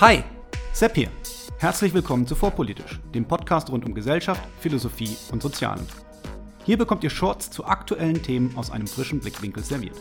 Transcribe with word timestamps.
Hi, 0.00 0.22
Sepp 0.72 0.94
hier. 0.94 1.08
Herzlich 1.58 1.92
willkommen 1.92 2.24
zu 2.24 2.36
Vorpolitisch, 2.36 3.00
dem 3.16 3.24
Podcast 3.24 3.68
rund 3.68 3.84
um 3.84 3.94
Gesellschaft, 3.94 4.40
Philosophie 4.60 5.16
und 5.32 5.42
Sozialen. 5.42 5.84
Hier 6.64 6.78
bekommt 6.78 7.02
ihr 7.02 7.10
Shorts 7.10 7.50
zu 7.50 7.64
aktuellen 7.64 8.22
Themen 8.22 8.56
aus 8.56 8.70
einem 8.70 8.86
frischen 8.86 9.18
Blickwinkel 9.18 9.64
serviert. 9.64 9.96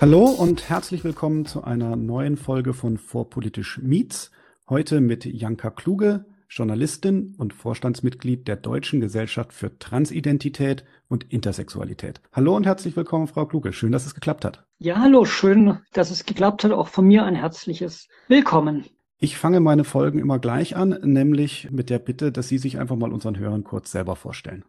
Hallo 0.00 0.24
und 0.24 0.70
herzlich 0.70 1.04
willkommen 1.04 1.44
zu 1.44 1.62
einer 1.62 1.96
neuen 1.96 2.38
Folge 2.38 2.72
von 2.72 2.96
Vorpolitisch 2.96 3.78
Meets. 3.82 4.30
Heute 4.70 5.02
mit 5.02 5.26
Janka 5.26 5.68
Kluge, 5.68 6.24
Journalistin 6.48 7.34
und 7.38 7.52
Vorstandsmitglied 7.52 8.46
der 8.46 8.56
Deutschen 8.56 9.00
Gesellschaft 9.00 9.52
für 9.52 9.78
Transidentität 9.78 10.84
und 11.08 11.32
Intersexualität. 11.32 12.20
Hallo 12.32 12.56
und 12.56 12.66
herzlich 12.66 12.96
willkommen, 12.96 13.26
Frau 13.26 13.46
Kluge. 13.46 13.72
Schön, 13.72 13.92
dass 13.92 14.06
es 14.06 14.14
geklappt 14.14 14.44
hat. 14.44 14.64
Ja, 14.78 14.98
hallo, 14.98 15.24
schön, 15.24 15.78
dass 15.92 16.10
es 16.10 16.24
geklappt 16.24 16.64
hat. 16.64 16.72
Auch 16.72 16.88
von 16.88 17.06
mir 17.06 17.24
ein 17.24 17.34
herzliches 17.34 18.08
Willkommen. 18.28 18.84
Ich 19.18 19.38
fange 19.38 19.60
meine 19.60 19.84
Folgen 19.84 20.18
immer 20.18 20.38
gleich 20.38 20.76
an, 20.76 20.98
nämlich 21.02 21.70
mit 21.70 21.88
der 21.88 21.98
Bitte, 21.98 22.32
dass 22.32 22.48
Sie 22.48 22.58
sich 22.58 22.78
einfach 22.78 22.96
mal 22.96 23.12
unseren 23.12 23.38
Hörern 23.38 23.64
kurz 23.64 23.90
selber 23.90 24.14
vorstellen. 24.14 24.64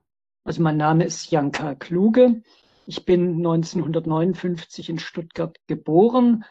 Also 0.46 0.62
mein 0.62 0.78
Name 0.78 1.04
ist 1.04 1.30
Janka 1.30 1.76
Kluge. 1.76 2.42
Ich 2.86 3.04
bin 3.04 3.36
1959 3.36 4.90
in 4.90 5.00
Stuttgart 5.00 5.58
geboren. 5.68 6.46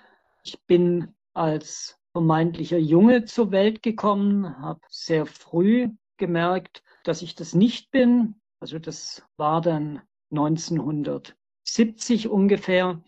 Ich 0.45 0.59
bin 0.67 1.15
als 1.33 1.99
vermeintlicher 2.17 2.79
Junge 2.79 3.27
zur 3.27 3.51
Welt 3.51 3.83
gekommen, 3.83 4.59
habe 4.59 4.81
sehr 4.89 5.27
früh 5.27 5.91
gemerkt, 6.17 6.83
dass 7.05 7.21
ich 7.21 7.35
das 7.35 7.55
nicht 7.55 7.91
bin. 7.91 8.37
Also 8.59 8.79
das 8.79 9.23
war 9.37 9.61
dann 9.61 10.01
1970 10.31 12.29
ungefähr. 12.31 13.03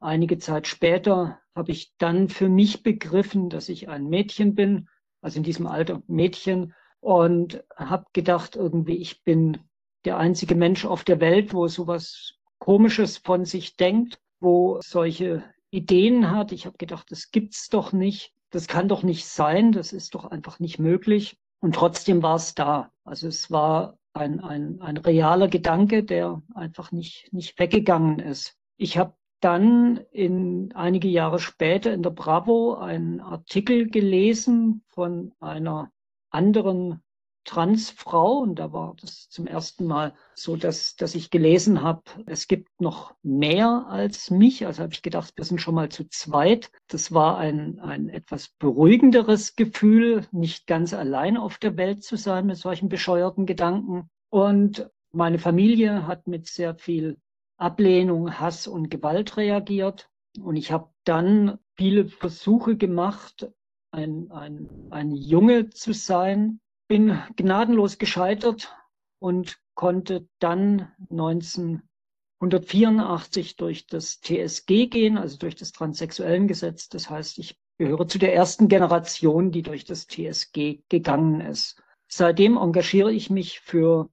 Einige 0.00 0.38
Zeit 0.38 0.66
später 0.66 1.38
habe 1.54 1.70
ich 1.70 1.94
dann 1.98 2.28
für 2.28 2.48
mich 2.48 2.82
begriffen, 2.82 3.50
dass 3.50 3.68
ich 3.68 3.88
ein 3.88 4.08
Mädchen 4.08 4.56
bin, 4.56 4.88
also 5.22 5.36
in 5.36 5.44
diesem 5.44 5.68
Alter 5.68 6.02
Mädchen, 6.08 6.74
und 6.98 7.62
habe 7.76 8.06
gedacht, 8.12 8.56
irgendwie, 8.56 8.96
ich 8.96 9.22
bin 9.22 9.58
der 10.04 10.18
einzige 10.18 10.56
Mensch 10.56 10.84
auf 10.84 11.04
der 11.04 11.20
Welt, 11.20 11.54
wo 11.54 11.68
sowas 11.68 12.34
Komisches 12.58 13.16
von 13.16 13.44
sich 13.44 13.76
denkt, 13.76 14.18
wo 14.40 14.80
solche 14.80 15.44
Ideen 15.70 16.32
hat. 16.32 16.50
Ich 16.50 16.66
habe 16.66 16.78
gedacht, 16.78 17.12
das 17.12 17.30
gibt's 17.30 17.68
doch 17.68 17.92
nicht 17.92 18.34
das 18.50 18.66
kann 18.66 18.88
doch 18.88 19.02
nicht 19.02 19.26
sein, 19.26 19.72
das 19.72 19.92
ist 19.92 20.14
doch 20.14 20.24
einfach 20.24 20.58
nicht 20.58 20.78
möglich. 20.78 21.38
Und 21.60 21.74
trotzdem 21.74 22.22
war 22.22 22.36
es 22.36 22.54
da. 22.54 22.90
Also 23.04 23.28
es 23.28 23.50
war 23.50 23.98
ein, 24.12 24.40
ein, 24.40 24.80
ein 24.80 24.96
realer 24.96 25.48
Gedanke, 25.48 26.02
der 26.04 26.42
einfach 26.54 26.90
nicht, 26.90 27.32
nicht 27.32 27.58
weggegangen 27.58 28.18
ist. 28.18 28.56
Ich 28.76 28.98
habe 28.98 29.14
dann 29.40 29.98
in 30.10 30.72
einige 30.74 31.08
Jahre 31.08 31.38
später 31.38 31.92
in 31.92 32.02
der 32.02 32.10
Bravo 32.10 32.74
einen 32.74 33.20
Artikel 33.20 33.88
gelesen 33.88 34.82
von 34.88 35.32
einer 35.40 35.90
anderen 36.30 37.02
Transfrau 37.50 38.38
und 38.38 38.60
da 38.60 38.72
war 38.72 38.94
das 39.00 39.28
zum 39.28 39.48
ersten 39.48 39.84
Mal 39.84 40.14
so, 40.34 40.54
dass, 40.54 40.94
dass 40.94 41.16
ich 41.16 41.30
gelesen 41.30 41.82
habe, 41.82 42.02
es 42.26 42.46
gibt 42.46 42.80
noch 42.80 43.12
mehr 43.24 43.86
als 43.88 44.30
mich. 44.30 44.66
Also 44.66 44.84
habe 44.84 44.92
ich 44.92 45.02
gedacht, 45.02 45.32
wir 45.34 45.44
sind 45.44 45.60
schon 45.60 45.74
mal 45.74 45.88
zu 45.88 46.08
zweit. 46.08 46.70
Das 46.86 47.10
war 47.10 47.38
ein, 47.38 47.80
ein 47.80 48.08
etwas 48.08 48.50
beruhigenderes 48.50 49.56
Gefühl, 49.56 50.28
nicht 50.30 50.68
ganz 50.68 50.94
allein 50.94 51.36
auf 51.36 51.58
der 51.58 51.76
Welt 51.76 52.04
zu 52.04 52.14
sein 52.14 52.46
mit 52.46 52.56
solchen 52.56 52.88
bescheuerten 52.88 53.46
Gedanken. 53.46 54.08
Und 54.28 54.88
meine 55.10 55.40
Familie 55.40 56.06
hat 56.06 56.28
mit 56.28 56.46
sehr 56.46 56.76
viel 56.76 57.18
Ablehnung, 57.56 58.38
Hass 58.38 58.68
und 58.68 58.90
Gewalt 58.90 59.36
reagiert. 59.36 60.08
Und 60.40 60.54
ich 60.54 60.70
habe 60.70 60.88
dann 61.02 61.58
viele 61.76 62.06
Versuche 62.06 62.76
gemacht, 62.76 63.50
ein, 63.90 64.30
ein, 64.30 64.68
ein 64.90 65.10
Junge 65.16 65.70
zu 65.70 65.92
sein, 65.92 66.60
bin 66.90 67.22
gnadenlos 67.36 67.96
gescheitert 67.98 68.76
und 69.20 69.60
konnte 69.74 70.26
dann 70.40 70.90
1984 71.08 73.54
durch 73.54 73.86
das 73.86 74.20
TSG 74.20 74.88
gehen, 74.88 75.16
also 75.16 75.38
durch 75.38 75.54
das 75.54 75.70
transsexuellen 75.70 76.48
Gesetz. 76.48 76.88
Das 76.88 77.08
heißt, 77.08 77.38
ich 77.38 77.56
gehöre 77.78 78.08
zu 78.08 78.18
der 78.18 78.34
ersten 78.34 78.66
Generation, 78.66 79.52
die 79.52 79.62
durch 79.62 79.84
das 79.84 80.08
TSG 80.08 80.80
gegangen 80.88 81.40
ist. 81.40 81.80
Seitdem 82.08 82.56
engagiere 82.56 83.12
ich 83.12 83.30
mich 83.30 83.60
für 83.60 84.10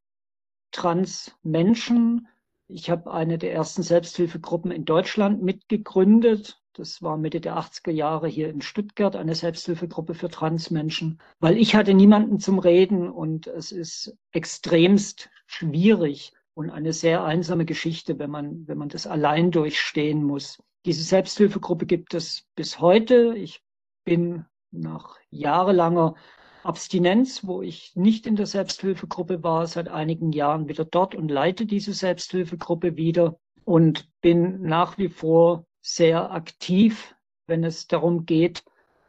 Transmenschen. 0.69 2.27
Ich 2.67 2.91
habe 2.91 3.11
eine 3.11 3.39
der 3.39 3.53
ersten 3.53 3.81
Selbsthilfegruppen 3.81 4.69
in 4.69 4.85
Deutschland 4.85 5.41
mitgegründet. 5.41 6.61
Das 6.77 7.01
war 7.01 7.17
Mitte 7.17 7.41
der 7.41 7.57
80er 7.57 7.89
Jahre 7.89 8.27
hier 8.27 8.49
in 8.49 8.61
Stuttgart 8.61 9.15
eine 9.15 9.33
Selbsthilfegruppe 9.33 10.13
für 10.13 10.29
Transmenschen, 10.29 11.19
weil 11.39 11.57
ich 11.57 11.73
hatte 11.73 11.95
niemanden 11.95 12.39
zum 12.39 12.59
Reden 12.59 13.09
und 13.09 13.47
es 13.47 13.71
ist 13.71 14.15
extremst 14.31 15.31
schwierig 15.47 16.33
und 16.53 16.69
eine 16.69 16.93
sehr 16.93 17.23
einsame 17.23 17.65
Geschichte, 17.65 18.19
wenn 18.19 18.29
man, 18.29 18.67
wenn 18.67 18.77
man 18.77 18.89
das 18.89 19.07
allein 19.07 19.49
durchstehen 19.49 20.23
muss. 20.23 20.61
Diese 20.85 21.01
Selbsthilfegruppe 21.01 21.87
gibt 21.87 22.13
es 22.13 22.45
bis 22.53 22.79
heute. 22.79 23.33
Ich 23.35 23.63
bin 24.05 24.45
nach 24.69 25.17
jahrelanger 25.31 26.13
Abstinenz, 26.61 27.47
wo 27.47 27.63
ich 27.63 27.95
nicht 27.95 28.27
in 28.27 28.35
der 28.35 28.45
Selbsthilfegruppe 28.45 29.41
war, 29.41 29.65
seit 29.65 29.89
einigen 29.89 30.31
Jahren 30.31 30.67
wieder 30.67 30.85
dort 30.85 31.15
und 31.15 31.29
leite 31.29 31.65
diese 31.65 31.93
Selbsthilfegruppe 31.93 32.97
wieder 32.97 33.39
und 33.65 34.09
bin 34.21 34.61
nach 34.61 34.99
wie 34.99 35.09
vor 35.09 35.66
sehr 35.87 36.31
aktiv, 36.31 37.15
wenn 37.47 37.63
es 37.63 37.87
darum 37.87 38.25
geht, 38.25 38.63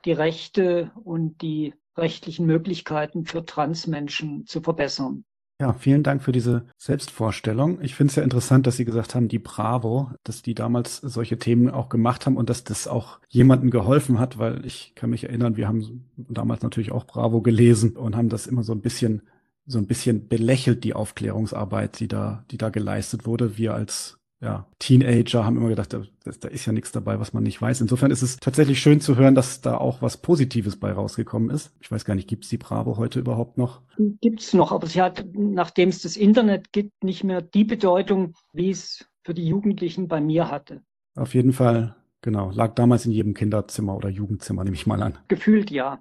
die 0.05 0.13
Rechte 0.13 0.93
und 1.03 1.43
die 1.43 1.75
rechtlichen 1.97 2.47
Möglichkeiten 2.47 3.25
für 3.25 3.45
Transmenschen 3.45 4.47
zu 4.47 4.61
verbessern. 4.61 5.25
Ja, 5.61 5.73
vielen 5.73 6.05
Dank 6.05 6.23
für 6.23 6.31
diese 6.31 6.67
Selbstvorstellung. 6.77 7.81
Ich 7.83 7.97
finde 7.97 8.13
es 8.13 8.17
ja 8.17 8.23
interessant, 8.23 8.69
dass 8.69 8.77
Sie 8.77 8.85
gesagt 8.85 9.17
haben, 9.17 9.27
die 9.27 9.41
Bravo, 9.41 10.13
dass 10.23 10.43
die 10.43 10.55
damals 10.55 10.99
solche 10.99 11.41
Themen 11.41 11.69
auch 11.69 11.89
gemacht 11.89 12.27
haben 12.27 12.37
und 12.37 12.49
dass 12.49 12.63
das 12.63 12.87
auch 12.87 13.19
jemandem 13.27 13.71
geholfen 13.71 14.21
hat, 14.21 14.39
weil 14.39 14.65
ich 14.65 14.93
kann 14.95 15.11
mich 15.11 15.25
erinnern, 15.25 15.57
wir 15.57 15.67
haben 15.67 16.09
damals 16.17 16.63
natürlich 16.63 16.93
auch 16.93 17.09
Bravo 17.09 17.43
gelesen 17.43 17.97
und 17.97 18.15
haben 18.15 18.29
das 18.29 18.47
immer 18.47 18.63
so 18.63 18.73
ein 18.73 18.81
bisschen 18.81 19.23
so 19.67 19.79
ein 19.79 19.87
bisschen 19.87 20.29
belächelt, 20.29 20.83
die 20.83 20.95
Aufklärungsarbeit, 20.95 22.01
die 22.01 22.09
da, 22.09 22.43
die 22.51 22.57
da 22.57 22.71
geleistet 22.71 23.27
wurde. 23.27 23.59
Wir 23.59 23.75
als 23.75 24.18
ja, 24.41 24.67
Teenager 24.79 25.45
haben 25.45 25.57
immer 25.57 25.69
gedacht, 25.69 25.93
da, 25.93 26.03
da, 26.41 26.49
ist 26.49 26.65
ja 26.65 26.73
nichts 26.73 26.93
dabei, 26.93 27.19
was 27.19 27.33
man 27.33 27.43
nicht 27.43 27.61
weiß. 27.61 27.81
Insofern 27.81 28.13
ist 28.13 28.23
es 28.23 28.37
tatsächlich 28.37 28.81
schön 28.81 29.01
zu 29.01 29.17
hören, 29.17 29.35
dass 29.35 29.61
da 29.61 29.77
auch 29.77 30.01
was 30.01 30.19
Positives 30.19 30.79
bei 30.79 30.93
rausgekommen 30.93 31.51
ist. 31.51 31.75
Ich 31.81 31.91
weiß 31.91 32.05
gar 32.05 32.15
nicht, 32.15 32.29
gibt 32.29 32.45
es 32.45 32.51
die 32.51 32.59
Bravo 32.59 32.97
heute 32.99 33.19
überhaupt 33.19 33.59
noch? 33.59 33.83
Gibt 34.21 34.41
es 34.41 34.55
noch, 34.55 34.71
aber 34.71 34.87
sie 34.87 35.03
hat, 35.03 35.27
nachdem 35.33 35.89
es 35.89 36.03
das 36.03 36.17
Internet 36.17 36.73
gibt, 36.73 37.03
nicht 37.03 37.25
mehr 37.25 37.43
die 37.43 37.65
Bedeutung, 37.65 38.35
wie 38.53 38.71
es 38.71 39.09
für 39.25 39.35
die 39.35 39.47
Jugendlichen 39.47 40.07
bei 40.07 40.21
mir 40.21 40.51
hatte. 40.51 40.83
Auf 41.17 41.35
jeden 41.35 41.53
Fall, 41.53 41.97
genau. 42.23 42.51
Lag 42.53 42.75
damals 42.77 43.07
in 43.07 43.13
jedem 43.13 43.35
Kinderzimmer 43.35 43.97
oder 43.97 44.09
Jugendzimmer, 44.09 44.63
nehme 44.63 44.77
ich 44.77 44.87
mal 44.87 45.03
an. 45.03 45.19
Gefühlt 45.27 45.73
ja. 45.73 46.01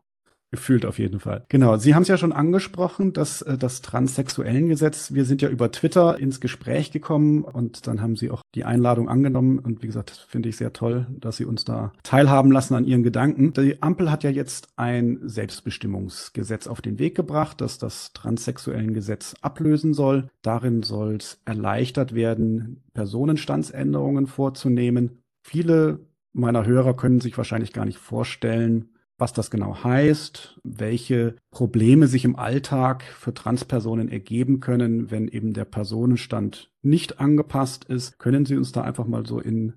Gefühlt 0.50 0.86
auf 0.86 0.98
jeden 0.98 1.20
Fall. 1.20 1.46
Genau. 1.50 1.76
Sie 1.76 1.94
haben 1.94 2.04
es 2.04 2.08
ja 2.08 2.18
schon 2.18 2.32
angesprochen, 2.32 3.12
dass 3.12 3.42
äh, 3.42 3.58
das 3.58 3.82
Transsexuellengesetz, 3.82 5.14
wir 5.14 5.26
sind 5.26 5.42
ja 5.42 5.50
über 5.50 5.72
Twitter 5.74 6.18
ins 6.18 6.40
Gespräch 6.40 6.92
gekommen 6.92 7.44
und 7.44 7.86
dann 7.86 8.02
haben 8.02 8.16
Sie 8.16 8.32
auch 8.32 8.42
die 8.56 8.64
Einladung 8.64 9.10
angenommen. 9.10 9.60
Und 9.60 9.84
wie 9.84 9.88
gesagt, 9.88 10.26
finde 10.30 10.48
ich 10.48 10.56
sehr 10.56 10.72
toll, 10.72 11.06
dass 11.10 11.36
Sie 11.36 11.44
uns 11.44 11.66
da 11.66 11.92
teilhaben 12.04 12.52
lassen 12.52 12.76
an 12.76 12.86
Ihren 12.86 13.04
Gedanken. 13.04 13.52
Die 13.52 13.82
Ampel 13.82 14.10
hat 14.10 14.24
ja 14.24 14.30
jetzt 14.30 14.70
ein 14.78 15.20
Selbstbestimmungsgesetz 15.22 16.68
auf 16.68 16.82
den 16.82 16.98
Weg 16.98 17.16
gebracht, 17.16 17.60
das 17.60 17.78
das 17.78 18.14
Transsexuellengesetz 18.14 19.36
ablösen 19.42 19.94
soll. 19.94 20.30
Darin 20.44 20.82
soll 20.82 21.18
es 21.18 21.42
erleichtert 21.44 22.16
werden, 22.16 22.84
Personenstandsänderungen 22.94 24.28
vorzunehmen. 24.28 25.24
Viele 25.44 26.00
meiner 26.32 26.66
Hörer 26.66 26.96
können 26.96 27.20
sich 27.20 27.38
wahrscheinlich 27.38 27.74
gar 27.74 27.84
nicht 27.84 27.98
vorstellen, 27.98 28.90
was 29.18 29.34
das 29.34 29.50
genau 29.50 29.84
heißt, 29.84 30.60
welche 30.64 31.36
Probleme 31.50 32.08
sich 32.08 32.24
im 32.24 32.36
Alltag 32.36 33.04
für 33.04 33.34
Transpersonen 33.34 34.10
ergeben 34.10 34.60
können, 34.60 35.10
wenn 35.10 35.28
eben 35.28 35.54
der 35.54 35.66
Personenstand 35.66 36.72
nicht 36.82 37.20
angepasst 37.20 37.86
ist. 37.86 38.20
Können 38.20 38.46
Sie 38.46 38.56
uns 38.56 38.72
da 38.72 38.82
einfach 38.82 39.08
mal 39.08 39.26
so 39.26 39.40
in 39.40 39.74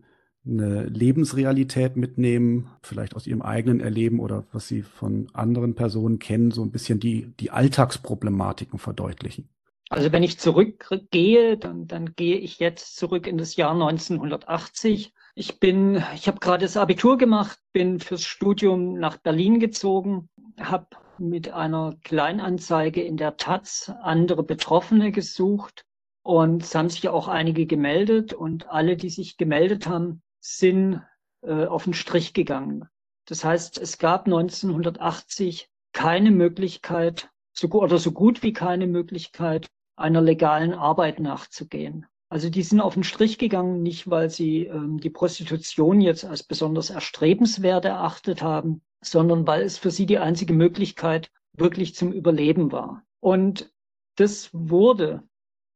eine 0.46 0.84
Lebensrealität 0.84 1.96
mitnehmen, 1.96 2.70
vielleicht 2.82 3.14
aus 3.14 3.26
Ihrem 3.26 3.42
eigenen 3.42 3.80
Erleben 3.80 4.20
oder 4.20 4.46
was 4.52 4.68
Sie 4.68 4.82
von 4.82 5.28
anderen 5.32 5.74
Personen 5.74 6.18
kennen, 6.18 6.50
so 6.50 6.62
ein 6.62 6.70
bisschen 6.70 7.00
die, 7.00 7.32
die 7.40 7.50
Alltagsproblematiken 7.50 8.78
verdeutlichen? 8.78 9.48
Also 9.90 10.12
wenn 10.12 10.22
ich 10.22 10.38
zurückgehe, 10.38 11.56
dann, 11.56 11.86
dann 11.86 12.14
gehe 12.14 12.36
ich 12.36 12.58
jetzt 12.58 12.96
zurück 12.96 13.26
in 13.26 13.38
das 13.38 13.56
Jahr 13.56 13.72
1980 13.72 15.12
ich 15.40 15.58
bin, 15.58 16.04
ich 16.14 16.28
habe 16.28 16.38
gerade 16.38 16.66
das 16.66 16.76
Abitur 16.76 17.16
gemacht, 17.16 17.58
bin 17.72 17.98
fürs 17.98 18.24
Studium 18.24 18.98
nach 18.98 19.16
Berlin 19.16 19.58
gezogen, 19.58 20.28
habe 20.60 20.88
mit 21.16 21.50
einer 21.50 21.96
Kleinanzeige 22.04 23.02
in 23.02 23.16
der 23.16 23.38
Taz 23.38 23.90
andere 24.02 24.42
Betroffene 24.42 25.12
gesucht 25.12 25.86
Und 26.22 26.62
es 26.62 26.74
haben 26.74 26.90
sich 26.90 27.08
auch 27.08 27.26
einige 27.26 27.64
gemeldet 27.64 28.34
und 28.34 28.68
alle, 28.68 28.98
die 28.98 29.08
sich 29.08 29.38
gemeldet 29.38 29.86
haben, 29.86 30.20
sind 30.40 31.02
äh, 31.40 31.64
auf 31.64 31.84
den 31.84 31.94
Strich 31.94 32.34
gegangen. 32.34 32.86
Das 33.24 33.42
heißt, 33.42 33.78
es 33.78 33.96
gab 33.96 34.26
1980 34.26 35.70
keine 35.94 36.32
Möglichkeit, 36.32 37.30
so 37.54 37.68
gut 37.68 37.84
oder 37.84 37.96
so 37.96 38.12
gut 38.12 38.42
wie 38.42 38.52
keine 38.52 38.86
Möglichkeit, 38.86 39.68
einer 39.96 40.20
legalen 40.20 40.74
Arbeit 40.74 41.18
nachzugehen. 41.18 42.04
Also 42.30 42.48
die 42.48 42.62
sind 42.62 42.80
auf 42.80 42.94
den 42.94 43.02
Strich 43.02 43.38
gegangen, 43.38 43.82
nicht 43.82 44.08
weil 44.08 44.30
sie 44.30 44.66
ähm, 44.66 45.00
die 45.00 45.10
Prostitution 45.10 46.00
jetzt 46.00 46.24
als 46.24 46.44
besonders 46.44 46.90
erstrebenswert 46.90 47.84
erachtet 47.84 48.40
haben, 48.40 48.82
sondern 49.02 49.48
weil 49.48 49.62
es 49.62 49.78
für 49.78 49.90
sie 49.90 50.06
die 50.06 50.18
einzige 50.18 50.52
Möglichkeit 50.52 51.30
wirklich 51.52 51.96
zum 51.96 52.12
Überleben 52.12 52.70
war. 52.70 53.02
Und 53.18 53.72
das 54.14 54.50
wurde 54.52 55.24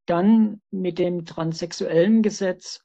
dann 0.06 0.60
mit 0.70 1.00
dem 1.00 1.24
transsexuellen 1.24 2.22
Gesetz, 2.22 2.84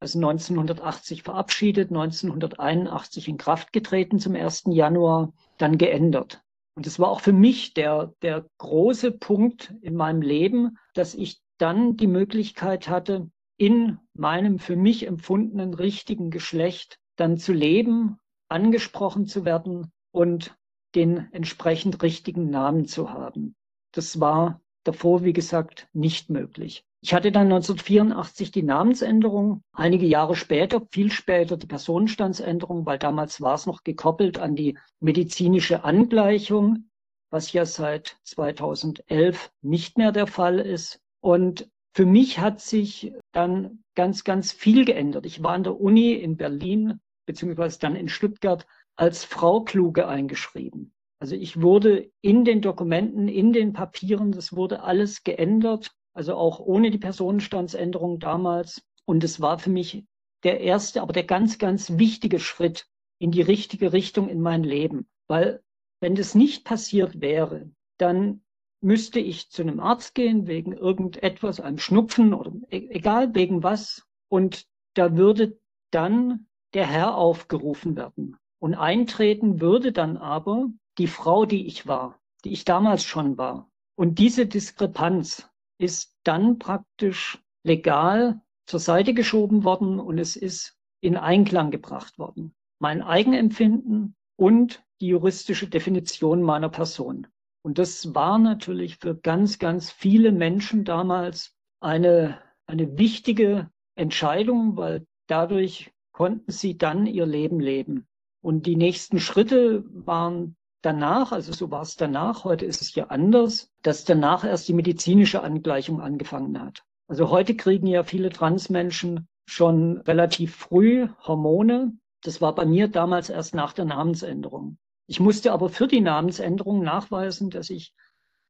also 0.00 0.18
1980 0.18 1.24
verabschiedet, 1.24 1.90
1981 1.90 3.26
in 3.26 3.36
Kraft 3.36 3.72
getreten 3.72 4.20
zum 4.20 4.36
1. 4.36 4.64
Januar, 4.66 5.32
dann 5.56 5.76
geändert. 5.76 6.40
Und 6.76 6.86
es 6.86 7.00
war 7.00 7.08
auch 7.08 7.20
für 7.20 7.32
mich 7.32 7.74
der, 7.74 8.14
der 8.22 8.46
große 8.58 9.10
Punkt 9.10 9.74
in 9.80 9.96
meinem 9.96 10.22
Leben, 10.22 10.78
dass 10.94 11.14
ich 11.14 11.40
dann 11.58 11.96
die 11.96 12.06
Möglichkeit 12.06 12.88
hatte, 12.88 13.30
in 13.56 13.98
meinem 14.14 14.58
für 14.58 14.76
mich 14.76 15.06
empfundenen 15.06 15.74
richtigen 15.74 16.30
Geschlecht 16.30 16.98
dann 17.16 17.36
zu 17.36 17.52
leben, 17.52 18.18
angesprochen 18.48 19.26
zu 19.26 19.44
werden 19.44 19.92
und 20.12 20.56
den 20.94 21.28
entsprechend 21.32 22.02
richtigen 22.02 22.50
Namen 22.50 22.86
zu 22.86 23.12
haben. 23.12 23.56
Das 23.92 24.20
war 24.20 24.60
davor, 24.84 25.24
wie 25.24 25.32
gesagt, 25.32 25.88
nicht 25.92 26.30
möglich. 26.30 26.84
Ich 27.00 27.14
hatte 27.14 27.30
dann 27.30 27.44
1984 27.44 28.50
die 28.50 28.62
Namensänderung, 28.62 29.62
einige 29.72 30.06
Jahre 30.06 30.34
später, 30.34 30.82
viel 30.90 31.12
später 31.12 31.56
die 31.56 31.66
Personenstandsänderung, 31.66 32.86
weil 32.86 32.98
damals 32.98 33.40
war 33.40 33.54
es 33.54 33.66
noch 33.66 33.84
gekoppelt 33.84 34.38
an 34.38 34.56
die 34.56 34.76
medizinische 34.98 35.84
Angleichung, 35.84 36.90
was 37.30 37.52
ja 37.52 37.66
seit 37.66 38.16
2011 38.24 39.52
nicht 39.62 39.96
mehr 39.96 40.10
der 40.10 40.26
Fall 40.26 40.58
ist. 40.58 41.00
Und 41.20 41.68
für 41.94 42.06
mich 42.06 42.38
hat 42.38 42.60
sich 42.60 43.12
dann 43.32 43.82
ganz, 43.94 44.24
ganz 44.24 44.52
viel 44.52 44.84
geändert. 44.84 45.26
Ich 45.26 45.42
war 45.42 45.52
an 45.52 45.64
der 45.64 45.80
Uni 45.80 46.12
in 46.12 46.36
Berlin, 46.36 47.00
beziehungsweise 47.26 47.78
dann 47.78 47.96
in 47.96 48.08
Stuttgart, 48.08 48.66
als 48.96 49.24
Frau 49.24 49.62
Kluge 49.62 50.08
eingeschrieben. 50.08 50.92
Also 51.20 51.34
ich 51.34 51.60
wurde 51.60 52.10
in 52.20 52.44
den 52.44 52.62
Dokumenten, 52.62 53.28
in 53.28 53.52
den 53.52 53.72
Papieren, 53.72 54.32
das 54.32 54.54
wurde 54.54 54.82
alles 54.82 55.24
geändert 55.24 55.90
also 56.18 56.34
auch 56.34 56.58
ohne 56.58 56.90
die 56.90 56.98
Personenstandsänderung 56.98 58.18
damals. 58.18 58.82
Und 59.04 59.22
es 59.22 59.40
war 59.40 59.60
für 59.60 59.70
mich 59.70 60.04
der 60.42 60.60
erste, 60.60 61.00
aber 61.00 61.12
der 61.12 61.22
ganz, 61.22 61.58
ganz 61.58 61.96
wichtige 61.96 62.40
Schritt 62.40 62.88
in 63.20 63.30
die 63.30 63.40
richtige 63.40 63.92
Richtung 63.92 64.28
in 64.28 64.40
mein 64.40 64.64
Leben. 64.64 65.08
Weil 65.28 65.62
wenn 66.00 66.16
das 66.16 66.34
nicht 66.34 66.64
passiert 66.64 67.20
wäre, 67.20 67.70
dann 67.98 68.42
müsste 68.80 69.20
ich 69.20 69.50
zu 69.50 69.62
einem 69.62 69.80
Arzt 69.80 70.14
gehen 70.14 70.46
wegen 70.46 70.72
irgendetwas, 70.72 71.60
einem 71.60 71.78
Schnupfen 71.78 72.34
oder 72.34 72.52
e-, 72.70 72.88
egal 72.90 73.34
wegen 73.34 73.62
was. 73.62 74.06
Und 74.28 74.66
da 74.94 75.16
würde 75.16 75.58
dann 75.90 76.46
der 76.74 76.86
Herr 76.86 77.16
aufgerufen 77.16 77.96
werden. 77.96 78.36
Und 78.60 78.74
eintreten 78.74 79.60
würde 79.60 79.92
dann 79.92 80.16
aber 80.16 80.68
die 80.98 81.06
Frau, 81.06 81.46
die 81.46 81.66
ich 81.66 81.86
war, 81.86 82.18
die 82.44 82.52
ich 82.52 82.64
damals 82.64 83.04
schon 83.04 83.38
war. 83.38 83.70
Und 83.96 84.18
diese 84.18 84.46
Diskrepanz, 84.46 85.48
ist 85.78 86.16
dann 86.24 86.58
praktisch 86.58 87.42
legal 87.64 88.40
zur 88.66 88.80
Seite 88.80 89.14
geschoben 89.14 89.64
worden 89.64 89.98
und 89.98 90.18
es 90.18 90.36
ist 90.36 90.76
in 91.00 91.16
Einklang 91.16 91.70
gebracht 91.70 92.18
worden. 92.18 92.54
Mein 92.80 93.02
Eigenempfinden 93.02 94.16
und 94.36 94.84
die 95.00 95.08
juristische 95.08 95.68
Definition 95.68 96.42
meiner 96.42 96.68
Person. 96.68 97.28
Und 97.62 97.78
das 97.78 98.14
war 98.14 98.38
natürlich 98.38 98.96
für 98.96 99.16
ganz, 99.16 99.58
ganz 99.58 99.90
viele 99.90 100.32
Menschen 100.32 100.84
damals 100.84 101.54
eine, 101.80 102.38
eine 102.66 102.98
wichtige 102.98 103.70
Entscheidung, 103.94 104.76
weil 104.76 105.06
dadurch 105.26 105.92
konnten 106.12 106.50
sie 106.50 106.78
dann 106.78 107.06
ihr 107.06 107.26
Leben 107.26 107.60
leben. 107.60 108.06
Und 108.40 108.66
die 108.66 108.76
nächsten 108.76 109.18
Schritte 109.18 109.84
waren 109.88 110.56
danach, 110.82 111.32
also 111.32 111.52
so 111.52 111.70
war 111.70 111.82
es 111.82 111.96
danach, 111.96 112.44
heute 112.44 112.64
ist 112.64 112.82
es 112.82 112.94
ja 112.94 113.06
anders, 113.06 113.70
dass 113.82 114.04
danach 114.04 114.44
erst 114.44 114.68
die 114.68 114.74
medizinische 114.74 115.42
Angleichung 115.42 116.00
angefangen 116.00 116.60
hat. 116.60 116.84
Also 117.08 117.30
heute 117.30 117.56
kriegen 117.56 117.86
ja 117.86 118.04
viele 118.04 118.30
Transmenschen 118.30 119.28
schon 119.46 119.98
relativ 119.98 120.54
früh 120.54 121.08
Hormone. 121.26 121.96
Das 122.22 122.40
war 122.40 122.54
bei 122.54 122.66
mir 122.66 122.88
damals 122.88 123.30
erst 123.30 123.54
nach 123.54 123.72
der 123.72 123.86
Namensänderung. 123.86 124.78
Ich 125.10 125.20
musste 125.20 125.52
aber 125.52 125.70
für 125.70 125.88
die 125.88 126.02
Namensänderung 126.02 126.82
nachweisen, 126.82 127.48
dass 127.48 127.70
ich 127.70 127.94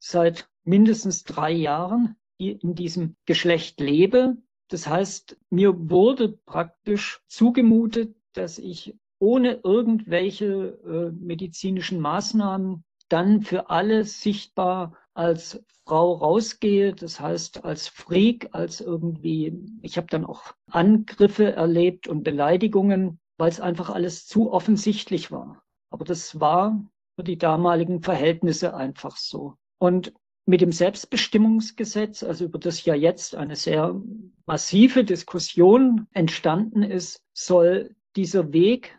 seit 0.01 0.49
mindestens 0.65 1.23
drei 1.23 1.53
Jahren 1.53 2.17
in 2.37 2.75
diesem 2.75 3.17
Geschlecht 3.27 3.79
lebe. 3.81 4.37
Das 4.69 4.89
heißt, 4.89 5.37
mir 5.51 5.89
wurde 5.89 6.31
praktisch 6.47 7.21
zugemutet, 7.29 8.17
dass 8.33 8.59
ich 8.59 8.97
ohne 9.21 9.61
irgendwelche 9.63 10.79
äh, 10.85 11.11
medizinischen 11.13 12.01
Maßnahmen 12.01 12.85
dann 13.09 13.43
für 13.43 13.71
alle 13.71 14.05
sichtbar 14.05 14.97
als 15.15 15.63
Frau 15.85 16.15
rausgehe, 16.15 16.93
das 16.93 17.21
heißt 17.21 17.65
als 17.65 17.87
Freak, 17.87 18.49
als 18.53 18.81
irgendwie, 18.81 19.57
ich 19.83 19.97
habe 19.97 20.09
dann 20.09 20.25
auch 20.25 20.55
Angriffe 20.71 21.53
erlebt 21.53 22.09
und 22.09 22.25
Beleidigungen, 22.25 23.21
weil 23.37 23.49
es 23.49 23.61
einfach 23.61 23.91
alles 23.91 24.27
zu 24.27 24.53
offensichtlich 24.53 25.31
war. 25.31 25.63
Aber 25.91 26.05
das 26.05 26.41
war 26.41 26.85
für 27.17 27.25
die 27.25 27.39
damaligen 27.39 28.03
Verhältnisse 28.03 28.75
einfach 28.75 29.17
so. 29.17 29.55
Und 29.79 30.13
mit 30.47 30.61
dem 30.63 30.73
Selbstbestimmungsgesetz, 30.73 32.23
also 32.23 32.47
über 32.47 32.59
das 32.59 32.85
ja 32.85 32.95
jetzt 32.95 33.37
eine 33.37 33.55
sehr 33.55 34.01
massive 34.47 35.05
Diskussion 35.05 36.07
entstanden 36.13 36.83
ist, 36.83 37.23
soll 37.35 37.95
dieser 38.17 38.53
Weg 38.53 38.99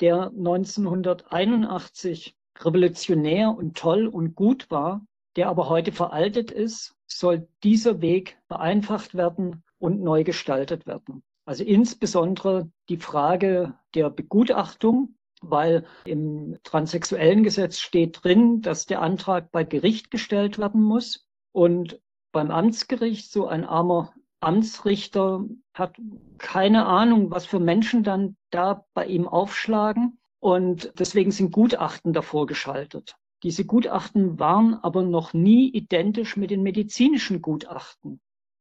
der 0.00 0.28
1981 0.28 2.34
revolutionär 2.58 3.50
und 3.50 3.76
toll 3.76 4.06
und 4.06 4.34
gut 4.34 4.70
war, 4.70 5.04
der 5.36 5.48
aber 5.48 5.68
heute 5.68 5.92
veraltet 5.92 6.50
ist, 6.50 6.94
soll 7.06 7.46
dieser 7.62 8.00
Weg 8.00 8.38
vereinfacht 8.46 9.14
werden 9.14 9.62
und 9.78 10.00
neu 10.00 10.24
gestaltet 10.24 10.86
werden. 10.86 11.22
Also 11.44 11.64
insbesondere 11.64 12.70
die 12.88 12.96
Frage 12.96 13.78
der 13.94 14.10
Begutachtung, 14.10 15.17
weil 15.42 15.86
im 16.04 16.58
transsexuellen 16.62 17.42
Gesetz 17.42 17.78
steht 17.78 18.24
drin, 18.24 18.62
dass 18.62 18.86
der 18.86 19.02
Antrag 19.02 19.50
bei 19.52 19.64
Gericht 19.64 20.10
gestellt 20.10 20.58
werden 20.58 20.82
muss 20.82 21.26
und 21.52 22.00
beim 22.32 22.50
Amtsgericht 22.50 23.30
so 23.30 23.46
ein 23.46 23.64
armer 23.64 24.12
Amtsrichter 24.40 25.44
hat 25.74 25.96
keine 26.38 26.86
Ahnung, 26.86 27.30
was 27.30 27.46
für 27.46 27.58
Menschen 27.58 28.04
dann 28.04 28.36
da 28.50 28.84
bei 28.94 29.06
ihm 29.06 29.26
aufschlagen. 29.26 30.18
Und 30.40 30.92
deswegen 30.96 31.32
sind 31.32 31.50
Gutachten 31.50 32.12
davor 32.12 32.46
geschaltet. 32.46 33.16
Diese 33.42 33.64
Gutachten 33.64 34.38
waren 34.38 34.74
aber 34.74 35.02
noch 35.02 35.32
nie 35.32 35.68
identisch 35.68 36.36
mit 36.36 36.50
den 36.50 36.62
medizinischen 36.62 37.42
Gutachten 37.42 38.20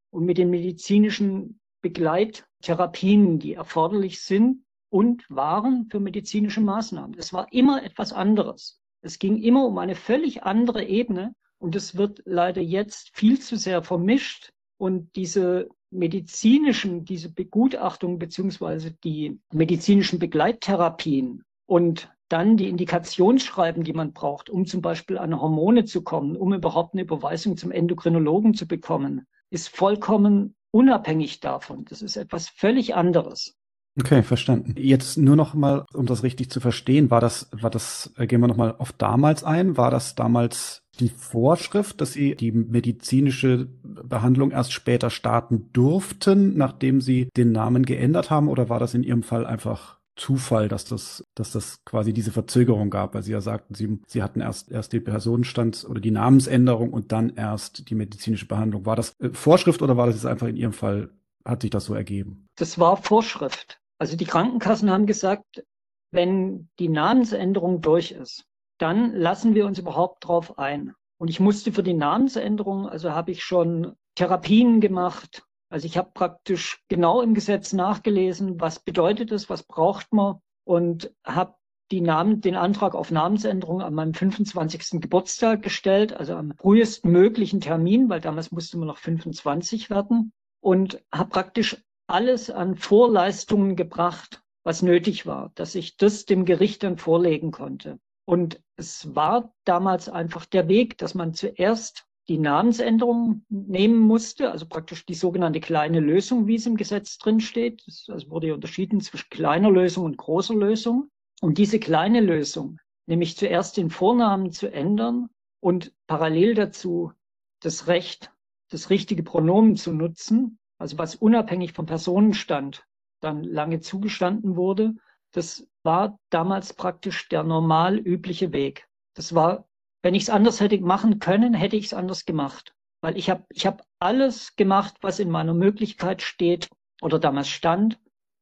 und 0.09 0.25
mit 0.25 0.39
den 0.39 0.49
medizinischen 0.49 1.59
Begleittherapien, 1.81 3.37
die 3.37 3.53
erforderlich 3.53 4.21
sind 4.21 4.63
und 4.89 5.25
waren 5.29 5.87
für 5.89 5.99
medizinische 5.99 6.61
Maßnahmen. 6.61 7.17
Es 7.17 7.33
war 7.33 7.51
immer 7.51 7.83
etwas 7.83 8.13
anderes. 8.13 8.79
Es 9.01 9.19
ging 9.19 9.41
immer 9.41 9.65
um 9.65 9.77
eine 9.77 9.95
völlig 9.95 10.43
andere 10.43 10.83
Ebene 10.83 11.33
und 11.59 11.75
es 11.75 11.97
wird 11.97 12.21
leider 12.25 12.61
jetzt 12.61 13.11
viel 13.13 13.39
zu 13.39 13.57
sehr 13.57 13.83
vermischt 13.83 14.51
und 14.77 15.15
diese 15.15 15.69
medizinischen, 15.89 17.05
diese 17.05 17.31
Begutachtung 17.31 18.19
beziehungsweise 18.19 18.91
die 19.03 19.39
medizinischen 19.51 20.19
Begleittherapien 20.19 21.43
und 21.65 22.11
dann 22.29 22.57
die 22.57 22.67
Indikationsschreiben, 22.67 23.83
die 23.83 23.93
man 23.93 24.11
braucht, 24.11 24.49
um 24.49 24.65
zum 24.65 24.81
Beispiel 24.81 25.17
an 25.17 25.39
Hormone 25.39 25.85
zu 25.85 26.03
kommen, 26.03 26.35
um 26.35 26.53
überhaupt 26.53 26.93
eine 26.93 27.03
Überweisung 27.03 27.55
zum 27.55 27.71
Endokrinologen 27.71 28.53
zu 28.53 28.67
bekommen, 28.67 29.25
ist 29.49 29.69
vollkommen 29.69 30.55
unabhängig 30.71 31.39
davon. 31.39 31.85
Das 31.85 32.01
ist 32.01 32.17
etwas 32.17 32.49
völlig 32.49 32.95
anderes. 32.95 33.55
Okay, 33.99 34.21
verstanden. 34.21 34.75
Jetzt 34.77 35.17
nur 35.17 35.35
noch 35.35 35.55
mal, 35.55 35.85
um 35.93 36.05
das 36.05 36.21
richtig 36.21 36.51
zu 36.51 36.59
verstehen, 36.59 37.09
war 37.09 37.19
das, 37.19 37.49
war 37.51 37.71
das, 37.71 38.13
äh, 38.17 38.27
gehen 38.27 38.41
wir 38.41 38.47
noch 38.47 38.57
mal 38.57 38.75
auf 38.77 38.91
damals 38.91 39.43
ein, 39.43 39.75
war 39.75 39.89
das 39.89 40.13
damals 40.13 40.83
die 40.99 41.09
Vorschrift, 41.09 41.99
dass 41.99 42.13
sie 42.13 42.35
die 42.35 42.51
medizinische 42.51 43.67
Behandlung 43.83 44.51
erst 44.51 44.71
später 44.71 45.09
starten 45.09 45.69
durften, 45.73 46.57
nachdem 46.57 47.01
sie 47.01 47.29
den 47.35 47.51
Namen 47.51 47.85
geändert 47.85 48.29
haben, 48.29 48.49
oder 48.49 48.69
war 48.69 48.79
das 48.79 48.93
in 48.93 49.03
ihrem 49.03 49.23
Fall 49.23 49.45
einfach 49.45 49.97
Zufall, 50.15 50.67
dass 50.67 50.85
das, 50.85 51.23
dass 51.35 51.51
das 51.51 51.83
quasi 51.85 52.11
diese 52.11 52.31
Verzögerung 52.31 52.89
gab, 52.89 53.13
weil 53.13 53.21
Sie 53.21 53.31
ja 53.31 53.39
sagten, 53.39 53.75
Sie, 53.75 53.99
Sie 54.07 54.23
hatten 54.23 54.41
erst, 54.41 54.71
erst 54.71 54.91
die 54.91 54.99
Personenstand 54.99 55.85
oder 55.87 56.01
die 56.01 56.11
Namensänderung 56.11 56.91
und 56.91 57.11
dann 57.11 57.35
erst 57.35 57.89
die 57.89 57.95
medizinische 57.95 58.47
Behandlung. 58.47 58.87
War 58.87 58.95
das 58.95 59.13
äh, 59.19 59.29
Vorschrift 59.31 59.81
oder 59.83 59.95
war 59.95 60.07
das 60.07 60.15
jetzt 60.15 60.25
einfach 60.25 60.47
in 60.47 60.57
Ihrem 60.57 60.73
Fall, 60.73 61.11
hat 61.45 61.61
sich 61.61 61.69
das 61.69 61.85
so 61.85 61.93
ergeben? 61.93 62.47
Das 62.55 62.79
war 62.79 62.97
Vorschrift. 62.97 63.79
Also 63.99 64.15
die 64.15 64.25
Krankenkassen 64.25 64.91
haben 64.91 65.05
gesagt, 65.05 65.63
wenn 66.11 66.69
die 66.79 66.89
Namensänderung 66.89 67.81
durch 67.81 68.11
ist, 68.11 68.45
dann 68.77 69.13
lassen 69.13 69.55
wir 69.55 69.65
uns 69.65 69.79
überhaupt 69.79 70.27
drauf 70.27 70.57
ein. 70.59 70.93
Und 71.19 71.29
ich 71.29 71.39
musste 71.39 71.71
für 71.71 71.83
die 71.83 71.95
Namensänderung, 71.95 72.87
also 72.87 73.11
habe 73.11 73.31
ich 73.31 73.43
schon 73.43 73.95
Therapien 74.15 74.81
gemacht, 74.81 75.43
also 75.69 75.85
ich 75.85 75.97
habe 75.97 76.11
praktisch 76.13 76.81
genau 76.87 77.21
im 77.21 77.33
Gesetz 77.33 77.73
nachgelesen, 77.73 78.61
was 78.61 78.79
bedeutet 78.79 79.31
es, 79.31 79.49
was 79.49 79.63
braucht 79.63 80.13
man 80.13 80.39
und 80.63 81.11
habe 81.25 81.55
die 81.91 82.01
Namen, 82.01 82.41
den 82.41 82.55
Antrag 82.55 82.95
auf 82.95 83.11
Namensänderung 83.11 83.81
an 83.81 83.93
meinem 83.93 84.13
25. 84.13 85.01
Geburtstag 85.01 85.61
gestellt, 85.61 86.13
also 86.13 86.35
am 86.35 86.53
frühesten 86.57 87.11
möglichen 87.11 87.61
Termin, 87.61 88.09
weil 88.09 88.21
damals 88.21 88.51
musste 88.51 88.77
man 88.77 88.87
noch 88.87 88.97
25 88.97 89.89
werden 89.89 90.33
und 90.59 91.01
habe 91.13 91.29
praktisch 91.29 91.81
alles 92.07 92.49
an 92.49 92.75
Vorleistungen 92.75 93.75
gebracht, 93.75 94.41
was 94.63 94.81
nötig 94.81 95.25
war, 95.25 95.51
dass 95.55 95.75
ich 95.75 95.97
das 95.97 96.25
dem 96.25 96.45
Gericht 96.45 96.83
dann 96.83 96.97
vorlegen 96.97 97.51
konnte. 97.51 97.99
Und 98.25 98.61
es 98.75 99.15
war 99.15 99.53
damals 99.63 100.09
einfach 100.09 100.45
der 100.45 100.67
Weg, 100.67 100.97
dass 100.97 101.13
man 101.13 101.33
zuerst 101.33 102.05
die 102.27 102.37
Namensänderung 102.37 103.45
nehmen 103.49 103.99
musste, 103.99 104.51
also 104.51 104.65
praktisch 104.67 105.05
die 105.05 105.13
sogenannte 105.13 105.61
kleine 105.61 106.01
Lösung, 106.01 106.47
wie 106.47 106.55
es 106.55 106.65
im 106.65 106.75
Gesetz 106.75 107.17
drin 107.17 107.39
steht. 107.39 107.87
Es 107.87 108.09
also 108.09 108.29
wurde 108.29 108.53
unterschieden 108.53 108.99
zwischen 108.99 109.29
kleiner 109.29 109.71
Lösung 109.71 110.03
und 110.03 110.17
großer 110.17 110.55
Lösung. 110.55 111.09
Und 111.39 111.57
diese 111.57 111.79
kleine 111.79 112.19
Lösung, 112.19 112.79
nämlich 113.05 113.37
zuerst 113.37 113.77
den 113.77 113.89
Vornamen 113.89 114.51
zu 114.51 114.71
ändern 114.71 115.29
und 115.61 115.93
parallel 116.07 116.55
dazu 116.55 117.13
das 117.61 117.87
Recht, 117.87 118.31
das 118.69 118.89
richtige 118.89 119.23
Pronomen 119.23 119.77
zu 119.77 119.93
nutzen, 119.93 120.59
also 120.77 120.97
was 120.97 121.15
unabhängig 121.15 121.73
vom 121.73 121.85
Personenstand 121.85 122.85
dann 123.19 123.43
lange 123.43 123.79
zugestanden 123.79 124.55
wurde, 124.55 124.95
das 125.31 125.67
war 125.83 126.19
damals 126.29 126.73
praktisch 126.73 127.29
der 127.29 127.43
normal 127.43 127.97
übliche 127.97 128.53
Weg. 128.53 128.87
Das 129.13 129.33
war 129.33 129.67
wenn 130.07 130.15
ich 130.15 130.23
es 130.23 130.29
anders 130.29 130.61
hätte 130.61 130.79
machen 130.79 131.19
können, 131.19 131.53
hätte 131.53 131.75
ich 131.75 131.87
es 131.87 131.93
anders 131.93 132.25
gemacht. 132.25 132.73
Weil 133.01 133.17
ich 133.17 133.29
habe 133.29 133.43
ich 133.49 133.65
hab 133.65 133.83
alles 133.99 134.55
gemacht, 134.55 134.95
was 135.01 135.19
in 135.19 135.29
meiner 135.29 135.53
Möglichkeit 135.53 136.21
steht 136.21 136.69
oder 137.01 137.19
damals 137.19 137.49
stand, 137.49 137.99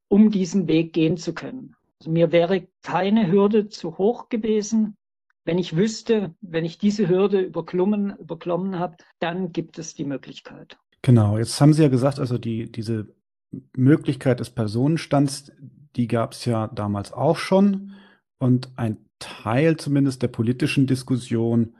um 0.07 0.29
diesen 0.29 0.67
Weg 0.67 0.93
gehen 0.93 1.17
zu 1.17 1.33
können. 1.33 1.75
Also 1.99 2.11
mir 2.11 2.31
wäre 2.31 2.67
keine 2.83 3.31
Hürde 3.31 3.67
zu 3.67 3.97
hoch 3.97 4.29
gewesen. 4.29 4.95
Wenn 5.43 5.57
ich 5.57 5.75
wüsste, 5.75 6.35
wenn 6.41 6.65
ich 6.65 6.77
diese 6.77 7.07
Hürde 7.07 7.39
überklommen, 7.41 8.15
überklommen 8.17 8.79
habe, 8.79 8.97
dann 9.19 9.51
gibt 9.51 9.77
es 9.79 9.93
die 9.93 10.05
Möglichkeit. 10.05 10.77
Genau, 11.05 11.37
jetzt 11.37 11.61
haben 11.61 11.71
Sie 11.71 11.83
ja 11.83 11.87
gesagt, 11.87 12.19
also 12.19 12.39
die, 12.39 12.71
diese 12.71 13.13
Möglichkeit 13.77 14.39
des 14.39 14.49
Personenstands, 14.49 15.51
die 15.95 16.07
gab 16.07 16.31
es 16.31 16.45
ja 16.45 16.65
damals 16.65 17.13
auch 17.13 17.37
schon. 17.37 17.91
Und 18.39 18.71
ein 18.75 18.97
Teil 19.19 19.77
zumindest 19.77 20.23
der 20.23 20.29
politischen 20.29 20.87
Diskussion 20.87 21.75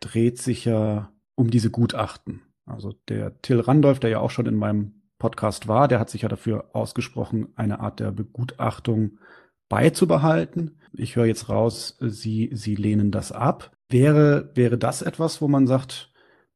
dreht 0.00 0.38
sich 0.38 0.64
ja 0.64 1.12
um 1.36 1.52
diese 1.52 1.70
Gutachten. 1.70 2.42
Also 2.66 2.92
der 3.06 3.40
Till 3.40 3.60
Randolph, 3.60 4.00
der 4.00 4.10
ja 4.10 4.18
auch 4.18 4.32
schon 4.32 4.46
in 4.46 4.56
meinem 4.56 4.94
Podcast 5.20 5.68
war, 5.68 5.86
der 5.86 6.00
hat 6.00 6.10
sich 6.10 6.22
ja 6.22 6.28
dafür 6.28 6.70
ausgesprochen, 6.72 7.50
eine 7.54 7.78
Art 7.78 8.00
der 8.00 8.10
Begutachtung 8.10 9.20
beizubehalten. 9.68 10.80
Ich 10.92 11.14
höre 11.14 11.26
jetzt 11.26 11.50
raus, 11.50 11.98
Sie, 12.00 12.50
Sie 12.52 12.74
lehnen 12.74 13.12
das 13.12 13.30
ab. 13.30 13.70
Wäre, 13.88 14.50
wäre 14.56 14.76
das 14.76 15.02
etwas, 15.02 15.40
wo 15.40 15.46
man 15.46 15.68
sagt, 15.68 16.09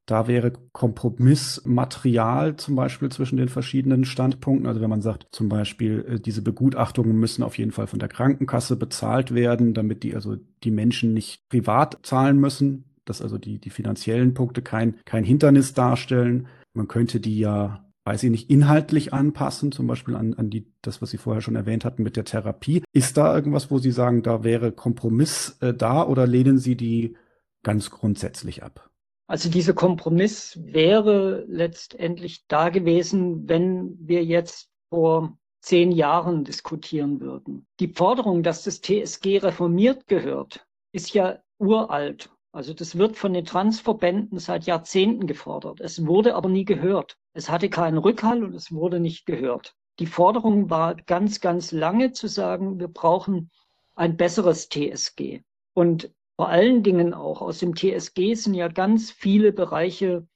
da 0.06 0.28
wäre 0.28 0.52
Kompromissmaterial 0.73 2.56
zum 2.56 2.76
Beispiel 2.76 3.11
zwischen 3.11 3.37
den 3.37 3.49
verschiedenen 3.49 4.04
Standpunkten. 4.04 4.66
Also 4.66 4.80
wenn 4.80 4.90
man 4.90 5.00
sagt, 5.00 5.28
zum 5.32 5.49
Beispiel, 5.49 6.04
äh, 6.08 6.20
diese 6.20 6.42
Begutachtungen 6.42 7.16
müssen 7.16 7.42
auf 7.42 7.56
jeden 7.56 7.70
Fall 7.70 7.87
von 7.87 7.99
der 7.99 8.08
Krankenkasse 8.08 8.76
bezahlt 8.76 9.34
werden, 9.34 9.73
damit 9.73 10.02
die 10.02 10.14
also 10.14 10.37
die 10.62 10.70
Menschen 10.70 11.14
nicht 11.14 11.49
privat 11.49 11.99
zahlen 12.02 12.38
müssen, 12.38 12.84
dass 13.04 13.23
also 13.23 13.38
die, 13.38 13.58
die 13.58 13.70
finanziellen 13.70 14.34
Punkte 14.34 14.62
kein, 14.62 14.96
kein 15.04 15.25
Hindernis 15.25 15.73
darstellen. 15.73 16.49
Man 16.75 16.88
könnte 16.88 17.20
die 17.20 17.38
ja 17.38 17.80
weiß 18.06 18.23
ich 18.25 18.30
nicht, 18.30 18.50
inhaltlich 18.50 19.14
anpassen, 19.14 19.73
zum 19.73 19.87
Beispiel 19.87 20.14
an, 20.14 20.34
an 20.34 20.50
die, 20.50 20.70
das, 20.82 21.00
was 21.00 21.11
Sie 21.11 21.16
vorher 21.16 21.40
schon 21.40 21.56
erwähnt 21.56 21.87
hatten 21.87 22.02
mit 22.02 22.16
der 22.16 22.25
Therapie. 22.25 22.82
Ist 22.92 23.16
da 23.16 23.34
irgendwas, 23.34 23.70
wo 23.70 23.78
Sie 23.78 23.92
sagen, 23.92 24.23
da 24.23 24.44
wäre 24.44 24.73
Kompromiss 24.73 25.56
äh, 25.61 25.73
da 25.73 26.06
oder 26.06 26.26
lehnen 26.26 26.58
Sie 26.58 26.76
die 26.76 27.16
ganz 27.62 27.90
grundsätzlich 27.90 28.62
ab? 28.62 28.90
Also 29.26 29.49
dieser 29.49 29.73
Kompromiss 29.73 30.59
wäre 30.62 31.45
letztendlich 31.49 32.47
da 32.47 32.69
gewesen, 32.69 33.49
wenn 33.49 33.97
wir 33.99 34.25
jetzt 34.25 34.69
vor 34.90 35.38
zehn 35.61 35.93
Jahren 35.93 36.45
diskutieren 36.45 37.21
würden. 37.21 37.66
Die 37.81 37.88
Forderung, 37.88 38.43
dass 38.43 38.64
das 38.64 38.83
TSG 38.83 39.38
reformiert 39.38 40.07
gehört, 40.07 40.66
ist 40.93 41.14
ja 41.14 41.38
uralt. 41.59 42.31
Also 42.52 42.75
das 42.75 42.99
wird 42.99 43.16
von 43.16 43.33
den 43.33 43.47
Transverbänden 43.47 44.38
seit 44.38 44.66
Jahrzehnten 44.66 45.26
gefordert. 45.26 45.81
Es 45.81 46.07
wurde 46.07 46.35
aber 46.35 46.49
nie 46.49 46.66
gehört. 46.66 47.16
Es 47.33 47.49
hatte 47.49 47.71
keinen 47.71 47.99
Rückhall 47.99 48.45
und 48.45 48.54
es 48.54 48.71
wurde 48.71 49.00
nicht 49.00 49.26
gehört. 49.26 49.75
Die 49.99 50.07
Forderung 50.07 50.71
war 50.71 50.95
ganz, 50.95 51.40
ganz 51.40 51.73
lange 51.73 52.12
zu 52.12 52.28
sagen, 52.28 52.78
wir 52.78 52.88
brauchen 52.88 53.50
ein 53.95 54.16
besseres 54.16 54.69
TSG. 54.69 55.40
Und 55.73 56.12
vor 56.36 56.48
allen 56.48 56.82
Dingen 56.82 57.14
auch 57.14 57.40
aus 57.40 57.58
dem 57.58 57.74
TSG 57.76 58.34
sind 58.34 58.54
ja 58.54 58.68
ganz 58.68 59.10
viele 59.10 59.52
Bereiche 59.52 60.26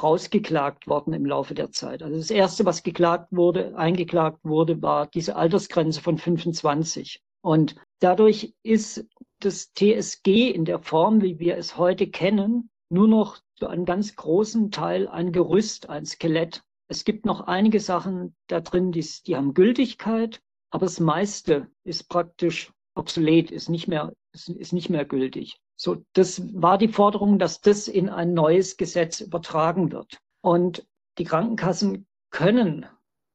rausgeklagt 0.00 0.86
worden 0.86 1.12
im 1.12 1.26
Laufe 1.26 1.54
der 1.54 1.70
Zeit. 1.70 2.02
Also 2.02 2.16
das 2.16 2.30
erste, 2.30 2.64
was 2.64 2.82
geklagt 2.82 3.28
wurde, 3.30 3.76
eingeklagt 3.76 4.44
wurde, 4.44 4.80
war 4.82 5.06
diese 5.06 5.36
Altersgrenze 5.36 6.00
von 6.00 6.18
25. 6.18 7.20
Und 7.40 7.76
dadurch 8.00 8.54
ist 8.62 9.06
das 9.40 9.72
TSG 9.72 10.50
in 10.50 10.64
der 10.64 10.80
Form, 10.80 11.22
wie 11.22 11.38
wir 11.38 11.56
es 11.56 11.76
heute 11.76 12.08
kennen, 12.08 12.70
nur 12.90 13.08
noch 13.08 13.38
zu 13.56 13.66
einem 13.66 13.84
ganz 13.84 14.16
großen 14.16 14.70
Teil 14.70 15.08
ein 15.08 15.32
Gerüst, 15.32 15.88
ein 15.88 16.06
Skelett. 16.06 16.62
Es 16.88 17.04
gibt 17.04 17.26
noch 17.26 17.40
einige 17.42 17.80
Sachen 17.80 18.34
da 18.46 18.60
drin, 18.60 18.92
die, 18.92 19.06
die 19.26 19.36
haben 19.36 19.54
Gültigkeit, 19.54 20.40
aber 20.70 20.86
das 20.86 21.00
meiste 21.00 21.68
ist 21.84 22.08
praktisch 22.08 22.72
obsolet, 22.94 23.50
ist 23.50 23.68
nicht 23.68 23.88
mehr 23.88 24.12
ist, 24.32 24.48
ist 24.48 24.72
nicht 24.72 24.90
mehr 24.90 25.04
gültig. 25.04 25.60
So, 25.76 26.04
das 26.12 26.42
war 26.54 26.78
die 26.78 26.88
Forderung, 26.88 27.38
dass 27.38 27.60
das 27.60 27.88
in 27.88 28.08
ein 28.08 28.34
neues 28.34 28.76
Gesetz 28.76 29.20
übertragen 29.20 29.92
wird. 29.92 30.18
Und 30.40 30.86
die 31.18 31.24
Krankenkassen 31.24 32.06
können 32.30 32.86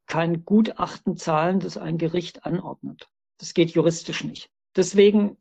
kein 0.07 0.45
Gutachten 0.45 1.17
zahlen, 1.17 1.59
das 1.59 1.77
ein 1.77 1.97
Gericht 1.97 2.45
anordnet. 2.45 3.09
Das 3.39 3.53
geht 3.53 3.71
juristisch 3.71 4.23
nicht. 4.23 4.49
Deswegen 4.75 5.37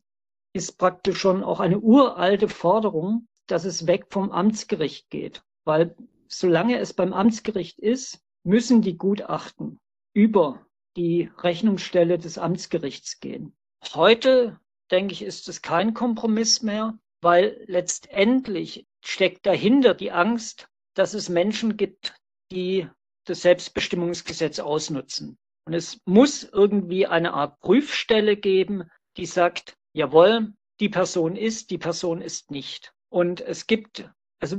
ist 0.53 0.79
praktisch 0.79 1.19
schon 1.19 1.43
auch 1.43 1.61
eine 1.61 1.81
uralte 1.81 2.49
Forderung, 2.49 3.29
dass 3.47 3.65
es 3.65 3.87
weg 3.87 4.07
vom 4.11 4.31
Amtsgericht 4.31 5.11
geht. 5.11 5.43
Weil 5.65 5.97
solange 6.29 6.79
es 6.79 6.95
beim 6.95 7.13
Amtsgericht 7.13 7.79
ist, 7.79 8.23
müssen 8.45 8.83
die 8.83 8.97
Gutachten 8.97 9.81
über 10.15 10.67
die 10.97 11.31
Rechnungsstelle 11.39 12.19
des 12.19 12.39
Amtsgerichts 12.39 13.21
gehen. 13.21 13.57
Heute 13.95 14.61
denke 14.93 15.15
ich, 15.15 15.23
ist 15.23 15.49
es 15.49 15.63
kein 15.63 15.95
Kompromiss 15.95 16.63
mehr, 16.63 16.99
weil 17.23 17.65
letztendlich 17.67 18.87
steckt 19.05 19.47
dahinter 19.47 19.95
die 19.95 20.13
Angst, 20.13 20.69
dass 20.95 21.15
es 21.15 21.29
Menschen 21.29 21.77
gibt, 21.77 22.15
die 22.53 22.87
das 23.25 23.43
Selbstbestimmungsgesetz 23.43 24.59
ausnutzen. 24.59 25.39
Und 25.65 25.75
es 25.75 25.99
muss 26.05 26.45
irgendwie 26.45 27.07
eine 27.07 27.33
Art 27.35 27.59
Prüfstelle 27.61 28.37
geben, 28.37 28.91
die 29.17 29.27
sagt, 29.27 29.77
jawohl, 29.95 30.53
die 30.81 30.89
Person 30.89 31.37
ist, 31.37 31.71
die 31.71 31.79
Person 31.79 32.21
ist 32.21 32.51
nicht. 32.51 32.93
Und 33.09 33.41
es 33.41 33.67
gibt, 33.67 34.11
also 34.41 34.57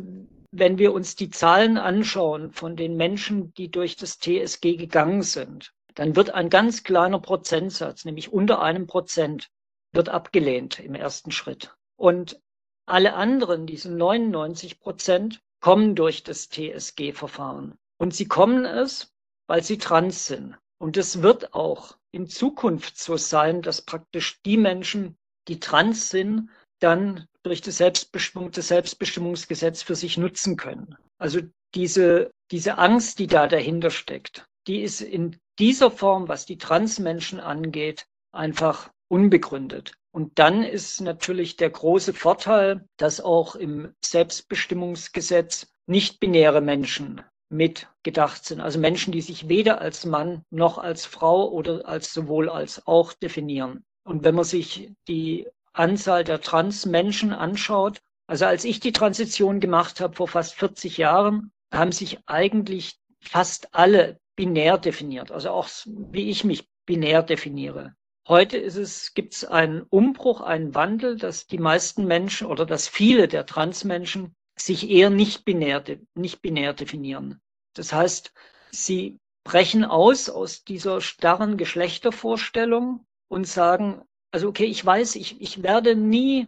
wenn 0.52 0.78
wir 0.78 0.94
uns 0.94 1.16
die 1.16 1.30
Zahlen 1.30 1.78
anschauen 1.78 2.52
von 2.52 2.76
den 2.76 2.96
Menschen, 2.96 3.54
die 3.56 3.70
durch 3.70 3.98
das 3.98 4.20
TSG 4.20 4.78
gegangen 4.78 5.24
sind, 5.24 5.74
dann 5.96 6.16
wird 6.16 6.32
ein 6.32 6.50
ganz 6.50 6.84
kleiner 6.84 7.20
Prozentsatz, 7.20 8.06
nämlich 8.06 8.32
unter 8.32 8.62
einem 8.62 8.88
Prozent, 8.88 9.50
wird 9.94 10.10
abgelehnt 10.10 10.80
im 10.80 10.96
ersten 10.96 11.32
Schritt. 11.32 11.76
Und 11.96 12.42
alle 12.86 13.14
anderen, 13.14 13.66
diese 13.66 13.92
99 13.92 14.80
Prozent, 14.80 15.42
kommen 15.62 15.96
durch 15.96 16.24
das 16.24 16.50
TSG-Verfahren. 16.50 17.78
Und 17.98 18.14
sie 18.14 18.28
kommen 18.28 18.66
es, 18.66 19.14
weil 19.48 19.64
sie 19.64 19.78
trans 19.78 20.28
sind. 20.28 20.58
Und 20.78 20.98
es 20.98 21.22
wird 21.22 21.54
auch 21.54 21.96
in 22.12 22.28
Zukunft 22.28 22.98
so 22.98 23.16
sein, 23.16 23.62
dass 23.62 23.82
praktisch 23.82 24.42
die 24.42 24.58
Menschen, 24.58 25.16
die 25.48 25.60
trans 25.62 26.10
sind, 26.10 26.50
dann 26.80 27.28
durch 27.44 27.62
das, 27.62 27.78
Selbstbestimmung, 27.78 28.52
das 28.52 28.68
Selbstbestimmungsgesetz 28.68 29.82
für 29.82 29.96
sich 29.96 30.18
nutzen 30.18 30.58
können. 30.58 30.98
Also 31.18 31.40
diese, 31.76 32.32
diese 32.52 32.78
Angst, 32.78 33.20
die 33.20 33.28
da 33.28 33.48
dahinter 33.48 33.90
steckt, 33.90 34.46
die 34.68 34.82
ist 34.82 35.02
in 35.02 35.38
dieser 35.60 35.92
Form, 35.92 36.28
was 36.28 36.46
die 36.46 36.58
Transmenschen 36.58 37.40
angeht, 37.40 38.06
einfach 38.34 38.92
unbegründet. 39.08 39.94
Und 40.12 40.38
dann 40.40 40.64
ist 40.64 41.02
natürlich 41.02 41.58
der 41.58 41.70
große 41.70 42.14
Vorteil, 42.14 42.88
dass 42.98 43.20
auch 43.20 43.56
im 43.56 43.94
Selbstbestimmungsgesetz 44.04 45.68
nicht-binäre 45.88 46.62
Menschen 46.62 47.22
mitgedacht 47.50 48.46
sind. 48.46 48.62
Also 48.62 48.80
Menschen, 48.80 49.12
die 49.12 49.22
sich 49.22 49.48
weder 49.50 49.82
als 49.82 50.06
Mann 50.06 50.44
noch 50.50 50.78
als 50.78 51.06
Frau 51.06 51.50
oder 51.50 51.88
als 51.88 52.14
sowohl 52.14 52.50
als 52.50 52.86
auch 52.88 53.14
definieren. 53.14 53.84
Und 54.04 54.24
wenn 54.24 54.36
man 54.36 54.44
sich 54.44 54.92
die 55.08 55.48
Anzahl 55.72 56.24
der 56.24 56.42
Transmenschen 56.42 57.32
anschaut, 57.32 58.00
also 58.28 58.46
als 58.46 58.66
ich 58.66 58.80
die 58.80 58.92
Transition 58.92 59.60
gemacht 59.60 60.00
habe 60.00 60.16
vor 60.16 60.28
fast 60.28 60.56
40 60.56 60.98
Jahren, 60.98 61.52
haben 61.74 61.92
sich 61.92 62.20
eigentlich 62.26 62.98
fast 63.22 63.74
alle 63.74 64.20
binär 64.36 64.78
definiert. 64.78 65.32
Also 65.32 65.50
auch 65.50 65.68
wie 65.86 66.30
ich 66.30 66.44
mich 66.44 66.68
binär 66.86 67.24
definiere. 67.24 67.96
Heute 68.28 68.58
ist 68.58 68.78
es, 68.78 69.14
gibt 69.14 69.34
es 69.34 69.44
einen 69.44 69.82
Umbruch, 69.82 70.40
einen 70.40 70.74
Wandel, 70.74 71.18
dass 71.18 71.46
die 71.46 71.58
meisten 71.58 72.06
Menschen 72.06 72.48
oder 72.48 72.66
dass 72.66 72.88
viele 72.88 73.28
der 73.28 73.46
Transmenschen 73.46 74.34
sich 74.58 74.90
eher 74.90 75.10
nicht 75.10 75.44
binär, 75.44 75.84
nicht 76.16 76.42
binär 76.42 76.74
definieren. 76.74 77.42
Das 77.74 77.92
heißt, 77.92 78.34
sie 78.72 79.20
brechen 79.44 79.84
aus 79.84 80.30
aus 80.30 80.64
dieser 80.64 81.02
starren 81.02 81.58
Geschlechtervorstellung 81.58 83.06
und 83.28 83.46
sagen, 83.46 84.04
also 84.32 84.48
okay, 84.48 84.66
ich 84.66 84.86
weiß, 84.86 85.16
ich, 85.16 85.42
ich 85.42 85.62
werde 85.62 85.96
nie 85.96 86.48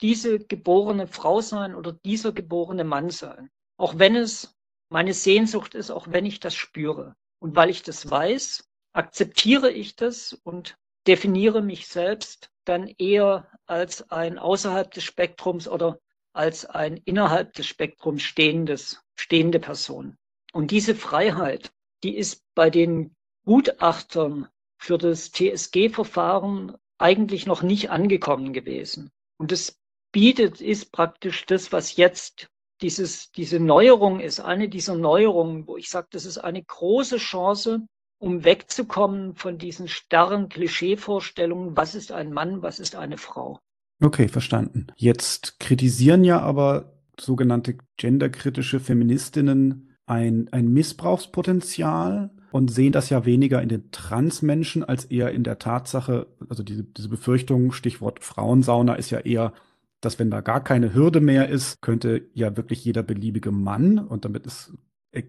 diese 0.00 0.38
geborene 0.38 1.08
Frau 1.08 1.40
sein 1.40 1.74
oder 1.74 1.92
dieser 1.92 2.32
geborene 2.32 2.84
Mann 2.84 3.10
sein. 3.10 3.50
Auch 3.76 3.98
wenn 3.98 4.14
es 4.14 4.56
meine 4.90 5.12
Sehnsucht 5.12 5.74
ist, 5.74 5.90
auch 5.90 6.06
wenn 6.08 6.24
ich 6.24 6.38
das 6.38 6.54
spüre. 6.54 7.16
Und 7.40 7.56
weil 7.56 7.68
ich 7.68 7.82
das 7.82 8.08
weiß, 8.08 8.68
akzeptiere 8.92 9.72
ich 9.72 9.96
das 9.96 10.34
und 10.44 10.76
definiere 11.10 11.60
mich 11.60 11.88
selbst 11.88 12.52
dann 12.64 12.86
eher 12.86 13.48
als 13.66 14.12
ein 14.12 14.38
außerhalb 14.38 14.92
des 14.92 15.02
Spektrums 15.02 15.66
oder 15.66 15.98
als 16.32 16.66
ein 16.66 16.98
innerhalb 16.98 17.52
des 17.54 17.66
Spektrums 17.66 18.22
stehendes, 18.22 19.02
stehende 19.16 19.58
Person. 19.58 20.16
Und 20.52 20.70
diese 20.70 20.94
Freiheit, 20.94 21.72
die 22.04 22.16
ist 22.16 22.44
bei 22.54 22.70
den 22.70 23.16
Gutachtern 23.44 24.46
für 24.78 24.98
das 24.98 25.32
TSG-Verfahren 25.32 26.76
eigentlich 26.98 27.44
noch 27.44 27.62
nicht 27.62 27.90
angekommen 27.90 28.52
gewesen. 28.52 29.10
Und 29.36 29.50
das 29.50 29.80
bietet, 30.12 30.60
ist 30.60 30.92
praktisch 30.92 31.44
das, 31.44 31.72
was 31.72 31.96
jetzt 31.96 32.50
dieses, 32.82 33.32
diese 33.32 33.58
Neuerung 33.58 34.20
ist, 34.20 34.38
eine 34.38 34.68
dieser 34.68 34.94
Neuerungen, 34.94 35.66
wo 35.66 35.76
ich 35.76 35.90
sage, 35.90 36.06
das 36.12 36.24
ist 36.24 36.38
eine 36.38 36.62
große 36.62 37.16
Chance, 37.16 37.88
um 38.20 38.44
wegzukommen 38.44 39.34
von 39.34 39.58
diesen 39.58 39.88
starren 39.88 40.48
Klischeevorstellungen, 40.48 41.76
was 41.76 41.94
ist 41.94 42.12
ein 42.12 42.32
Mann, 42.32 42.62
was 42.62 42.78
ist 42.78 42.94
eine 42.94 43.16
Frau. 43.16 43.58
Okay, 44.00 44.28
verstanden. 44.28 44.86
Jetzt 44.96 45.58
kritisieren 45.58 46.22
ja 46.22 46.40
aber 46.40 47.00
sogenannte 47.18 47.78
genderkritische 47.96 48.78
Feministinnen 48.78 49.96
ein, 50.06 50.48
ein 50.52 50.68
Missbrauchspotenzial 50.68 52.30
und 52.52 52.70
sehen 52.70 52.92
das 52.92 53.10
ja 53.10 53.24
weniger 53.24 53.62
in 53.62 53.68
den 53.68 53.90
Transmenschen 53.90 54.84
als 54.84 55.06
eher 55.06 55.30
in 55.32 55.44
der 55.44 55.58
Tatsache, 55.58 56.26
also 56.48 56.62
diese, 56.62 56.84
diese 56.84 57.08
Befürchtung, 57.08 57.72
Stichwort 57.72 58.22
Frauensauna 58.22 58.94
ist 58.94 59.10
ja 59.10 59.20
eher, 59.20 59.52
dass 60.00 60.18
wenn 60.18 60.30
da 60.30 60.40
gar 60.40 60.62
keine 60.62 60.92
Hürde 60.94 61.20
mehr 61.20 61.48
ist, 61.48 61.80
könnte 61.80 62.28
ja 62.34 62.56
wirklich 62.56 62.84
jeder 62.84 63.02
beliebige 63.02 63.52
Mann, 63.52 63.98
und 63.98 64.24
damit 64.24 64.46
ist, 64.46 64.74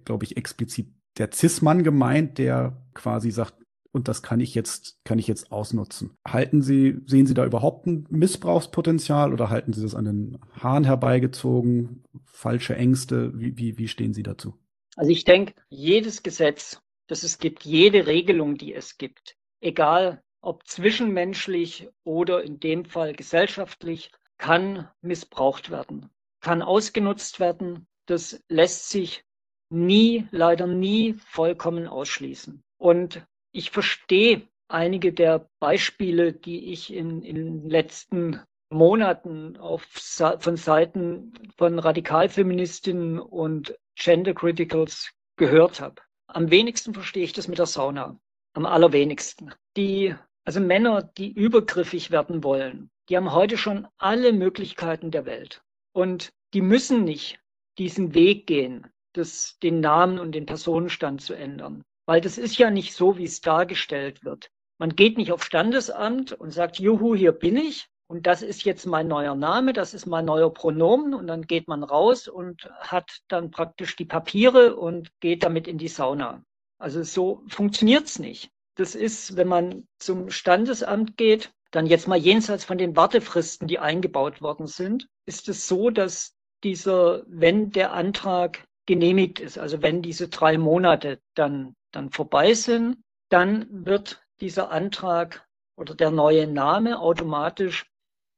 glaube 0.06 0.26
ich, 0.26 0.36
explizit 0.38 0.88
der 1.18 1.30
Cis-Mann 1.32 1.84
gemeint, 1.84 2.38
der 2.38 2.78
quasi 2.94 3.32
sagt, 3.32 3.56
und 3.92 4.08
das 4.08 4.24
kann 4.24 4.40
ich 4.40 4.56
jetzt, 4.56 5.00
kann 5.04 5.20
ich 5.20 5.28
jetzt 5.28 5.52
ausnutzen. 5.52 6.18
Halten 6.26 6.62
Sie, 6.62 7.02
sehen 7.06 7.28
Sie 7.28 7.34
da 7.34 7.46
überhaupt 7.46 7.88
ein 7.88 8.08
Missbrauchspotenzial 8.10 9.34
oder 9.34 9.50
halten 9.50 9.74
Sie 9.74 9.82
das 9.82 9.96
an 9.96 10.06
den 10.06 10.40
Haaren 10.60 10.86
herbeigezogen? 10.86 12.04
Falsche 12.24 12.76
Ängste? 12.76 13.38
Wie, 13.38 13.58
wie, 13.58 13.78
wie 13.78 13.90
stehen 13.90 14.14
Sie 14.14 14.24
dazu? 14.24 14.58
Also 14.96 15.12
ich 15.12 15.26
denke, 15.26 15.54
jedes 15.70 16.24
Gesetz, 16.24 16.82
das 17.08 17.24
es 17.24 17.38
gibt, 17.38 17.64
jede 17.64 18.08
Regelung, 18.08 18.58
die 18.58 18.74
es 18.74 18.98
gibt, 18.98 19.36
egal 19.60 20.24
ob 20.42 20.66
zwischenmenschlich 20.68 21.90
oder 22.04 22.44
in 22.44 22.60
dem 22.60 22.86
Fall 22.86 23.14
gesellschaftlich, 23.14 24.12
kann 24.38 24.90
missbraucht 25.02 25.70
werden, 25.70 26.10
kann 26.40 26.62
ausgenutzt 26.62 27.40
werden. 27.40 27.88
Das 28.08 28.42
lässt 28.48 28.90
sich 28.90 29.24
nie, 29.72 30.28
leider 30.32 30.68
nie 30.68 31.14
vollkommen 31.14 31.88
ausschließen. 31.88 32.64
Und 32.78 33.26
ich 33.52 33.72
verstehe 33.72 34.48
einige 34.68 35.14
der 35.14 35.50
Beispiele, 35.60 36.34
die 36.34 36.72
ich 36.72 36.94
in, 36.94 37.22
den 37.22 37.70
letzten 37.70 38.42
Monaten 38.70 39.58
auf, 39.58 39.84
von 39.84 40.56
Seiten 40.56 41.34
von 41.58 41.80
Radikalfeministinnen 41.80 43.20
und 43.20 43.78
Gender 43.96 44.34
Criticals 44.34 45.12
gehört 45.36 45.82
habe. 45.82 46.02
Am 46.28 46.50
wenigsten 46.50 46.94
verstehe 46.94 47.24
ich 47.24 47.34
das 47.34 47.48
mit 47.48 47.60
der 47.60 47.66
Sauna. 47.66 48.18
Am 48.54 48.66
allerwenigsten. 48.66 49.54
Die, 49.78 50.16
also 50.46 50.60
Männer, 50.60 51.04
die 51.04 51.32
übergriffig 51.32 52.12
werden 52.12 52.44
wollen, 52.44 52.90
die 53.10 53.18
haben 53.18 53.34
heute 53.34 53.58
schon 53.58 53.88
alle 53.98 54.34
Möglichkeiten 54.34 55.12
der 55.12 55.26
Welt. 55.26 55.62
Und 55.94 56.32
die 56.54 56.62
müssen 56.62 57.04
nicht 57.04 57.40
diesen 57.78 58.14
Weg 58.14 58.48
gehen, 58.48 58.88
das, 59.14 59.58
den 59.62 59.80
Namen 59.80 60.20
und 60.20 60.34
den 60.34 60.46
Personenstand 60.46 61.22
zu 61.22 61.34
ändern. 61.34 61.84
Weil 62.06 62.22
das 62.22 62.38
ist 62.38 62.58
ja 62.58 62.70
nicht 62.70 62.94
so, 62.94 63.18
wie 63.18 63.26
es 63.26 63.42
dargestellt 63.42 64.24
wird. 64.24 64.50
Man 64.80 64.96
geht 64.96 65.18
nicht 65.18 65.32
auf 65.32 65.44
Standesamt 65.44 66.34
und 66.34 66.52
sagt, 66.52 66.80
juhu, 66.80 67.16
hier 67.16 67.32
bin 67.32 67.58
ich. 67.58 67.88
Und 68.08 68.28
das 68.28 68.42
ist 68.42 68.66
jetzt 68.66 68.86
mein 68.86 69.08
neuer 69.08 69.36
Name, 69.36 69.72
das 69.72 69.94
ist 69.94 70.06
mein 70.06 70.26
neuer 70.26 70.54
Pronomen. 70.54 71.14
Und 71.14 71.28
dann 71.28 71.44
geht 71.44 71.68
man 71.68 71.84
raus 71.84 72.28
und 72.28 72.70
hat 72.80 73.22
dann 73.28 73.52
praktisch 73.52 73.96
die 73.96 74.06
Papiere 74.06 74.76
und 74.76 75.10
geht 75.20 75.44
damit 75.44 75.68
in 75.68 75.78
die 75.78 75.88
Sauna. 75.88 76.44
Also 76.78 77.04
so 77.04 77.44
funktioniert's 77.48 78.20
nicht. 78.20 78.50
Das 78.76 78.96
ist, 78.96 79.38
wenn 79.38 79.48
man 79.48 79.88
zum 80.00 80.30
Standesamt 80.30 81.16
geht, 81.16 81.54
dann 81.72 81.86
jetzt 81.86 82.08
mal 82.08 82.18
jenseits 82.18 82.66
von 82.66 82.78
den 82.78 82.96
Wartefristen, 82.96 83.68
die 83.68 83.80
eingebaut 83.80 84.42
worden 84.42 84.68
sind, 84.68 85.08
ist 85.26 85.48
es 85.48 85.68
so, 85.68 85.90
dass 85.90 86.36
dieser, 86.64 87.24
wenn 87.28 87.72
der 87.72 87.94
Antrag 87.94 88.66
genehmigt 88.92 89.40
ist. 89.40 89.58
Also 89.58 89.82
wenn 89.82 90.02
diese 90.02 90.28
drei 90.28 90.58
Monate 90.58 91.22
dann, 91.34 91.78
dann 91.92 92.10
vorbei 92.10 92.54
sind, 92.54 92.98
dann 93.30 93.86
wird 93.86 94.22
dieser 94.42 94.70
Antrag 94.70 95.48
oder 95.78 95.96
der 95.96 96.12
neue 96.12 96.46
Name 96.46 97.00
automatisch 97.00 97.86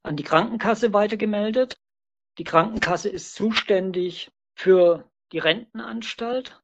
an 0.04 0.14
die 0.14 0.22
Krankenkasse 0.22 0.92
weitergemeldet. 0.92 1.76
Die 2.38 2.44
Krankenkasse 2.44 3.08
ist 3.08 3.34
zuständig 3.34 4.30
für 4.54 5.10
die 5.32 5.40
Rentenanstalt. 5.40 6.62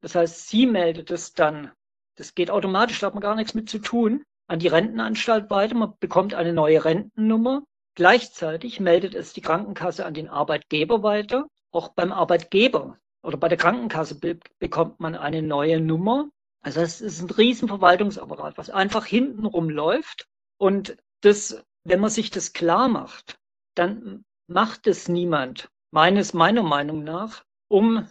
Das 0.00 0.14
heißt, 0.14 0.48
sie 0.48 0.64
meldet 0.64 1.10
es 1.10 1.34
dann, 1.34 1.72
das 2.14 2.34
geht 2.34 2.50
automatisch, 2.50 3.00
da 3.00 3.08
hat 3.08 3.14
man 3.14 3.20
gar 3.20 3.34
nichts 3.34 3.52
mit 3.52 3.68
zu 3.68 3.80
tun, 3.80 4.24
an 4.46 4.60
die 4.60 4.68
Rentenanstalt 4.68 5.50
weiter. 5.50 5.74
Man 5.74 5.92
bekommt 6.00 6.32
eine 6.32 6.54
neue 6.54 6.86
Rentennummer. 6.86 7.64
Gleichzeitig 7.96 8.80
meldet 8.80 9.14
es 9.14 9.34
die 9.34 9.42
Krankenkasse 9.42 10.06
an 10.06 10.14
den 10.14 10.30
Arbeitgeber 10.30 11.02
weiter. 11.02 11.46
Auch 11.70 11.90
beim 11.90 12.12
Arbeitgeber 12.12 12.98
oder 13.26 13.36
bei 13.36 13.48
der 13.48 13.58
Krankenkasse 13.58 14.18
be 14.20 14.38
bekommt 14.60 15.00
man 15.00 15.16
eine 15.16 15.42
neue 15.42 15.80
Nummer. 15.80 16.30
Also 16.62 16.80
es 16.80 17.00
ist 17.00 17.20
ein 17.20 17.30
riesen 17.30 17.66
Verwaltungsapparat, 17.66 18.56
was 18.56 18.70
einfach 18.70 19.04
hintenrum 19.04 19.68
läuft. 19.68 20.28
Und 20.58 20.96
das, 21.22 21.62
wenn 21.84 22.00
man 22.00 22.10
sich 22.10 22.30
das 22.30 22.52
klar 22.52 22.88
macht, 22.88 23.38
dann 23.74 24.24
macht 24.46 24.86
es 24.86 25.08
niemand, 25.08 25.68
meines, 25.90 26.34
meiner 26.34 26.62
Meinung 26.62 27.02
nach, 27.02 27.44
um 27.68 28.08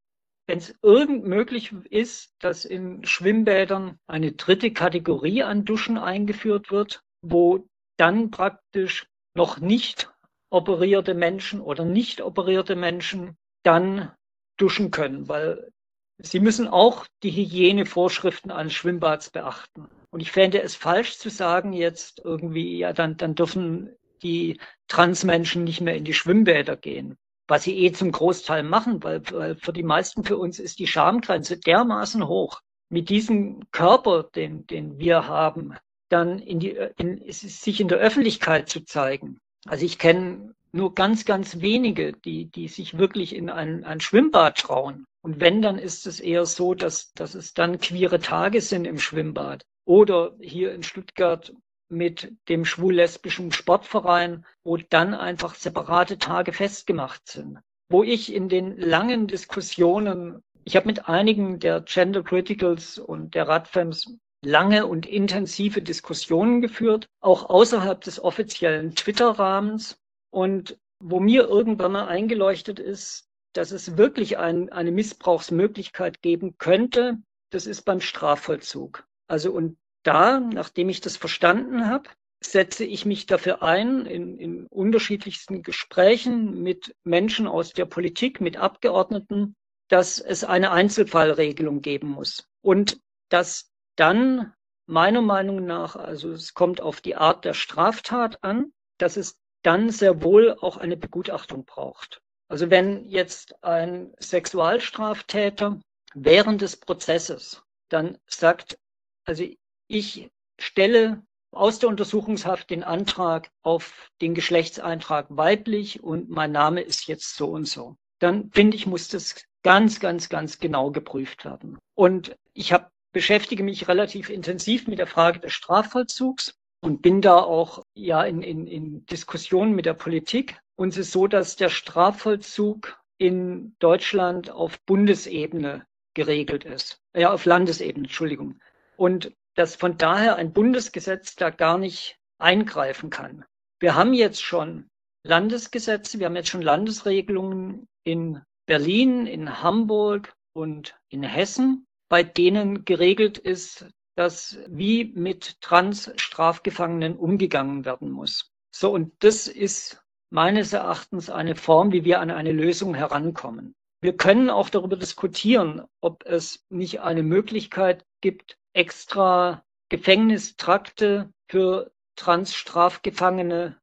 wenn 0.47 0.59
es 0.59 0.75
irgend 0.83 1.25
möglich 1.25 1.73
ist, 1.91 2.35
dass 2.39 2.65
in 2.65 3.05
Schwimmbädern 3.05 3.99
eine 4.07 4.33
dritte 4.33 4.73
Kategorie 4.73 5.43
an 5.43 5.65
Duschen 5.65 5.99
eingeführt 5.99 6.71
wird, 6.71 7.03
wo 7.21 7.67
dann 7.97 8.31
praktisch 8.31 9.07
noch 9.35 9.59
nicht 9.59 10.11
operierte 10.51 11.15
Menschen 11.15 11.61
oder 11.61 11.85
nicht 11.85 12.21
operierte 12.21 12.77
Menschen 12.77 13.37
dann 13.65 14.13
duschen 14.57 14.91
können, 14.93 15.29
weil 15.29 15.73
sie 16.19 16.41
müssen 16.41 16.69
auch 16.69 17.07
die 17.25 17.33
Hygienevorschriften 17.33 18.53
eines 18.53 18.73
Schwimmbads 18.73 19.31
beachten. 19.31 19.89
Und 20.11 20.21
ich 20.21 20.31
fände 20.31 20.63
es 20.63 20.77
falsch 20.77 21.19
zu 21.19 21.29
sagen 21.29 21.73
jetzt 21.73 22.21
irgendwie, 22.25 22.79
ja, 22.79 22.93
dann, 22.93 23.17
dann 23.17 23.35
dürfen 23.35 23.91
die 24.23 24.61
Transmenschen 24.89 25.65
nicht 25.65 25.81
mehr 25.81 25.97
in 25.97 26.05
die 26.05 26.15
Schwimmbäder 26.15 26.77
gehen 26.77 27.17
was 27.49 27.65
sie 27.65 27.77
eh 27.79 27.93
zum 27.93 28.13
Großteil 28.13 28.63
machen, 28.63 29.03
weil, 29.03 29.23
weil 29.31 29.57
für 29.57 29.73
die 29.73 29.83
meisten 29.83 30.25
für 30.25 30.37
uns 30.37 30.59
ist 30.59 30.79
die 30.79 30.87
Schamgrenze 30.87 31.59
dermaßen 31.59 32.27
hoch. 32.27 32.61
Mit 32.89 33.09
diesem 33.09 33.71
Körper, 33.73 34.25
den, 34.25 34.67
den 34.67 34.99
wir 34.99 35.27
haben, 35.27 35.75
dann 36.09 36.39
in 36.39 36.61
die, 36.61 36.77
in, 36.99 37.23
sich 37.31 37.81
in 37.81 37.89
der 37.89 37.99
Öffentlichkeit 37.99 38.69
zu 38.69 38.85
zeigen. 38.85 39.39
Also 39.67 39.85
ich 39.85 39.99
kenne 39.99 40.55
nur 40.73 40.95
ganz, 40.95 41.25
ganz 41.25 41.61
wenige, 41.61 42.13
die, 42.13 42.47
die 42.47 42.69
sich 42.69 42.99
wirklich 42.99 43.35
in 43.35 43.51
ein, 43.51 43.85
ein 43.85 44.01
Schwimmbad 44.01 44.59
trauen. 44.59 45.05
Und 45.23 45.41
wenn, 45.41 45.63
dann 45.63 45.79
ist 45.79 46.07
es 46.07 46.21
eher 46.21 46.47
so, 46.47 46.75
dass, 46.75 47.13
dass 47.13 47.35
es 47.35 47.55
dann 47.55 47.81
queere 47.81 48.21
Tage 48.21 48.61
sind 48.61 48.85
im 48.85 48.99
Schwimmbad. 48.99 49.65
Oder 49.85 50.35
hier 50.41 50.73
in 50.75 50.83
Stuttgart 50.83 51.53
mit 51.89 52.33
dem 52.49 52.65
schwul-lesbischen 52.65 53.53
Sportverein, 53.53 54.45
wo 54.65 54.77
dann 54.77 55.15
einfach 55.15 55.55
separate 55.55 56.19
Tage 56.19 56.53
festgemacht 56.53 57.27
sind. 57.29 57.59
Wo 57.89 58.03
ich 58.03 58.35
in 58.35 58.49
den 58.49 58.77
langen 58.77 59.27
Diskussionen, 59.27 60.43
ich 60.65 60.77
habe 60.77 60.87
mit 60.87 61.09
einigen 61.09 61.61
der 61.61 61.81
Gender 61.83 62.23
Criticals 62.23 62.99
und 62.99 63.35
der 63.35 63.47
Radfems 63.47 64.17
lange 64.45 64.87
und 64.87 65.07
intensive 65.07 65.83
Diskussionen 65.83 66.61
geführt, 66.61 67.07
auch 67.21 67.49
außerhalb 67.49 68.01
des 68.01 68.23
offiziellen 68.23 68.95
Twitter-Rahmens 68.95 69.99
und 70.31 70.79
wo 70.99 71.21
mir 71.21 71.49
irgendwann 71.49 71.93
mal 71.93 72.07
eingeleuchtet 72.07 72.79
ist, 72.79 73.29
dass 73.53 73.71
es 73.71 73.97
wirklich 73.97 74.39
ein, 74.39 74.71
eine 74.71 74.93
Missbrauchsmöglichkeit 74.93 76.23
geben 76.23 76.59
könnte, 76.59 77.19
das 77.51 77.67
ist 77.67 77.83
beim 77.83 78.01
Strafvollzug. 78.01 79.07
Also 79.29 79.53
und 79.53 79.77
da, 80.07 80.41
nachdem 80.41 80.89
ich 80.89 81.01
das 81.01 81.17
verstanden 81.17 81.89
habe, 81.89 82.09
setze 82.41 82.85
ich 82.85 83.05
mich 83.05 83.27
dafür 83.27 83.63
ein, 83.63 84.07
in, 84.07 84.37
in 84.37 84.67
unterschiedlichsten 84.67 85.63
Gesprächen 85.63 86.63
mit 86.63 86.95
Menschen 87.03 87.47
aus 87.47 87.73
der 87.73 87.87
Politik, 87.87 88.41
mit 88.41 88.57
Abgeordneten, 88.57 89.57
dass 89.89 90.19
es 90.19 90.45
eine 90.45 90.71
Einzelfallregelung 90.71 91.81
geben 91.81 92.09
muss. 92.09 92.49
Und 92.63 93.01
dass 93.31 93.71
dann 93.97 94.53
meiner 94.87 95.23
Meinung 95.23 95.65
nach, 95.65 95.97
also 95.97 96.33
es 96.33 96.55
kommt 96.55 96.81
auf 96.81 97.01
die 97.01 97.17
Art 97.17 97.45
der 97.45 97.55
Straftat 97.55 98.43
an, 98.43 98.73
dass 98.99 99.17
es 99.17 99.39
dann 99.63 99.91
sehr 99.91 100.23
wohl 100.23 100.57
auch 100.61 100.77
eine 100.77 100.97
Begutachtung 100.97 101.65
braucht. 101.65 102.23
Also 102.49 102.71
wenn 102.71 103.05
jetzt 103.07 103.65
ein 103.65 104.15
Sexualstraftäter 104.21 105.81
während 106.15 106.63
des 106.63 106.77
Prozesses 106.77 107.63
dann 107.89 108.19
sagt, 108.27 108.79
also 109.25 109.45
ich 109.89 110.31
stelle 110.59 111.23
aus 111.53 111.79
der 111.79 111.89
Untersuchungshaft 111.89 112.71
den 112.71 112.85
Antrag 112.85 113.51
auf 113.63 114.11
den 114.21 114.35
Geschlechtseintrag 114.35 115.27
weiblich 115.31 116.03
und 116.03 116.29
mein 116.29 116.53
Name 116.53 116.83
ist 116.83 117.07
jetzt 117.07 117.37
so 117.37 117.49
und 117.49 117.67
so. 117.67 117.97
Dann 118.19 118.51
finde 118.53 118.77
ich, 118.77 118.87
muss 118.87 119.09
das 119.09 119.43
ganz, 119.63 120.01
ganz, 120.01 120.29
ganz 120.29 120.59
genau 120.59 120.91
geprüft 120.91 121.45
werden. 121.45 121.79
Und 121.95 122.37
ich 122.53 122.73
habe 122.73 122.91
beschäftige 123.13 123.63
mich 123.63 123.89
relativ 123.89 124.29
intensiv 124.29 124.87
mit 124.87 124.99
der 124.99 125.07
Frage 125.07 125.41
des 125.41 125.55
Strafvollzugs 125.55 126.59
und 126.83 127.01
bin 127.01 127.23
da 127.23 127.39
auch 127.39 127.83
ja 127.95 128.23
in, 128.23 128.43
in, 128.43 128.67
in 128.67 129.07
Diskussionen 129.07 129.75
mit 129.75 129.87
der 129.87 129.95
Politik. 129.95 130.61
Und 130.77 130.91
es 130.91 130.99
ist 130.99 131.13
so, 131.13 131.27
dass 131.27 131.57
der 131.57 131.71
Strafvollzug 131.71 133.01
in 133.17 133.75
Deutschland 133.79 134.51
auf 134.51 134.79
Bundesebene 134.85 135.87
geregelt 136.13 136.65
ist. 136.65 137.01
Ja, 137.15 137.33
auf 137.33 137.47
Landesebene, 137.47 138.05
Entschuldigung. 138.05 138.61
Und 138.97 139.33
dass 139.57 139.75
von 139.75 139.99
daher 139.99 140.37
ein 140.37 140.53
Bundesgesetz 140.53 141.35
da 141.35 141.51
gar 141.51 141.79
nicht 141.79 142.19
eingreifen 142.39 143.11
kann. 143.11 143.45
Wir 143.81 143.95
haben 143.95 144.15
jetzt 144.15 144.43
schon 144.43 144.89
Landesgesetze, 145.25 146.19
wir 146.19 146.27
haben 146.27 146.37
jetzt 146.37 146.51
schon 146.51 146.63
Landesregelungen 146.63 147.89
in 148.05 148.43
Berlin, 148.67 149.27
in 149.27 149.63
Hamburg 149.63 150.35
und 150.53 150.97
in 151.09 151.23
Hessen, 151.23 151.87
bei 152.09 152.23
denen 152.23 152.85
geregelt 152.85 153.39
ist, 153.39 153.87
dass 154.15 154.59
wie 154.69 155.13
mit 155.15 155.61
Trans-Strafgefangenen 155.61 157.17
umgegangen 157.17 157.85
werden 157.85 158.11
muss. 158.11 158.51
So, 158.75 158.93
und 158.93 159.13
das 159.21 159.49
ist 159.49 160.03
meines 160.31 160.73
Erachtens 160.73 161.31
eine 161.31 161.57
Form, 161.57 161.93
wie 161.93 162.05
wir 162.05 162.21
an 162.21 162.31
eine 162.31 162.53
Lösung 162.53 162.95
herankommen. 162.95 163.75
Wir 164.01 164.17
können 164.17 164.51
auch 164.51 164.69
darüber 164.69 164.97
diskutieren, 164.97 165.83
ob 166.01 166.25
es 166.27 166.65
nicht 166.69 167.01
eine 167.01 167.23
Möglichkeit 167.23 168.05
gibt, 168.21 168.59
extra 168.77 169.65
Gefängnistrakte 169.89 171.33
für 171.49 171.93
Transstrafgefangene 172.17 173.81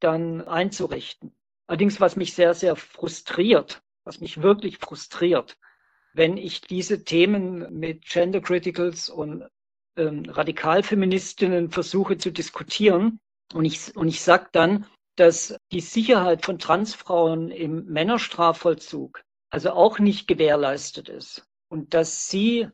dann 0.00 0.46
einzurichten. 0.46 1.34
Allerdings, 1.66 2.00
was 2.00 2.16
mich 2.16 2.34
sehr, 2.34 2.54
sehr 2.54 2.76
frustriert, 2.76 3.82
was 4.04 4.20
mich 4.20 4.40
wirklich 4.40 4.78
frustriert, 4.78 5.58
wenn 6.14 6.36
ich 6.36 6.60
diese 6.60 7.04
Themen 7.04 7.78
mit 7.78 8.04
Gender 8.04 8.40
Criticals 8.40 9.08
und 9.08 9.46
ähm, 9.96 10.24
Radikalfeministinnen 10.28 11.70
versuche 11.70 12.16
zu 12.16 12.30
diskutieren 12.30 13.20
und 13.52 13.64
ich, 13.64 13.94
und 13.96 14.08
ich 14.08 14.22
sage 14.22 14.48
dann, 14.52 14.86
dass 15.16 15.56
die 15.72 15.80
Sicherheit 15.80 16.44
von 16.44 16.58
Transfrauen 16.58 17.50
im 17.50 17.86
Männerstrafvollzug 17.86 19.22
also 19.50 19.72
auch 19.72 19.98
nicht 19.98 20.28
gewährleistet 20.28 21.08
ist 21.08 21.44
und 21.68 21.92
dass 21.94 22.28
sie 22.28 22.68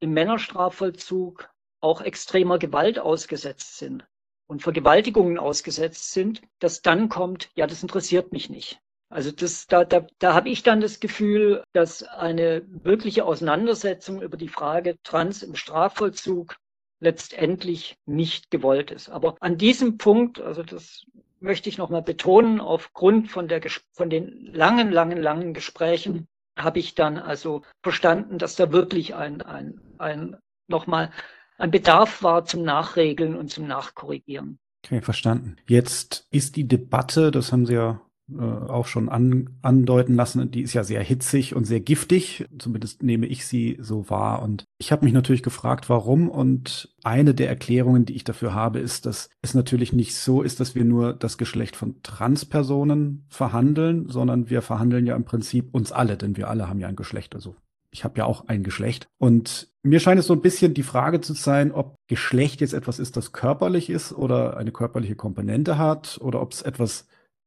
im 0.00 0.12
Männerstrafvollzug 0.12 1.48
auch 1.80 2.00
extremer 2.00 2.58
Gewalt 2.58 2.98
ausgesetzt 2.98 3.78
sind 3.78 4.06
und 4.48 4.62
Vergewaltigungen 4.62 5.38
ausgesetzt 5.38 6.12
sind, 6.12 6.42
dass 6.58 6.82
dann 6.82 7.08
kommt, 7.08 7.50
ja, 7.54 7.66
das 7.66 7.82
interessiert 7.82 8.32
mich 8.32 8.50
nicht. 8.50 8.80
Also 9.08 9.30
das, 9.30 9.66
da, 9.66 9.84
da, 9.84 10.06
da 10.18 10.34
habe 10.34 10.48
ich 10.48 10.62
dann 10.62 10.80
das 10.80 10.98
Gefühl, 10.98 11.62
dass 11.72 12.02
eine 12.02 12.62
wirkliche 12.66 13.24
Auseinandersetzung 13.24 14.20
über 14.20 14.36
die 14.36 14.48
Frage 14.48 15.00
Trans 15.02 15.42
im 15.42 15.54
Strafvollzug 15.54 16.56
letztendlich 16.98 17.96
nicht 18.06 18.50
gewollt 18.50 18.90
ist. 18.90 19.08
Aber 19.08 19.36
an 19.40 19.58
diesem 19.58 19.96
Punkt, 19.96 20.40
also 20.40 20.62
das 20.62 21.04
möchte 21.40 21.68
ich 21.68 21.78
nochmal 21.78 22.02
betonen, 22.02 22.60
aufgrund 22.60 23.30
von, 23.30 23.46
der, 23.46 23.60
von 23.92 24.10
den 24.10 24.52
langen, 24.52 24.90
langen, 24.90 25.18
langen 25.18 25.54
Gesprächen 25.54 26.26
habe 26.56 26.78
ich 26.78 26.94
dann 26.94 27.18
also 27.18 27.62
verstanden, 27.82 28.38
dass 28.38 28.56
da 28.56 28.72
wirklich 28.72 29.14
ein, 29.14 29.42
ein, 29.42 29.80
ein 29.98 30.36
nochmal 30.68 31.10
ein 31.58 31.70
Bedarf 31.70 32.22
war 32.22 32.44
zum 32.44 32.62
Nachregeln 32.62 33.36
und 33.36 33.50
zum 33.50 33.66
Nachkorrigieren. 33.66 34.58
Okay, 34.84 35.00
verstanden. 35.00 35.56
Jetzt 35.66 36.26
ist 36.30 36.56
die 36.56 36.68
Debatte, 36.68 37.30
das 37.30 37.52
haben 37.52 37.66
Sie 37.66 37.74
ja 37.74 38.00
äh, 38.32 38.42
auch 38.42 38.86
schon 38.86 39.08
an, 39.08 39.50
andeuten 39.62 40.14
lassen, 40.14 40.50
die 40.50 40.62
ist 40.62 40.74
ja 40.74 40.82
sehr 40.82 41.02
hitzig 41.02 41.54
und 41.54 41.64
sehr 41.64 41.80
giftig. 41.80 42.44
Zumindest 42.58 43.02
nehme 43.02 43.26
ich 43.26 43.46
sie 43.46 43.78
so 43.80 44.10
wahr. 44.10 44.42
Und 44.42 44.64
ich 44.78 44.90
habe 44.90 45.04
mich 45.04 45.14
natürlich 45.14 45.42
gefragt, 45.42 45.88
warum. 45.88 46.28
Und 46.28 46.94
eine 47.04 47.34
der 47.34 47.48
Erklärungen, 47.48 48.04
die 48.04 48.16
ich 48.16 48.24
dafür 48.24 48.54
habe, 48.54 48.80
ist, 48.80 49.06
dass 49.06 49.28
es 49.42 49.54
natürlich 49.54 49.92
nicht 49.92 50.16
so 50.16 50.42
ist, 50.42 50.58
dass 50.58 50.74
wir 50.74 50.84
nur 50.84 51.12
das 51.12 51.38
Geschlecht 51.38 51.76
von 51.76 52.02
Transpersonen 52.02 53.26
verhandeln, 53.28 54.08
sondern 54.08 54.50
wir 54.50 54.62
verhandeln 54.62 55.06
ja 55.06 55.14
im 55.14 55.24
Prinzip 55.24 55.72
uns 55.72 55.92
alle, 55.92 56.16
denn 56.16 56.36
wir 56.36 56.48
alle 56.48 56.68
haben 56.68 56.80
ja 56.80 56.88
ein 56.88 56.96
Geschlecht. 56.96 57.34
Also 57.34 57.54
ich 57.92 58.04
habe 58.04 58.18
ja 58.18 58.24
auch 58.24 58.48
ein 58.48 58.62
Geschlecht. 58.62 59.08
Und 59.18 59.68
mir 59.82 60.00
scheint 60.00 60.18
es 60.18 60.26
so 60.26 60.34
ein 60.34 60.42
bisschen 60.42 60.74
die 60.74 60.82
Frage 60.82 61.20
zu 61.20 61.32
sein, 61.32 61.72
ob 61.72 61.94
Geschlecht 62.08 62.60
jetzt 62.60 62.74
etwas 62.74 62.98
ist, 62.98 63.16
das 63.16 63.32
körperlich 63.32 63.88
ist 63.88 64.12
oder 64.12 64.56
eine 64.56 64.72
körperliche 64.72 65.16
Komponente 65.16 65.78
hat 65.78 66.18
oder 66.20 66.42
ob 66.42 66.52
es 66.52 66.62
etwas 66.62 67.06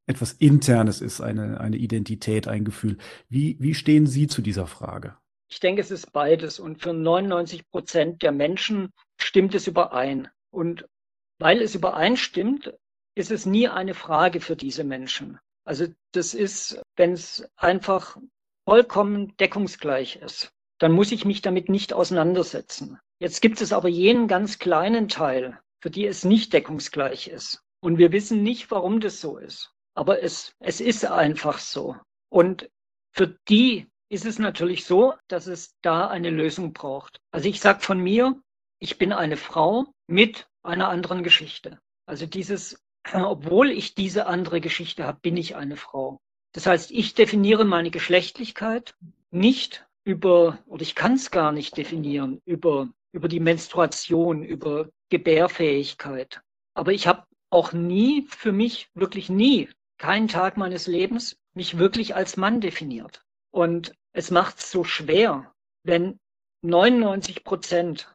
etwas 0.09 0.33
Internes 0.33 1.01
ist, 1.01 1.21
eine, 1.21 1.61
eine 1.61 1.77
Identität, 1.77 2.47
ein 2.47 2.65
Gefühl. 2.65 2.97
Wie, 3.29 3.57
wie 3.59 3.75
stehen 3.75 4.07
Sie 4.07 4.27
zu 4.27 4.41
dieser 4.41 4.65
Frage? 4.65 5.15
Ich 5.51 5.59
denke, 5.59 5.81
es 5.81 5.91
ist 5.91 6.11
beides. 6.11 6.59
Und 6.59 6.81
für 6.81 6.93
99 6.93 7.69
Prozent 7.69 8.23
der 8.23 8.31
Menschen 8.31 8.91
stimmt 9.21 9.53
es 9.53 9.67
überein. 9.67 10.27
Und 10.49 10.87
weil 11.37 11.61
es 11.61 11.75
übereinstimmt, 11.75 12.73
ist 13.15 13.29
es 13.29 13.45
nie 13.45 13.67
eine 13.67 13.93
Frage 13.93 14.41
für 14.41 14.55
diese 14.55 14.83
Menschen. 14.83 15.37
Also 15.63 15.85
das 16.11 16.33
ist, 16.33 16.81
wenn 16.95 17.13
es 17.13 17.47
einfach 17.55 18.17
vollkommen 18.65 19.37
deckungsgleich 19.37 20.15
ist, 20.15 20.51
dann 20.79 20.91
muss 20.91 21.11
ich 21.11 21.23
mich 21.23 21.43
damit 21.43 21.69
nicht 21.69 21.93
auseinandersetzen. 21.93 22.97
Jetzt 23.19 23.41
gibt 23.41 23.61
es 23.61 23.73
aber 23.73 23.89
jenen 23.89 24.27
ganz 24.27 24.57
kleinen 24.57 25.07
Teil, 25.07 25.59
für 25.81 25.91
die 25.91 26.07
es 26.07 26.25
nicht 26.25 26.53
deckungsgleich 26.53 27.27
ist. 27.27 27.61
Und 27.79 27.99
wir 27.99 28.11
wissen 28.11 28.41
nicht, 28.41 28.71
warum 28.71 29.01
das 29.01 29.21
so 29.21 29.37
ist. 29.37 29.71
Aber 29.99 30.23
es, 30.23 30.55
es 30.59 30.79
ist 30.79 31.03
einfach 31.03 31.59
so. 31.59 31.97
Und 32.29 32.69
für 33.11 33.37
die 33.49 33.85
ist 34.07 34.25
es 34.25 34.39
natürlich 34.39 34.85
so, 34.85 35.13
dass 35.27 35.45
es 35.45 35.75
da 35.81 36.07
eine 36.07 36.29
Lösung 36.29 36.71
braucht. 36.71 37.19
Also 37.31 37.49
ich 37.49 37.59
sage 37.59 37.81
von 37.81 37.99
mir, 37.99 38.41
ich 38.79 38.97
bin 38.97 39.11
eine 39.11 39.35
Frau 39.35 39.87
mit 40.07 40.47
einer 40.63 40.87
anderen 40.87 41.21
Geschichte. 41.21 41.81
Also 42.05 42.25
dieses, 42.27 42.81
obwohl 43.13 43.71
ich 43.71 43.93
diese 43.93 44.27
andere 44.27 44.61
Geschichte 44.61 45.03
habe, 45.03 45.19
bin 45.19 45.35
ich 45.35 45.57
eine 45.57 45.75
Frau. 45.75 46.21
Das 46.53 46.65
heißt, 46.65 46.91
ich 46.91 47.13
definiere 47.13 47.65
meine 47.65 47.91
Geschlechtlichkeit 47.91 48.95
nicht 49.31 49.85
über, 50.05 50.59
oder 50.65 50.81
ich 50.81 50.95
kann 50.95 51.15
es 51.15 51.29
gar 51.29 51.51
nicht 51.51 51.75
definieren, 51.75 52.41
über, 52.45 52.87
über 53.11 53.27
die 53.27 53.41
Menstruation, 53.41 54.43
über 54.43 54.87
Gebärfähigkeit. 55.09 56.39
Aber 56.73 56.93
ich 56.93 57.05
habe 57.05 57.25
auch 57.49 57.73
nie 57.73 58.25
für 58.29 58.53
mich, 58.53 58.87
wirklich 58.93 59.29
nie, 59.29 59.67
keinen 59.99 60.27
Tag 60.27 60.57
meines 60.57 60.87
Lebens, 60.87 61.37
mich 61.53 61.77
wirklich 61.77 62.15
als 62.15 62.37
Mann 62.37 62.61
definiert. 62.61 63.23
Und 63.51 63.93
es 64.13 64.31
macht 64.31 64.57
es 64.59 64.71
so 64.71 64.83
schwer, 64.83 65.53
wenn 65.83 66.19
99 66.63 67.43
Prozent 67.43 68.13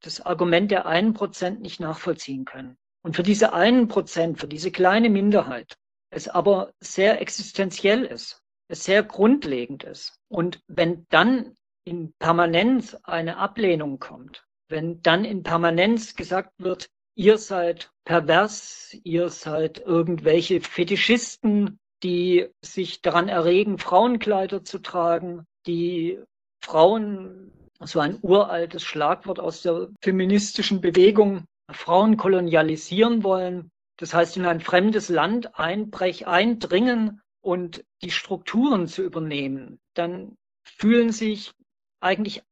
das 0.00 0.20
Argument 0.20 0.70
der 0.70 0.86
einen 0.86 1.14
Prozent 1.14 1.60
nicht 1.60 1.80
nachvollziehen 1.80 2.44
können. 2.44 2.76
Und 3.02 3.16
für 3.16 3.22
diese 3.22 3.52
einen 3.52 3.88
Prozent, 3.88 4.40
für 4.40 4.48
diese 4.48 4.70
kleine 4.70 5.10
Minderheit, 5.10 5.76
es 6.10 6.28
aber 6.28 6.72
sehr 6.80 7.20
existenziell 7.20 8.04
ist, 8.04 8.40
es 8.68 8.84
sehr 8.84 9.02
grundlegend 9.02 9.84
ist. 9.84 10.18
Und 10.28 10.60
wenn 10.68 11.06
dann 11.10 11.56
in 11.84 12.14
Permanenz 12.18 12.96
eine 13.02 13.36
Ablehnung 13.36 13.98
kommt, 13.98 14.44
wenn 14.68 15.02
dann 15.02 15.24
in 15.24 15.42
Permanenz 15.42 16.14
gesagt 16.14 16.52
wird, 16.58 16.88
ihr 17.14 17.38
seid 17.38 17.90
pervers, 18.04 18.96
ihr 19.04 19.28
seid 19.28 19.78
irgendwelche 19.80 20.60
Fetischisten, 20.60 21.78
die 22.02 22.48
sich 22.62 23.00
daran 23.02 23.28
erregen, 23.28 23.78
Frauenkleider 23.78 24.64
zu 24.64 24.78
tragen, 24.78 25.46
die 25.66 26.18
Frauen, 26.62 27.52
so 27.80 28.00
ein 28.00 28.18
uraltes 28.22 28.82
Schlagwort 28.82 29.40
aus 29.40 29.62
der 29.62 29.88
feministischen 30.00 30.80
Bewegung, 30.80 31.44
Frauen 31.70 32.16
kolonialisieren 32.16 33.22
wollen. 33.22 33.70
Das 33.96 34.12
heißt, 34.12 34.36
in 34.36 34.46
ein 34.46 34.60
fremdes 34.60 35.08
Land 35.08 35.58
einbrech, 35.58 36.26
eindringen 36.26 37.20
und 37.40 37.84
die 38.02 38.10
Strukturen 38.10 38.86
zu 38.86 39.02
übernehmen, 39.02 39.78
dann 39.94 40.36
fühlen 40.64 41.12
sich 41.12 41.52
eigentlich 42.00 42.42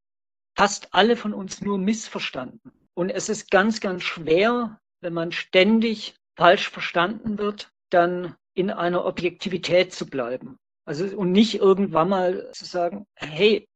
fast 0.54 0.94
alle 0.94 1.16
von 1.16 1.34
uns 1.34 1.60
nur 1.60 1.78
missverstanden. 1.78 2.81
Und 2.94 3.10
es 3.10 3.28
ist 3.28 3.50
ganz, 3.50 3.80
ganz 3.80 4.02
schwer, 4.02 4.78
wenn 5.00 5.12
man 5.12 5.32
ständig 5.32 6.14
falsch 6.36 6.68
verstanden 6.68 7.38
wird, 7.38 7.70
dann 7.90 8.36
in 8.54 8.70
einer 8.70 9.04
Objektivität 9.04 9.92
zu 9.92 10.06
bleiben. 10.06 10.58
Also 10.84 11.04
und 11.16 11.32
nicht 11.32 11.54
irgendwann 11.54 12.08
mal 12.08 12.50
zu 12.52 12.64
sagen, 12.64 13.06
hey, 13.14 13.68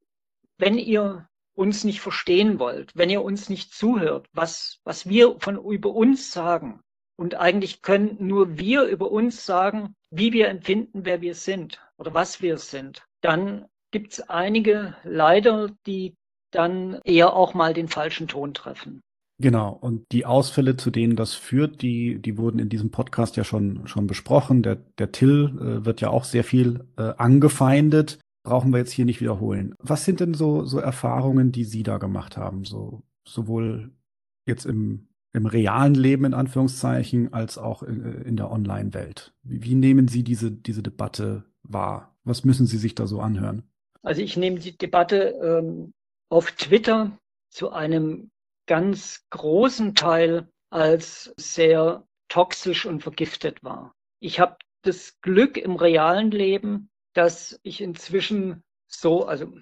wenn 0.59 0.79
ihr 0.79 1.29
uns 1.55 1.85
nicht 1.85 2.01
verstehen 2.01 2.59
wollt, 2.59 2.93
wenn 2.95 3.11
ihr 3.11 3.23
uns 3.23 3.49
nicht 3.49 3.73
zuhört, 3.73 4.29
was, 4.33 4.81
was 4.85 5.09
wir 5.09 5.37
von 5.41 5.57
über 5.57 5.91
uns 5.91 6.33
sagen, 6.33 6.83
und 7.19 7.35
eigentlich 7.35 7.81
können 7.81 8.17
nur 8.21 8.59
wir 8.59 8.85
über 8.85 9.11
uns 9.11 9.47
sagen, 9.47 9.95
wie 10.11 10.33
wir 10.33 10.49
empfinden, 10.49 11.07
wer 11.07 11.23
wir 11.23 11.35
sind 11.35 11.81
oder 11.97 12.13
was 12.13 12.43
wir 12.43 12.59
sind, 12.59 13.07
dann 13.23 13.67
gibt 13.91 14.13
es 14.13 14.29
einige 14.29 14.97
leider, 15.03 15.71
die 15.87 16.15
dann 16.51 17.01
eher 17.05 17.33
auch 17.33 17.55
mal 17.55 17.73
den 17.73 17.89
falschen 17.89 18.29
Ton 18.29 18.53
treffen. 18.53 19.03
Genau, 19.39 19.73
und 19.73 20.07
die 20.13 20.25
Ausfälle, 20.25 20.77
zu 20.77 20.91
denen 20.91 21.15
das 21.15 21.35
führt, 21.35 21.83
die, 21.83 22.21
die 22.21 22.39
wurden 22.39 22.59
in 22.59 22.71
diesem 22.71 22.91
Podcast 22.91 23.37
ja 23.37 23.45
schon, 23.45 23.87
schon 23.87 24.07
besprochen. 24.07 24.63
Der, 24.63 24.77
der 24.77 25.13
Till 25.13 25.53
äh, 25.61 25.85
wird 25.85 26.01
ja 26.01 26.09
auch 26.09 26.25
sehr 26.25 26.45
viel 26.45 26.87
äh, 26.97 27.13
angefeindet. 27.19 28.19
Brauchen 28.45 28.73
wir 28.73 28.79
jetzt 28.79 28.93
hier 28.93 29.05
nicht 29.05 29.21
wiederholen. 29.21 29.75
Was 29.79 30.05
sind 30.05 30.21
denn 30.21 30.33
so, 30.33 30.65
so 30.65 30.79
Erfahrungen, 30.79 31.53
die 31.53 31.65
Sie 31.65 31.83
da 31.83 31.99
gemacht 31.99 32.39
haben? 32.39 32.65
So, 32.65 33.03
sowohl 33.29 33.91
jetzt 34.47 34.65
im, 34.65 35.09
im 35.35 35.45
realen 35.45 35.95
Leben 35.95 36.25
in 36.25 36.35
Anführungszeichen 36.35 37.35
als 37.35 37.59
auch 37.59 37.83
in, 37.83 38.05
in 38.23 38.37
der 38.37 38.51
Online-Welt. 38.51 39.35
Wie, 39.43 39.63
wie 39.65 39.75
nehmen 39.75 40.09
Sie 40.09 40.25
diese, 40.25 40.51
diese 40.51 40.83
Debatte 40.83 41.45
wahr? 41.63 42.17
Was 42.25 42.45
müssen 42.45 42.67
Sie 42.67 42.79
sich 42.79 42.95
da 42.95 43.07
so 43.07 43.21
anhören? 43.21 43.65
Also 44.03 44.23
ich 44.23 44.37
nehme 44.39 44.61
die 44.61 44.79
Debatte 44.79 45.35
ähm, 45.43 45.93
auf 46.31 46.53
Twitter 46.53 47.19
zu 47.51 47.71
einem 47.71 48.31
ganz 48.67 49.27
großen 49.31 49.95
Teil 49.95 50.49
als 50.71 51.33
sehr 51.37 52.07
toxisch 52.29 52.87
und 52.87 53.03
vergiftet 53.03 53.63
war. 53.63 53.95
Ich 54.21 54.41
habe 54.41 54.57
das 54.83 55.21
Glück 55.21 55.57
im 55.57 55.77
realen 55.77 56.31
Leben, 56.31 56.91
dass 57.13 57.59
ich 57.63 57.81
inzwischen 57.81 58.63
so, 58.87 59.27
also 59.27 59.53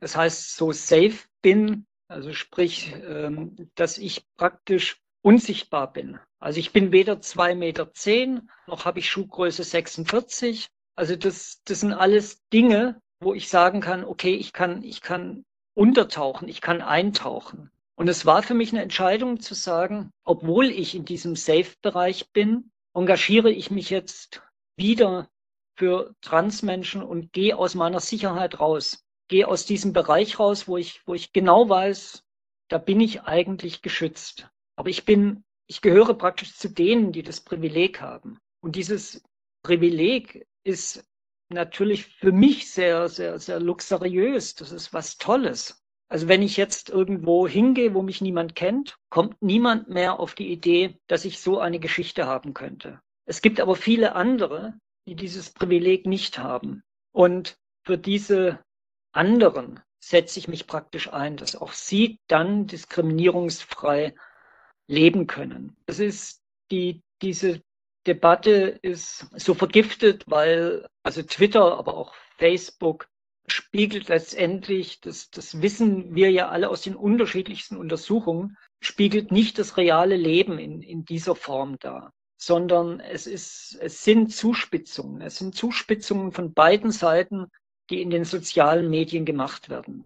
das 0.00 0.16
heißt 0.16 0.56
so 0.56 0.72
safe 0.72 1.26
bin, 1.42 1.86
also 2.08 2.32
sprich, 2.32 2.94
ähm, 3.06 3.70
dass 3.74 3.98
ich 3.98 4.26
praktisch 4.36 5.00
unsichtbar 5.22 5.92
bin. 5.92 6.18
Also 6.38 6.60
ich 6.60 6.72
bin 6.72 6.92
weder 6.92 7.20
zwei 7.20 7.54
Meter 7.54 7.92
zehn, 7.92 8.50
noch 8.66 8.84
habe 8.84 9.00
ich 9.00 9.10
Schuhgröße 9.10 9.64
46. 9.64 10.68
Also 10.94 11.16
das, 11.16 11.62
das 11.64 11.80
sind 11.80 11.92
alles 11.92 12.46
Dinge, 12.52 13.00
wo 13.20 13.34
ich 13.34 13.48
sagen 13.48 13.80
kann, 13.80 14.04
okay, 14.04 14.34
ich 14.34 14.52
kann, 14.52 14.82
ich 14.82 15.00
kann 15.00 15.44
untertauchen, 15.74 16.48
ich 16.48 16.60
kann 16.60 16.80
eintauchen. 16.80 17.70
Und 17.98 18.06
es 18.06 18.24
war 18.26 18.44
für 18.44 18.54
mich 18.54 18.70
eine 18.70 18.82
Entscheidung 18.82 19.40
zu 19.40 19.54
sagen, 19.54 20.12
obwohl 20.22 20.66
ich 20.66 20.94
in 20.94 21.04
diesem 21.04 21.34
Safe-Bereich 21.34 22.30
bin, 22.30 22.70
engagiere 22.94 23.50
ich 23.50 23.72
mich 23.72 23.90
jetzt 23.90 24.40
wieder 24.76 25.28
für 25.76 26.14
Transmenschen 26.20 27.02
und 27.02 27.32
gehe 27.32 27.58
aus 27.58 27.74
meiner 27.74 27.98
Sicherheit 27.98 28.60
raus. 28.60 29.04
Gehe 29.26 29.48
aus 29.48 29.66
diesem 29.66 29.92
Bereich 29.92 30.38
raus, 30.38 30.68
wo 30.68 30.76
ich, 30.76 31.02
wo 31.06 31.14
ich 31.14 31.32
genau 31.32 31.68
weiß, 31.68 32.22
da 32.68 32.78
bin 32.78 33.00
ich 33.00 33.22
eigentlich 33.22 33.82
geschützt. 33.82 34.48
Aber 34.76 34.90
ich 34.90 35.04
bin, 35.04 35.42
ich 35.66 35.82
gehöre 35.82 36.14
praktisch 36.14 36.54
zu 36.54 36.68
denen, 36.68 37.10
die 37.10 37.24
das 37.24 37.40
Privileg 37.40 38.00
haben. 38.00 38.38
Und 38.60 38.76
dieses 38.76 39.24
Privileg 39.64 40.46
ist 40.62 41.04
natürlich 41.48 42.06
für 42.06 42.30
mich 42.30 42.70
sehr, 42.70 43.08
sehr, 43.08 43.40
sehr 43.40 43.58
luxuriös. 43.58 44.54
Das 44.54 44.70
ist 44.70 44.92
was 44.92 45.16
Tolles. 45.16 45.77
Also 46.08 46.26
wenn 46.26 46.42
ich 46.42 46.56
jetzt 46.56 46.88
irgendwo 46.88 47.46
hingehe, 47.46 47.94
wo 47.94 48.02
mich 48.02 48.20
niemand 48.20 48.54
kennt, 48.54 48.96
kommt 49.10 49.40
niemand 49.42 49.88
mehr 49.88 50.18
auf 50.18 50.34
die 50.34 50.50
Idee, 50.50 50.98
dass 51.06 51.24
ich 51.24 51.40
so 51.40 51.58
eine 51.58 51.78
Geschichte 51.78 52.26
haben 52.26 52.54
könnte. 52.54 53.00
Es 53.26 53.42
gibt 53.42 53.60
aber 53.60 53.76
viele 53.76 54.14
andere, 54.14 54.74
die 55.06 55.14
dieses 55.14 55.50
Privileg 55.50 56.06
nicht 56.06 56.38
haben. 56.38 56.82
Und 57.12 57.58
für 57.84 57.98
diese 57.98 58.60
anderen 59.12 59.80
setze 60.00 60.38
ich 60.38 60.48
mich 60.48 60.66
praktisch 60.66 61.12
ein, 61.12 61.36
dass 61.36 61.56
auch 61.56 61.72
sie 61.72 62.18
dann 62.26 62.66
diskriminierungsfrei 62.66 64.14
leben 64.86 65.26
können. 65.26 65.76
Das 65.86 65.98
ist 65.98 66.42
die, 66.70 67.02
diese 67.20 67.60
Debatte 68.06 68.78
ist 68.80 69.26
so 69.36 69.52
vergiftet, 69.52 70.24
weil 70.26 70.86
also 71.02 71.22
Twitter, 71.22 71.78
aber 71.78 71.94
auch 71.94 72.14
Facebook 72.38 73.08
spiegelt 73.52 74.08
letztendlich, 74.08 75.00
das, 75.00 75.30
das 75.30 75.62
wissen 75.62 76.14
wir 76.14 76.30
ja 76.30 76.48
alle 76.48 76.68
aus 76.68 76.82
den 76.82 76.96
unterschiedlichsten 76.96 77.76
Untersuchungen, 77.76 78.56
spiegelt 78.80 79.32
nicht 79.32 79.58
das 79.58 79.76
reale 79.76 80.16
Leben 80.16 80.58
in, 80.58 80.82
in 80.82 81.04
dieser 81.04 81.34
Form 81.34 81.78
dar, 81.78 82.12
sondern 82.36 83.00
es, 83.00 83.26
ist, 83.26 83.78
es 83.80 84.04
sind 84.04 84.32
Zuspitzungen. 84.32 85.20
Es 85.20 85.36
sind 85.36 85.54
Zuspitzungen 85.54 86.32
von 86.32 86.52
beiden 86.52 86.90
Seiten, 86.90 87.46
die 87.90 88.02
in 88.02 88.10
den 88.10 88.24
sozialen 88.24 88.90
Medien 88.90 89.24
gemacht 89.24 89.68
werden. 89.68 90.04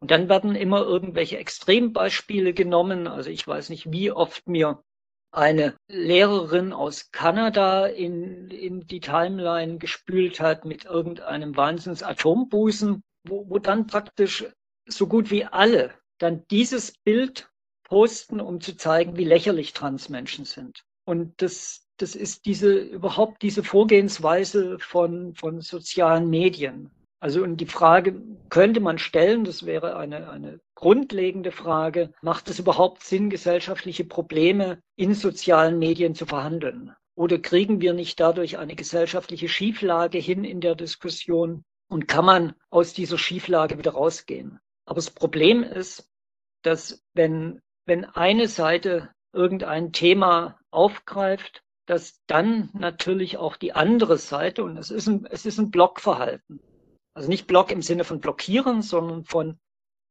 Und 0.00 0.10
dann 0.10 0.28
werden 0.28 0.54
immer 0.54 0.82
irgendwelche 0.82 1.38
Extrembeispiele 1.38 2.54
genommen. 2.54 3.06
Also 3.06 3.30
ich 3.30 3.46
weiß 3.46 3.68
nicht, 3.68 3.92
wie 3.92 4.10
oft 4.10 4.48
mir 4.48 4.82
eine 5.32 5.76
Lehrerin 5.88 6.72
aus 6.72 7.10
Kanada 7.12 7.86
in, 7.86 8.50
in 8.50 8.86
die 8.86 9.00
Timeline 9.00 9.78
gespült 9.78 10.40
hat 10.40 10.64
mit 10.64 10.84
irgendeinem 10.84 11.56
Wahnsinns-Atombusen, 11.56 13.02
wo, 13.24 13.48
wo 13.48 13.58
dann 13.58 13.86
praktisch 13.86 14.46
so 14.86 15.06
gut 15.06 15.30
wie 15.30 15.44
alle 15.44 15.94
dann 16.18 16.44
dieses 16.50 16.92
Bild 16.92 17.50
posten, 17.84 18.40
um 18.40 18.60
zu 18.60 18.76
zeigen, 18.76 19.16
wie 19.16 19.24
lächerlich 19.24 19.72
Transmenschen 19.72 20.44
sind. 20.44 20.84
Und 21.04 21.42
das, 21.42 21.86
das 21.96 22.14
ist 22.14 22.46
diese, 22.46 22.72
überhaupt 22.72 23.42
diese 23.42 23.64
Vorgehensweise 23.64 24.78
von, 24.78 25.34
von 25.34 25.60
sozialen 25.60 26.28
Medien. 26.28 26.90
Also 27.20 27.42
und 27.42 27.58
die 27.58 27.66
Frage 27.66 28.20
könnte 28.48 28.80
man 28.80 28.98
stellen, 28.98 29.44
das 29.44 29.66
wäre 29.66 29.96
eine, 29.96 30.30
eine 30.30 30.60
grundlegende 30.74 31.52
Frage, 31.52 32.12
macht 32.22 32.48
es 32.48 32.58
überhaupt 32.58 33.04
Sinn, 33.04 33.30
gesellschaftliche 33.30 34.04
Probleme 34.04 34.80
in 34.96 35.14
sozialen 35.14 35.78
Medien 35.78 36.14
zu 36.14 36.26
verhandeln? 36.26 36.94
oder 37.20 37.38
kriegen 37.38 37.82
wir 37.82 37.92
nicht 37.92 38.18
dadurch 38.18 38.56
eine 38.56 38.74
gesellschaftliche 38.74 39.46
Schieflage 39.46 40.16
hin 40.16 40.42
in 40.42 40.62
der 40.62 40.74
Diskussion 40.74 41.64
und 41.90 42.08
kann 42.08 42.24
man 42.24 42.54
aus 42.70 42.94
dieser 42.94 43.18
Schieflage 43.18 43.76
wieder 43.76 43.90
rausgehen? 43.90 44.58
Aber 44.86 44.94
das 44.94 45.10
Problem 45.10 45.62
ist, 45.62 46.10
dass 46.62 47.04
wenn, 47.12 47.60
wenn 47.84 48.06
eine 48.06 48.48
Seite 48.48 49.10
irgendein 49.34 49.92
Thema 49.92 50.58
aufgreift, 50.70 51.62
dass 51.84 52.22
dann 52.26 52.70
natürlich 52.72 53.36
auch 53.36 53.56
die 53.56 53.74
andere 53.74 54.16
Seite, 54.16 54.64
und 54.64 54.78
es 54.78 54.90
ist 54.90 55.06
ein, 55.06 55.26
es 55.30 55.44
ist 55.44 55.58
ein 55.58 55.70
Blockverhalten, 55.70 56.58
also 57.14 57.28
nicht 57.28 57.46
Block 57.46 57.70
im 57.70 57.82
Sinne 57.82 58.04
von 58.04 58.20
blockieren, 58.20 58.82
sondern 58.82 59.24
von 59.24 59.58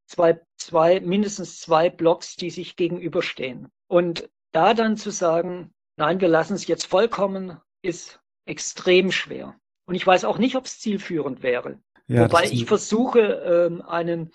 zwei, 0.08 0.42
zwei, 0.58 1.00
mindestens 1.00 1.60
zwei 1.60 1.90
Blocks, 1.90 2.36
die 2.36 2.50
sich 2.50 2.76
gegenüberstehen. 2.76 3.70
Und 3.88 4.30
da 4.52 4.74
dann 4.74 4.98
zu 4.98 5.12
sagen, 5.12 5.72
nein, 5.98 6.20
wir 6.20 6.28
lassen 6.28 6.56
es 6.56 6.68
jetzt 6.68 6.86
vollkommen, 6.86 7.60
ist 7.82 8.20
extrem 8.46 9.12
schwer. 9.12 9.56
Und 9.86 9.96
ich 9.96 10.06
weiß 10.06 10.26
auch 10.26 10.38
nicht, 10.38 10.56
ob 10.56 10.66
es 10.66 10.80
zielführend 10.80 11.44
wäre. 11.44 11.80
Ja, 12.08 12.24
Wobei 12.24 12.46
ich 12.46 12.66
versuche, 12.66 13.20
ähm, 13.20 13.82
einen, 13.84 14.32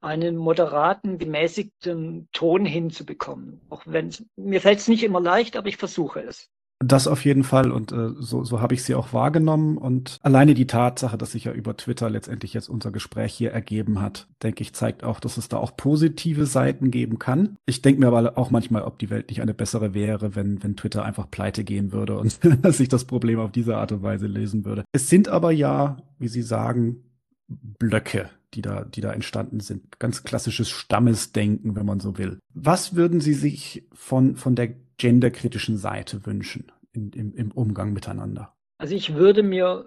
einen 0.00 0.36
moderaten, 0.36 1.18
gemäßigten 1.18 2.28
Ton 2.32 2.64
hinzubekommen. 2.64 3.60
Auch 3.68 3.82
wenn 3.86 4.14
mir 4.36 4.60
fällt 4.60 4.78
es 4.78 4.88
nicht 4.88 5.02
immer 5.02 5.20
leicht, 5.20 5.56
aber 5.56 5.68
ich 5.68 5.76
versuche 5.76 6.20
es. 6.20 6.50
Das 6.82 7.06
auf 7.06 7.26
jeden 7.26 7.44
Fall 7.44 7.72
und 7.72 7.92
äh, 7.92 8.08
so, 8.18 8.42
so 8.42 8.62
habe 8.62 8.72
ich 8.72 8.82
sie 8.82 8.94
auch 8.94 9.12
wahrgenommen 9.12 9.76
und 9.76 10.16
alleine 10.22 10.54
die 10.54 10.66
Tatsache, 10.66 11.18
dass 11.18 11.32
sich 11.32 11.44
ja 11.44 11.52
über 11.52 11.76
Twitter 11.76 12.08
letztendlich 12.08 12.54
jetzt 12.54 12.70
unser 12.70 12.90
Gespräch 12.90 13.34
hier 13.34 13.52
ergeben 13.52 14.00
hat, 14.00 14.28
denke 14.42 14.62
ich, 14.62 14.72
zeigt 14.72 15.04
auch, 15.04 15.20
dass 15.20 15.36
es 15.36 15.48
da 15.50 15.58
auch 15.58 15.76
positive 15.76 16.46
Seiten 16.46 16.90
geben 16.90 17.18
kann. 17.18 17.56
Ich 17.66 17.82
denke 17.82 18.00
mir 18.00 18.06
aber 18.06 18.38
auch 18.38 18.50
manchmal, 18.50 18.82
ob 18.82 18.98
die 18.98 19.10
Welt 19.10 19.28
nicht 19.28 19.42
eine 19.42 19.52
bessere 19.52 19.92
wäre, 19.92 20.34
wenn, 20.34 20.62
wenn 20.62 20.74
Twitter 20.74 21.04
einfach 21.04 21.30
pleite 21.30 21.64
gehen 21.64 21.92
würde 21.92 22.16
und 22.16 22.40
sich 22.74 22.88
das 22.88 23.04
Problem 23.04 23.40
auf 23.40 23.52
diese 23.52 23.76
Art 23.76 23.92
und 23.92 24.02
Weise 24.02 24.26
lösen 24.26 24.64
würde. 24.64 24.84
Es 24.92 25.10
sind 25.10 25.28
aber 25.28 25.52
ja, 25.52 25.98
wie 26.18 26.28
Sie 26.28 26.42
sagen, 26.42 27.04
Blöcke, 27.46 28.30
die 28.54 28.62
da, 28.62 28.84
die 28.84 29.02
da 29.02 29.12
entstanden 29.12 29.60
sind. 29.60 29.98
Ganz 29.98 30.24
klassisches 30.24 30.70
Stammesdenken, 30.70 31.76
wenn 31.76 31.84
man 31.84 32.00
so 32.00 32.16
will. 32.16 32.38
Was 32.54 32.94
würden 32.94 33.20
Sie 33.20 33.34
sich 33.34 33.86
von, 33.92 34.36
von 34.36 34.54
der 34.54 34.70
genderkritischen 35.00 35.78
Seite 35.78 36.26
wünschen 36.26 36.70
in, 36.92 37.10
im, 37.12 37.34
im 37.34 37.50
Umgang 37.52 37.92
miteinander? 37.92 38.54
Also 38.78 38.94
ich 38.94 39.14
würde 39.14 39.42
mir 39.42 39.86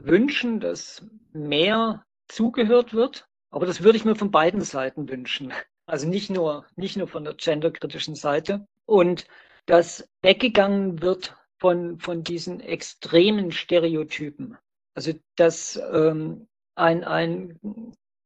wünschen, 0.00 0.60
dass 0.60 1.06
mehr 1.32 2.04
zugehört 2.26 2.92
wird, 2.92 3.28
aber 3.50 3.66
das 3.66 3.82
würde 3.82 3.96
ich 3.96 4.04
mir 4.04 4.16
von 4.16 4.30
beiden 4.30 4.60
Seiten 4.60 5.08
wünschen. 5.08 5.52
Also 5.86 6.08
nicht 6.08 6.28
nur, 6.28 6.66
nicht 6.76 6.96
nur 6.96 7.08
von 7.08 7.24
der 7.24 7.34
genderkritischen 7.34 8.14
Seite. 8.14 8.66
Und 8.84 9.26
dass 9.66 10.08
weggegangen 10.22 11.00
wird 11.02 11.36
von, 11.58 11.98
von 11.98 12.24
diesen 12.24 12.60
extremen 12.60 13.52
Stereotypen. 13.52 14.56
Also 14.94 15.12
dass 15.36 15.80
ähm, 15.92 16.46
ein, 16.74 17.04
ein 17.04 17.58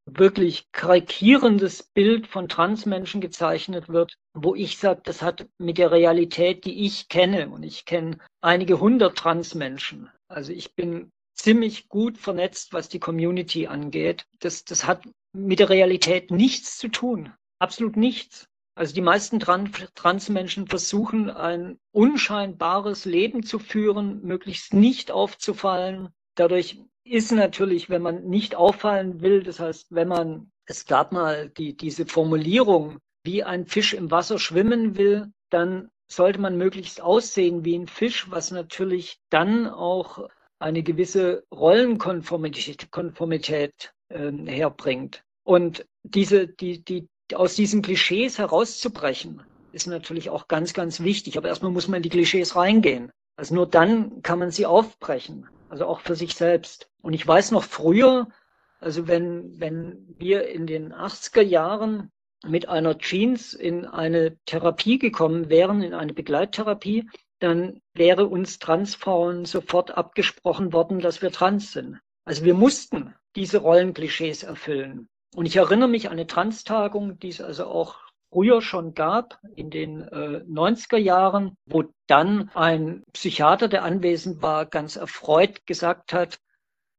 wirklich 0.06 0.70
karikierendes 0.72 1.82
Bild 1.82 2.26
von 2.26 2.48
Transmenschen 2.48 3.20
gezeichnet 3.20 3.88
wird, 3.88 4.16
wo 4.34 4.54
ich 4.54 4.78
sage, 4.78 5.00
das 5.04 5.22
hat 5.22 5.46
mit 5.58 5.78
der 5.78 5.90
Realität, 5.90 6.64
die 6.64 6.84
ich 6.84 7.08
kenne, 7.08 7.48
und 7.48 7.62
ich 7.62 7.84
kenne 7.84 8.18
einige 8.40 8.80
hundert 8.80 9.16
Transmenschen. 9.16 10.10
Also 10.28 10.52
ich 10.52 10.74
bin 10.74 11.12
ziemlich 11.34 11.88
gut 11.88 12.18
vernetzt, 12.18 12.72
was 12.72 12.88
die 12.88 13.00
Community 13.00 13.66
angeht. 13.66 14.26
Das, 14.40 14.64
das 14.64 14.86
hat 14.86 15.08
mit 15.32 15.58
der 15.60 15.70
Realität 15.70 16.30
nichts 16.30 16.78
zu 16.78 16.88
tun. 16.88 17.32
Absolut 17.58 17.96
nichts. 17.96 18.48
Also 18.74 18.94
die 18.94 19.02
meisten 19.02 19.38
Transmenschen 19.38 20.66
versuchen 20.66 21.30
ein 21.30 21.78
unscheinbares 21.92 23.04
Leben 23.04 23.42
zu 23.42 23.58
führen, 23.58 24.22
möglichst 24.22 24.72
nicht 24.72 25.10
aufzufallen. 25.10 26.08
Dadurch 26.34 26.78
ist 27.04 27.32
natürlich, 27.32 27.90
wenn 27.90 28.02
man 28.02 28.24
nicht 28.24 28.54
auffallen 28.54 29.20
will, 29.20 29.42
das 29.42 29.60
heißt, 29.60 29.88
wenn 29.90 30.08
man, 30.08 30.50
es 30.66 30.86
gab 30.86 31.12
mal 31.12 31.48
die, 31.50 31.76
diese 31.76 32.06
Formulierung, 32.06 32.98
wie 33.24 33.44
ein 33.44 33.66
Fisch 33.66 33.94
im 33.94 34.10
Wasser 34.10 34.38
schwimmen 34.38 34.96
will, 34.96 35.32
dann 35.50 35.90
sollte 36.08 36.40
man 36.40 36.56
möglichst 36.56 37.00
aussehen 37.00 37.64
wie 37.64 37.76
ein 37.76 37.86
Fisch, 37.86 38.30
was 38.30 38.50
natürlich 38.50 39.18
dann 39.30 39.66
auch 39.66 40.28
eine 40.58 40.82
gewisse 40.82 41.44
Rollenkonformität 41.52 42.90
Konformität, 42.90 43.92
äh, 44.08 44.30
herbringt. 44.46 45.24
Und 45.44 45.86
diese, 46.02 46.46
die, 46.46 46.84
die, 46.84 47.08
aus 47.34 47.54
diesen 47.54 47.82
Klischees 47.82 48.38
herauszubrechen, 48.38 49.42
ist 49.72 49.86
natürlich 49.86 50.30
auch 50.30 50.48
ganz, 50.48 50.74
ganz 50.74 51.00
wichtig. 51.00 51.38
Aber 51.38 51.48
erstmal 51.48 51.72
muss 51.72 51.88
man 51.88 51.98
in 51.98 52.02
die 52.02 52.10
Klischees 52.10 52.54
reingehen. 52.56 53.10
Also 53.36 53.54
nur 53.54 53.66
dann 53.66 54.22
kann 54.22 54.38
man 54.38 54.50
sie 54.50 54.66
aufbrechen 54.66 55.48
also 55.72 55.86
auch 55.86 56.00
für 56.00 56.14
sich 56.14 56.34
selbst. 56.34 56.90
Und 57.00 57.14
ich 57.14 57.26
weiß 57.26 57.50
noch 57.50 57.64
früher, 57.64 58.28
also 58.78 59.08
wenn, 59.08 59.58
wenn 59.58 60.14
wir 60.18 60.46
in 60.46 60.66
den 60.66 60.92
80er 60.92 61.40
Jahren 61.40 62.12
mit 62.44 62.68
einer 62.68 62.98
Jeans 62.98 63.54
in 63.54 63.86
eine 63.86 64.36
Therapie 64.44 64.98
gekommen 64.98 65.48
wären, 65.48 65.82
in 65.82 65.94
eine 65.94 66.12
Begleittherapie, 66.12 67.08
dann 67.38 67.80
wäre 67.94 68.26
uns 68.26 68.58
Transfrauen 68.58 69.46
sofort 69.46 69.96
abgesprochen 69.96 70.74
worden, 70.74 71.00
dass 71.00 71.22
wir 71.22 71.32
trans 71.32 71.72
sind. 71.72 71.98
Also 72.26 72.44
wir 72.44 72.54
mussten 72.54 73.14
diese 73.34 73.58
Rollenklischees 73.58 74.42
erfüllen. 74.42 75.08
Und 75.34 75.46
ich 75.46 75.56
erinnere 75.56 75.88
mich 75.88 76.08
an 76.08 76.12
eine 76.12 76.26
Trans-Tagung, 76.26 77.18
die 77.18 77.30
es 77.30 77.40
also 77.40 77.64
auch 77.64 77.96
früher 78.32 78.62
schon 78.62 78.94
gab, 78.94 79.38
in 79.54 79.70
den 79.70 80.02
äh, 80.08 80.42
90er 80.48 80.96
Jahren, 80.96 81.56
wo 81.66 81.84
dann 82.06 82.50
ein 82.54 83.04
Psychiater, 83.12 83.68
der 83.68 83.84
anwesend 83.84 84.40
war, 84.42 84.64
ganz 84.66 84.96
erfreut 84.96 85.66
gesagt 85.66 86.12
hat, 86.12 86.38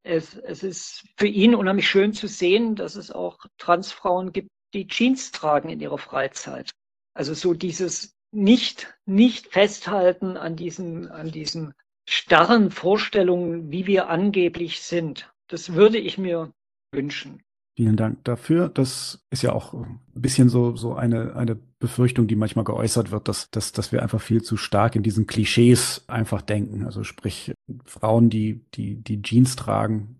es, 0.03 0.35
es 0.35 0.63
ist 0.63 1.05
für 1.17 1.27
ihn 1.27 1.55
unheimlich 1.55 1.87
schön 1.87 2.13
zu 2.13 2.27
sehen, 2.27 2.75
dass 2.75 2.95
es 2.95 3.09
auch 3.09 3.39
Transfrauen 3.57 4.31
gibt, 4.31 4.49
die 4.73 4.87
Jeans 4.87 5.31
tragen 5.31 5.69
in 5.69 5.79
ihrer 5.79 5.97
Freizeit. 5.97 6.71
Also 7.13 7.33
so 7.33 7.53
dieses 7.53 8.13
nicht, 8.31 8.93
nicht 9.05 9.47
festhalten 9.47 10.37
an 10.37 10.55
diesen, 10.55 11.09
an 11.09 11.31
diesen 11.31 11.73
starren 12.07 12.69
Vorstellungen, 12.69 13.71
wie 13.71 13.87
wir 13.87 14.09
angeblich 14.09 14.81
sind. 14.81 15.31
Das 15.47 15.73
würde 15.73 15.99
ich 15.99 16.17
mir 16.17 16.51
wünschen. 16.91 17.43
Vielen 17.75 17.95
Dank 17.95 18.23
dafür. 18.23 18.69
Das 18.69 19.25
ist 19.31 19.41
ja 19.41 19.51
auch 19.51 19.73
ein 19.73 19.99
bisschen 20.13 20.47
so, 20.47 20.75
so 20.75 20.93
eine, 20.93 21.35
eine 21.35 21.55
Befürchtung, 21.79 22.27
die 22.27 22.35
manchmal 22.35 22.65
geäußert 22.65 23.09
wird, 23.09 23.27
dass, 23.27 23.49
dass, 23.49 23.71
dass 23.71 23.91
wir 23.91 24.03
einfach 24.03 24.21
viel 24.21 24.43
zu 24.43 24.57
stark 24.57 24.95
in 24.95 25.01
diesen 25.01 25.25
Klischees 25.25 26.03
einfach 26.07 26.43
denken. 26.43 26.85
Also 26.85 27.03
sprich, 27.03 27.51
Frauen, 27.85 28.29
die, 28.29 28.63
die, 28.75 29.01
die 29.01 29.23
Jeans 29.23 29.55
tragen, 29.55 30.19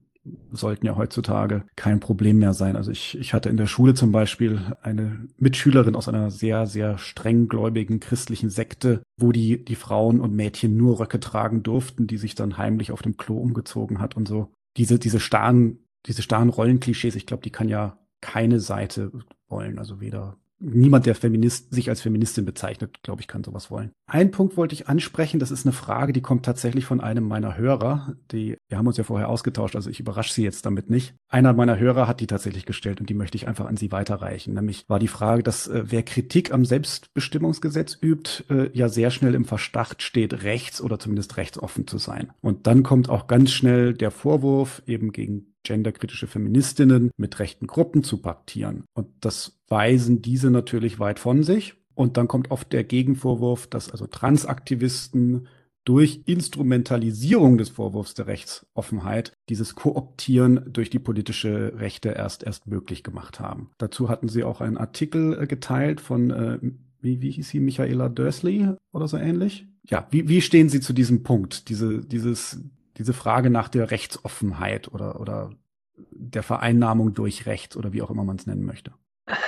sollten 0.52 0.86
ja 0.86 0.96
heutzutage 0.96 1.66
kein 1.76 2.00
Problem 2.00 2.40
mehr 2.40 2.54
sein. 2.54 2.76
Also 2.76 2.92
ich, 2.92 3.18
ich 3.20 3.34
hatte 3.34 3.50
in 3.50 3.58
der 3.58 3.68
Schule 3.68 3.94
zum 3.94 4.12
Beispiel 4.12 4.62
eine 4.82 5.28
Mitschülerin 5.38 5.96
aus 5.96 6.08
einer 6.08 6.32
sehr, 6.32 6.66
sehr 6.66 6.98
streng 6.98 7.48
gläubigen 7.48 8.00
christlichen 8.00 8.50
Sekte, 8.50 9.04
wo 9.18 9.32
die, 9.32 9.64
die 9.64 9.76
Frauen 9.76 10.22
und 10.22 10.34
Mädchen 10.34 10.78
nur 10.78 11.00
Röcke 11.00 11.20
tragen 11.20 11.62
durften, 11.62 12.08
die 12.08 12.18
sich 12.18 12.36
dann 12.36 12.58
heimlich 12.58 12.92
auf 12.92 13.02
dem 13.02 13.18
Klo 13.18 13.38
umgezogen 13.38 14.00
hat 14.00 14.16
und 14.16 14.28
so. 14.28 14.52
Diese, 14.78 14.98
diese 14.98 15.20
starren 15.20 15.83
diese 16.06 16.22
starren 16.22 16.50
Rollenklischees, 16.50 17.16
ich 17.16 17.26
glaube, 17.26 17.44
die 17.44 17.52
kann 17.52 17.70
ja 17.70 17.98
keine 18.22 18.60
Seite 18.60 19.12
wollen. 19.48 19.80
Also 19.80 20.00
weder 20.00 20.38
niemand, 20.64 21.06
der 21.06 21.16
Feminist, 21.16 21.74
sich 21.74 21.90
als 21.90 22.02
Feministin 22.02 22.46
bezeichnet, 22.46 23.04
glaube 23.04 23.22
ich, 23.22 23.28
kann 23.28 23.44
sowas 23.44 23.70
wollen. 23.70 23.92
Ein 24.08 24.32
Punkt 24.32 24.58
wollte 24.58 24.74
ich 24.74 24.88
ansprechen, 24.88 25.40
das 25.40 25.52
ist 25.52 25.66
eine 25.66 25.74
Frage, 25.74 26.14
die 26.14 26.22
kommt 26.22 26.46
tatsächlich 26.46 26.86
von 26.86 27.02
einem 27.02 27.26
meiner 27.26 27.58
Hörer. 27.58 28.16
Die, 28.32 28.58
wir 28.70 28.78
haben 28.78 28.88
uns 28.88 28.98
ja 28.98 29.04
vorher 29.04 29.30
ausgetauscht, 29.30 29.76
also 29.76 29.90
ich 29.90 30.00
überrasche 30.00 30.34
Sie 30.34 30.44
jetzt 30.44 30.66
damit 30.66 30.90
nicht. 30.90 31.16
Einer 31.30 31.54
meiner 31.54 31.78
Hörer 31.78 32.08
hat 32.08 32.22
die 32.22 32.28
tatsächlich 32.28 32.66
gestellt 32.66 33.00
und 33.00 33.10
die 33.10 33.14
möchte 33.14 33.36
ich 33.36 33.48
einfach 33.48 33.66
an 33.66 33.78
Sie 33.78 33.92
weiterreichen. 33.92 34.54
Nämlich 34.54 34.86
war 34.88 35.00
die 35.00 35.08
Frage, 35.08 35.44
dass 35.44 35.68
äh, 35.68 35.84
wer 35.88 36.04
Kritik 36.04 36.54
am 36.54 36.66
Selbstbestimmungsgesetz 36.66 37.98
übt, 38.02 38.46
äh, 38.50 38.70
ja 38.74 38.90
sehr 38.90 39.12
schnell 39.12 39.36
im 39.36 39.46
Verdacht 39.46 40.02
steht, 40.02 40.44
rechts 40.44 40.82
oder 40.82 41.00
zumindest 41.00 41.38
rechtsoffen 41.38 41.88
zu 41.88 41.98
sein. 41.98 42.32
Und 42.42 42.68
dann 42.68 42.84
kommt 42.84 43.10
auch 43.10 43.28
ganz 43.28 43.52
schnell 43.52 43.94
der 43.94 44.12
Vorwurf 44.12 44.82
eben 44.86 45.12
gegen 45.12 45.53
genderkritische 45.64 46.28
Feministinnen 46.28 47.12
mit 47.18 47.40
rechten 47.40 47.68
Gruppen 47.68 48.04
zu 48.04 48.18
paktieren. 48.18 48.84
Und 48.94 49.08
das 49.22 49.60
weisen 49.68 50.22
diese 50.22 50.52
natürlich 50.52 51.00
weit 51.00 51.20
von 51.20 51.44
sich. 51.44 51.76
Und 51.96 52.18
dann 52.18 52.28
kommt 52.28 52.52
oft 52.52 52.74
der 52.74 52.84
Gegenvorwurf, 52.84 53.68
dass 53.68 53.92
also 53.92 54.08
Transaktivisten 54.08 55.48
durch 55.86 56.22
Instrumentalisierung 56.26 57.58
des 57.58 57.70
Vorwurfs 57.70 58.14
der 58.14 58.28
Rechtsoffenheit 58.28 59.34
dieses 59.50 59.76
Kooptieren 59.76 60.62
durch 60.72 60.90
die 60.90 61.00
politische 61.00 61.74
Rechte 61.78 62.10
erst 62.10 62.44
erst 62.44 62.68
möglich 62.68 63.04
gemacht 63.04 63.40
haben. 63.40 63.72
Dazu 63.78 64.10
hatten 64.10 64.30
sie 64.30 64.44
auch 64.44 64.62
einen 64.62 64.78
Artikel 64.78 65.38
äh, 65.38 65.48
geteilt 65.48 66.00
von, 66.00 66.32
äh, 66.32 66.60
wie, 67.02 67.22
wie 67.22 67.32
hieß 67.32 67.50
sie, 67.50 67.60
Michaela 67.60 68.08
Dursley 68.10 68.70
oder 68.94 69.08
so 69.08 69.18
ähnlich? 69.18 69.68
Ja, 69.86 70.08
wie, 70.12 70.30
wie 70.30 70.42
stehen 70.42 70.70
Sie 70.70 70.80
zu 70.80 70.94
diesem 70.94 71.24
Punkt, 71.24 71.68
diese, 71.68 72.06
dieses, 72.06 72.62
diese 72.98 73.14
Frage 73.14 73.50
nach 73.50 73.70
der 73.70 73.92
Rechtsoffenheit 73.92 74.92
oder, 74.92 75.20
oder 75.20 75.52
der 75.96 76.44
Vereinnahmung 76.44 77.14
durch 77.14 77.46
Recht 77.46 77.76
oder 77.76 77.94
wie 77.94 78.02
auch 78.02 78.10
immer 78.10 78.24
man 78.24 78.38
es 78.38 78.46
nennen 78.46 78.66
möchte? 78.66 78.94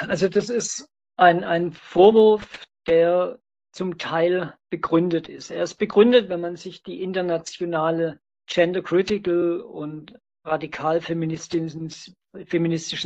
Also 0.07 0.29
das 0.29 0.49
ist 0.49 0.87
ein, 1.17 1.43
ein 1.43 1.71
Vorwurf, 1.71 2.65
der 2.87 3.39
zum 3.71 3.97
Teil 3.97 4.53
begründet 4.69 5.27
ist. 5.27 5.51
Er 5.51 5.63
ist 5.63 5.75
begründet, 5.75 6.29
wenn 6.29 6.41
man 6.41 6.55
sich 6.55 6.83
die 6.83 7.01
internationale 7.01 8.19
Gender 8.47 8.81
Critical 8.81 9.59
und 9.59 10.17
radikal 10.45 11.01
feministischen 11.01 11.91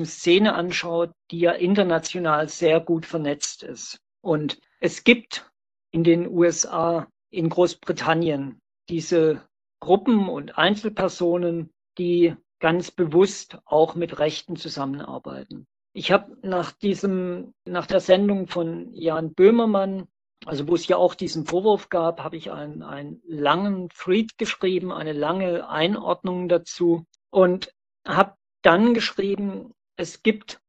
Szene 0.06 0.54
anschaut, 0.54 1.12
die 1.32 1.40
ja 1.40 1.52
international 1.54 2.50
sehr 2.50 2.80
gut 2.82 3.06
vernetzt 3.06 3.64
ist. 3.64 4.00
Und 4.22 4.60
es 4.80 5.04
gibt 5.04 5.50
in 5.92 6.04
den 6.04 6.28
USA, 6.28 7.08
in 7.32 7.50
Großbritannien 7.50 8.60
diese 8.90 9.42
Gruppen 9.80 10.30
und 10.30 10.58
Einzelpersonen, 10.58 11.72
die 11.98 12.36
ganz 12.60 12.92
bewusst 12.92 13.58
auch 13.66 13.96
mit 13.96 14.20
Rechten 14.20 14.56
zusammenarbeiten. 14.56 15.68
Ich 15.94 16.12
habe 16.12 16.38
nach 16.42 16.72
diesem, 16.72 17.54
nach 17.66 17.88
der 17.88 18.00
Sendung 18.00 18.48
von 18.48 18.94
Jan 18.94 19.34
Böhmermann, 19.34 20.08
also 20.46 20.68
wo 20.68 20.76
es 20.76 20.88
ja 20.88 20.98
auch 20.98 21.16
diesen 21.16 21.46
Vorwurf 21.46 21.90
gab, 21.90 22.24
habe 22.24 22.38
ich 22.38 22.52
einen, 22.52 22.84
einen 22.84 23.22
langen 23.26 23.90
Thread 23.90 24.38
geschrieben, 24.38 24.92
eine 24.92 25.14
lange 25.14 25.68
Einordnung 25.68 26.48
dazu 26.48 27.06
und 27.32 27.74
habe 28.08 28.36
dann 28.62 28.94
geschrieben, 28.94 29.74
es 29.96 30.24
gibt 30.24 30.62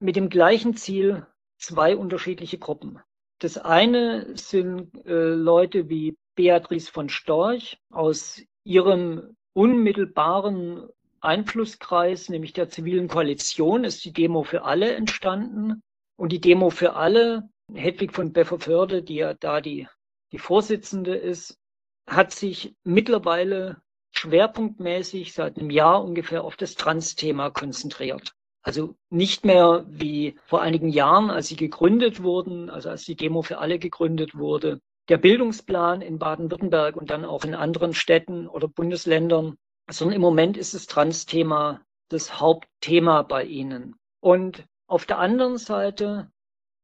mit 0.00 0.16
dem 0.16 0.28
gleichen 0.28 0.76
Ziel 0.76 1.26
zwei 1.58 1.96
unterschiedliche 1.96 2.58
Gruppen. 2.58 3.00
Das 3.40 3.58
eine 3.58 4.36
sind 4.36 4.94
äh, 5.06 5.34
Leute 5.34 5.88
wie 5.88 6.16
Beatrice 6.34 6.90
von 6.90 7.08
Storch 7.08 7.78
aus 7.90 8.42
ihrem 8.68 9.34
unmittelbaren 9.54 10.88
Einflusskreis, 11.20 12.28
nämlich 12.28 12.52
der 12.52 12.68
zivilen 12.68 13.08
Koalition, 13.08 13.84
ist 13.84 14.04
die 14.04 14.12
Demo 14.12 14.44
für 14.44 14.64
alle 14.64 14.94
entstanden. 14.94 15.82
Und 16.16 16.32
die 16.32 16.40
Demo 16.40 16.68
für 16.68 16.94
alle, 16.94 17.48
Hedwig 17.72 18.12
von 18.12 18.32
Befferförde, 18.32 19.02
die 19.02 19.16
ja 19.16 19.32
da 19.32 19.62
die, 19.62 19.88
die 20.32 20.38
Vorsitzende 20.38 21.16
ist, 21.16 21.58
hat 22.06 22.32
sich 22.32 22.74
mittlerweile 22.84 23.80
schwerpunktmäßig 24.12 25.32
seit 25.32 25.58
einem 25.58 25.70
Jahr 25.70 26.04
ungefähr 26.04 26.44
auf 26.44 26.56
das 26.56 26.74
Trans-Thema 26.74 27.50
konzentriert. 27.50 28.34
Also 28.62 28.96
nicht 29.08 29.46
mehr 29.46 29.86
wie 29.88 30.38
vor 30.44 30.60
einigen 30.60 30.90
Jahren, 30.90 31.30
als 31.30 31.48
sie 31.48 31.56
gegründet 31.56 32.22
wurden, 32.22 32.68
also 32.68 32.90
als 32.90 33.04
die 33.04 33.16
Demo 33.16 33.40
für 33.40 33.58
alle 33.58 33.78
gegründet 33.78 34.36
wurde. 34.36 34.80
Der 35.08 35.18
Bildungsplan 35.18 36.02
in 36.02 36.18
Baden-Württemberg 36.18 36.96
und 36.96 37.10
dann 37.10 37.24
auch 37.24 37.44
in 37.44 37.54
anderen 37.54 37.94
Städten 37.94 38.46
oder 38.46 38.68
Bundesländern 38.68 39.56
sondern 39.90 40.16
im 40.16 40.22
Moment 40.22 40.56
ist 40.56 40.74
das 40.74 40.86
Trans-Thema 40.86 41.80
das 42.10 42.40
Hauptthema 42.40 43.22
bei 43.22 43.44
Ihnen. 43.44 43.96
Und 44.20 44.66
auf 44.86 45.06
der 45.06 45.18
anderen 45.18 45.58
Seite 45.58 46.30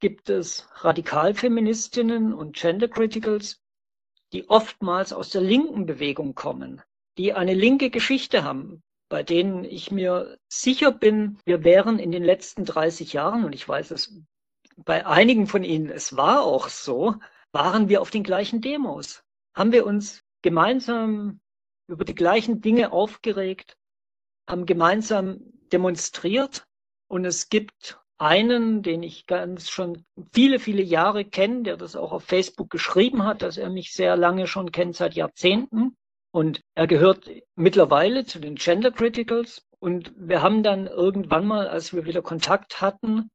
gibt 0.01 0.29
es 0.29 0.69
Radikalfeministinnen 0.77 2.35
und 2.35 2.57
Gender 2.57 2.89
Criticals, 2.89 3.61
die 4.33 4.49
oftmals 4.49 5.13
aus 5.13 5.31
der 5.31 5.41
linken 5.41 5.87
Bewegung 5.87 6.35
kommen, 6.35 6.83
die 7.17 7.33
eine 7.33 7.55
linke 7.55 7.91
Geschichte 7.91 8.45
haben, 8.45 8.83
bei 9.09 9.23
denen 9.23 9.65
ich 9.65 9.91
mir 9.91 10.37
sicher 10.49 10.91
bin, 10.91 11.39
wir 11.45 11.65
wären 11.65 11.99
in 11.99 12.11
den 12.11 12.25
letzten 12.25 12.65
30 12.65 13.13
Jahren, 13.13 13.45
und 13.45 13.55
ich 13.55 13.67
weiß 13.67 13.93
es 13.93 14.21
bei 14.77 15.07
einigen 15.07 15.47
von 15.47 15.63
Ihnen, 15.63 15.89
es 15.89 16.17
war 16.17 16.43
auch 16.43 16.69
so, 16.69 17.15
waren 17.55 17.89
wir 17.89 18.03
auf 18.03 18.11
den 18.11 18.25
gleichen 18.25 18.61
Demos. 18.61 19.23
Haben 19.57 19.73
wir 19.73 19.87
uns 19.87 20.23
gemeinsam 20.43 21.41
über 21.87 22.05
die 22.05 22.15
gleichen 22.15 22.61
Dinge 22.61 22.93
aufgeregt, 22.93 23.77
haben 24.49 24.67
gemeinsam 24.67 25.41
demonstriert 25.73 26.67
und 27.09 27.25
es 27.25 27.49
gibt 27.49 27.99
einen, 28.19 28.83
den 28.83 29.03
ich 29.03 29.27
ganz 29.27 29.71
schon 29.71 30.05
viele, 30.33 30.59
viele 30.59 30.83
Jahre 30.83 31.25
kenne, 31.25 31.63
der 31.63 31.77
das 31.77 31.97
auch 31.97 32.13
auf 32.13 32.25
Facebook 32.25 32.71
geschrieben 32.71 33.25
hat, 33.25 33.43
dass 33.43 33.57
er 33.57 33.71
mich 33.71 33.93
sehr 33.93 34.17
lange 34.17 34.47
schon 34.47 34.73
kennt, 34.73 34.97
seit 34.97 35.15
Jahrzehnten. 35.15 35.97
Und 36.33 36.61
er 36.75 36.87
gehört 36.87 37.31
mittlerweile 37.55 38.25
zu 38.25 38.39
den 38.39 38.57
Gender 38.57 38.91
Criticals. 38.91 39.67
Und 39.79 40.13
wir 40.17 40.43
haben 40.43 40.63
dann 40.63 40.87
irgendwann 40.87 41.47
mal, 41.47 41.69
als 41.69 41.93
wir 41.93 42.05
wieder 42.07 42.23
Kontakt 42.23 42.81
hatten, 42.81 43.31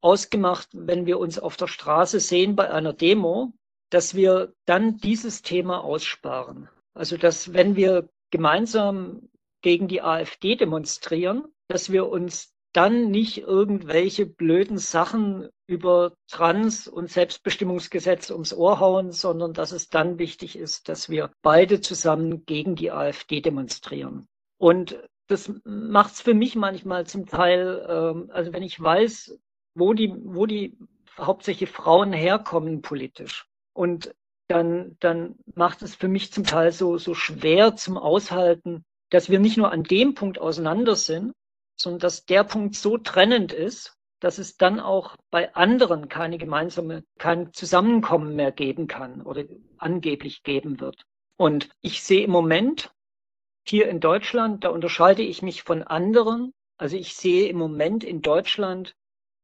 ausgemacht, 0.00 0.68
wenn 0.72 1.06
wir 1.06 1.18
uns 1.18 1.38
auf 1.38 1.56
der 1.56 1.66
Straße 1.66 2.20
sehen 2.20 2.56
bei 2.56 2.70
einer 2.70 2.92
Demo, 2.92 3.52
dass 3.90 4.14
wir 4.14 4.52
dann 4.64 4.98
dieses 4.98 5.42
Thema 5.42 5.82
aussparen. 5.82 6.68
Also, 6.94 7.16
dass 7.16 7.52
wenn 7.52 7.76
wir 7.76 8.08
gemeinsam 8.30 9.28
gegen 9.62 9.88
die 9.88 10.02
AfD 10.02 10.56
demonstrieren, 10.56 11.44
dass 11.68 11.90
wir 11.90 12.08
uns 12.08 12.54
dann 12.72 13.10
nicht 13.10 13.38
irgendwelche 13.38 14.26
blöden 14.26 14.76
Sachen 14.76 15.48
über 15.66 16.12
Trans- 16.30 16.86
und 16.88 17.10
Selbstbestimmungsgesetz 17.10 18.30
ums 18.30 18.52
Ohr 18.52 18.80
hauen, 18.80 19.12
sondern 19.12 19.54
dass 19.54 19.72
es 19.72 19.88
dann 19.88 20.18
wichtig 20.18 20.56
ist, 20.56 20.88
dass 20.88 21.08
wir 21.08 21.32
beide 21.42 21.80
zusammen 21.80 22.44
gegen 22.44 22.76
die 22.76 22.92
AfD 22.92 23.40
demonstrieren. 23.40 24.28
Und 24.58 25.02
das 25.26 25.50
macht 25.64 26.14
es 26.14 26.20
für 26.20 26.34
mich 26.34 26.54
manchmal 26.54 27.06
zum 27.06 27.26
Teil, 27.26 27.84
ähm, 27.88 28.30
also 28.30 28.52
wenn 28.52 28.62
ich 28.62 28.80
weiß, 28.80 29.38
wo 29.76 29.92
die, 29.92 30.12
wo 30.24 30.46
die 30.46 30.76
hauptsächlich 31.18 31.70
Frauen 31.70 32.12
herkommen 32.12 32.82
politisch 32.82 33.46
und 33.72 34.14
dann, 34.48 34.96
dann 35.00 35.36
macht 35.54 35.82
es 35.82 35.94
für 35.94 36.08
mich 36.08 36.32
zum 36.32 36.44
Teil 36.44 36.72
so, 36.72 36.98
so 36.98 37.14
schwer 37.14 37.76
zum 37.76 37.98
Aushalten, 37.98 38.84
dass 39.10 39.28
wir 39.28 39.40
nicht 39.40 39.56
nur 39.56 39.72
an 39.72 39.82
dem 39.82 40.14
Punkt 40.14 40.38
auseinander 40.38 40.96
sind, 40.96 41.32
sondern 41.76 42.00
dass 42.00 42.24
der 42.24 42.44
Punkt 42.44 42.74
so 42.74 42.96
trennend 42.96 43.52
ist, 43.52 43.96
dass 44.20 44.38
es 44.38 44.56
dann 44.56 44.80
auch 44.80 45.16
bei 45.30 45.54
anderen 45.54 46.08
keine 46.08 46.38
gemeinsame, 46.38 47.04
kein 47.18 47.52
Zusammenkommen 47.52 48.34
mehr 48.34 48.52
geben 48.52 48.86
kann 48.86 49.20
oder 49.22 49.44
angeblich 49.78 50.42
geben 50.42 50.80
wird. 50.80 51.04
Und 51.36 51.68
ich 51.82 52.02
sehe 52.02 52.24
im 52.24 52.30
Moment 52.30 52.92
hier 53.66 53.88
in 53.88 54.00
Deutschland, 54.00 54.64
da 54.64 54.70
unterscheide 54.70 55.22
ich 55.22 55.42
mich 55.42 55.62
von 55.62 55.82
anderen. 55.82 56.52
Also 56.78 56.96
ich 56.96 57.14
sehe 57.14 57.48
im 57.48 57.58
Moment 57.58 58.04
in 58.04 58.22
Deutschland 58.22 58.94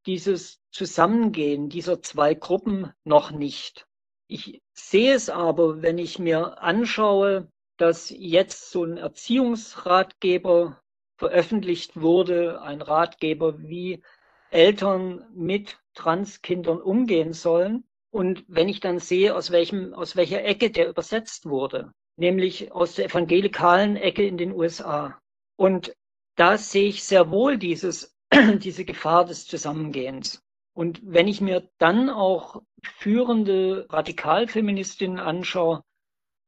dieses 0.07 0.61
Zusammengehen 0.71 1.69
dieser 1.69 2.03
zwei 2.03 2.35
Gruppen 2.35 2.93
noch 3.05 3.31
nicht. 3.31 3.87
Ich 4.27 4.63
sehe 4.73 5.15
es 5.15 5.29
aber, 5.29 5.83
wenn 5.83 5.99
ich 5.99 6.19
mir 6.19 6.63
anschaue, 6.63 7.49
dass 7.77 8.11
jetzt 8.11 8.71
so 8.71 8.85
ein 8.85 8.97
Erziehungsratgeber 8.97 10.81
veröffentlicht 11.17 12.01
wurde, 12.01 12.63
ein 12.63 12.83
Ratgeber, 12.83 13.61
wie 13.63 14.03
Eltern 14.51 15.25
mit 15.35 15.79
Transkindern 15.95 16.81
umgehen 16.81 17.33
sollen. 17.33 17.85
Und 18.11 18.45
wenn 18.49 18.69
ich 18.69 18.81
dann 18.81 18.99
sehe, 18.99 19.35
aus 19.35 19.51
welchem, 19.51 19.95
aus 19.95 20.17
welcher 20.17 20.45
Ecke 20.45 20.71
der 20.71 20.89
übersetzt 20.89 21.47
wurde, 21.47 21.93
nämlich 22.17 22.73
aus 22.73 22.95
der 22.95 23.07
evangelikalen 23.07 23.97
Ecke 23.97 24.27
in 24.27 24.37
den 24.37 24.53
USA. 24.53 25.19
Und 25.57 25.95
da 26.37 26.59
sehe 26.59 26.89
ich 26.89 27.05
sehr 27.05 27.31
wohl 27.31 27.59
dieses, 27.59 28.12
diese 28.59 28.85
Gefahr 28.85 29.24
des 29.24 29.47
Zusammengehens. 29.47 30.43
Und 30.74 31.01
wenn 31.05 31.28
ich 31.28 31.41
mir 31.41 31.68
dann 31.78 32.09
auch 32.09 32.62
führende 32.83 33.87
Radikalfeministinnen 33.91 35.18
anschaue, 35.18 35.83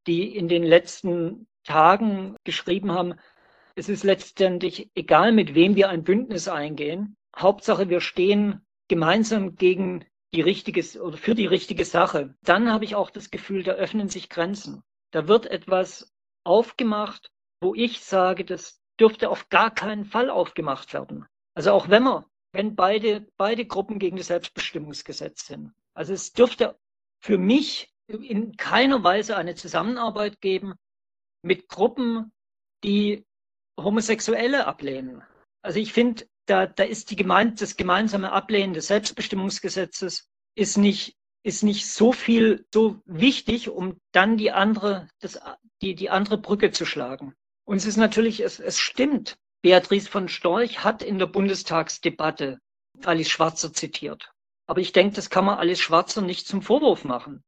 die 0.06 0.34
in 0.34 0.48
den 0.48 0.62
letzten 0.62 1.46
Tagen 1.62 2.36
geschrieben 2.44 2.92
haben, 2.92 3.14
es 3.74 3.88
ist 3.88 4.04
letztendlich 4.04 4.90
egal, 4.94 5.32
mit 5.32 5.54
wem 5.54 5.76
wir 5.76 5.88
ein 5.88 6.04
Bündnis 6.04 6.48
eingehen. 6.48 7.16
Hauptsache, 7.36 7.88
wir 7.88 8.00
stehen 8.00 8.64
gemeinsam 8.88 9.56
gegen 9.56 10.04
die 10.32 10.40
richtige 10.40 10.82
oder 11.02 11.16
für 11.16 11.34
die 11.34 11.46
richtige 11.46 11.84
Sache. 11.84 12.34
Dann 12.42 12.72
habe 12.72 12.84
ich 12.84 12.94
auch 12.94 13.10
das 13.10 13.30
Gefühl, 13.30 13.62
da 13.62 13.72
öffnen 13.72 14.08
sich 14.08 14.28
Grenzen. 14.28 14.82
Da 15.10 15.28
wird 15.28 15.46
etwas 15.46 16.12
aufgemacht, 16.44 17.30
wo 17.60 17.74
ich 17.74 18.00
sage, 18.00 18.44
das 18.44 18.80
dürfte 18.98 19.28
auf 19.28 19.48
gar 19.48 19.74
keinen 19.74 20.04
Fall 20.04 20.30
aufgemacht 20.30 20.92
werden. 20.94 21.26
Also 21.54 21.72
auch 21.72 21.88
wenn 21.88 22.02
man 22.02 22.24
wenn 22.54 22.76
beide, 22.76 23.26
beide 23.36 23.66
Gruppen 23.66 23.98
gegen 23.98 24.16
das 24.16 24.28
Selbstbestimmungsgesetz 24.28 25.46
sind. 25.46 25.72
Also 25.92 26.12
es 26.14 26.32
dürfte 26.32 26.78
für 27.20 27.36
mich 27.36 27.92
in 28.06 28.56
keiner 28.56 29.02
Weise 29.02 29.36
eine 29.36 29.56
Zusammenarbeit 29.56 30.40
geben 30.40 30.74
mit 31.42 31.68
Gruppen, 31.68 32.32
die 32.84 33.24
Homosexuelle 33.78 34.66
ablehnen. 34.66 35.22
Also 35.62 35.80
ich 35.80 35.92
finde, 35.92 36.26
da, 36.46 36.66
da 36.66 36.84
ist 36.84 37.10
die 37.10 37.16
gemeint, 37.16 37.60
das 37.60 37.76
gemeinsame 37.76 38.30
Ablehnen 38.30 38.74
des 38.74 38.86
Selbstbestimmungsgesetzes 38.86 40.28
ist 40.54 40.76
nicht, 40.76 41.16
ist 41.42 41.64
nicht 41.64 41.88
so 41.88 42.12
viel, 42.12 42.66
so 42.72 43.00
wichtig, 43.04 43.68
um 43.68 44.00
dann 44.12 44.36
die 44.36 44.52
andere, 44.52 45.08
das, 45.18 45.40
die, 45.82 45.96
die 45.96 46.10
andere 46.10 46.38
Brücke 46.38 46.70
zu 46.70 46.86
schlagen. 46.86 47.34
Und 47.64 47.78
es 47.78 47.86
ist 47.86 47.96
natürlich, 47.96 48.40
es, 48.40 48.60
es 48.60 48.78
stimmt, 48.78 49.38
Beatrice 49.64 50.10
von 50.10 50.28
Storch 50.28 50.84
hat 50.84 51.02
in 51.02 51.18
der 51.18 51.24
Bundestagsdebatte 51.24 52.60
Alice 53.02 53.30
Schwarzer 53.30 53.72
zitiert. 53.72 54.30
Aber 54.66 54.82
ich 54.82 54.92
denke, 54.92 55.16
das 55.16 55.30
kann 55.30 55.46
man 55.46 55.56
Alice 55.56 55.80
Schwarzer 55.80 56.20
nicht 56.20 56.46
zum 56.46 56.60
Vorwurf 56.60 57.04
machen. 57.04 57.42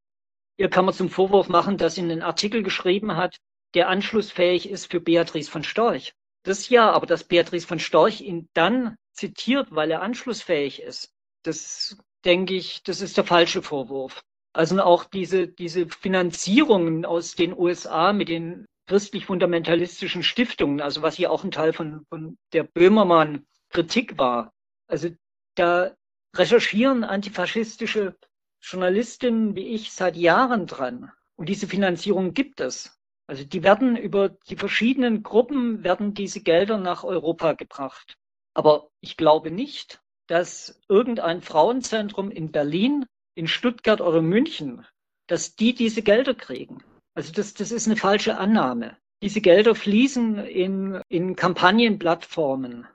Ihr 0.56 0.70
kann 0.70 0.86
man 0.86 0.94
zum 0.94 1.10
Vorwurf 1.10 1.50
machen, 1.50 1.76
dass 1.76 1.96
sie 1.96 2.00
einen 2.00 2.22
Artikel 2.22 2.62
geschrieben 2.62 3.16
hat, 3.18 3.36
der 3.74 3.90
anschlussfähig 3.90 4.70
ist 4.70 4.90
für 4.90 4.98
Beatrice 4.98 5.50
von 5.50 5.62
Storch. 5.62 6.14
Das 6.42 6.70
ja, 6.70 6.90
aber 6.90 7.04
dass 7.04 7.24
Beatrice 7.24 7.66
von 7.66 7.80
Storch 7.80 8.22
ihn 8.22 8.48
dann 8.54 8.96
zitiert, 9.12 9.68
weil 9.72 9.90
er 9.90 10.00
anschlussfähig 10.00 10.80
ist, 10.80 11.10
das 11.42 11.98
denke 12.24 12.54
ich, 12.54 12.82
das 12.82 13.02
ist 13.02 13.18
der 13.18 13.24
falsche 13.24 13.60
Vorwurf. 13.60 14.22
Also 14.54 14.80
auch 14.82 15.04
diese, 15.04 15.48
diese 15.48 15.86
Finanzierungen 15.86 17.04
aus 17.04 17.34
den 17.34 17.52
USA 17.52 18.14
mit 18.14 18.30
den 18.30 18.64
christlich-fundamentalistischen 18.86 20.22
Stiftungen, 20.22 20.80
also 20.80 21.02
was 21.02 21.16
hier 21.16 21.30
auch 21.30 21.44
ein 21.44 21.50
Teil 21.50 21.72
von, 21.72 22.06
von 22.08 22.38
der 22.52 22.62
Böhmermann-Kritik 22.62 24.18
war. 24.18 24.52
Also 24.86 25.10
da 25.56 25.94
recherchieren 26.34 27.04
antifaschistische 27.04 28.16
Journalistinnen 28.60 29.54
wie 29.54 29.68
ich 29.68 29.92
seit 29.92 30.16
Jahren 30.16 30.66
dran. 30.66 31.12
Und 31.36 31.48
diese 31.48 31.66
Finanzierung 31.66 32.34
gibt 32.34 32.60
es. 32.60 32.98
Also 33.26 33.44
die 33.44 33.62
werden 33.62 33.96
über 33.96 34.28
die 34.28 34.56
verschiedenen 34.56 35.22
Gruppen 35.22 35.82
werden 35.82 36.14
diese 36.14 36.40
Gelder 36.40 36.78
nach 36.78 37.02
Europa 37.04 37.54
gebracht. 37.54 38.16
Aber 38.54 38.88
ich 39.00 39.16
glaube 39.16 39.50
nicht, 39.50 40.00
dass 40.28 40.80
irgendein 40.88 41.42
Frauenzentrum 41.42 42.30
in 42.30 42.52
Berlin 42.52 43.04
in 43.34 43.48
Stuttgart 43.48 44.00
oder 44.00 44.22
München, 44.22 44.86
dass 45.26 45.56
die 45.56 45.74
diese 45.74 46.02
Gelder 46.02 46.34
kriegen. 46.34 46.82
Also 47.16 47.32
das, 47.32 47.54
das 47.54 47.72
ist 47.72 47.86
eine 47.86 47.96
falsche 47.96 48.36
Annahme. 48.36 48.98
Diese 49.22 49.40
Gelder 49.40 49.74
fließen 49.74 50.36
in, 50.38 51.00
in 51.08 51.34
Kampagnenplattformen 51.34 52.86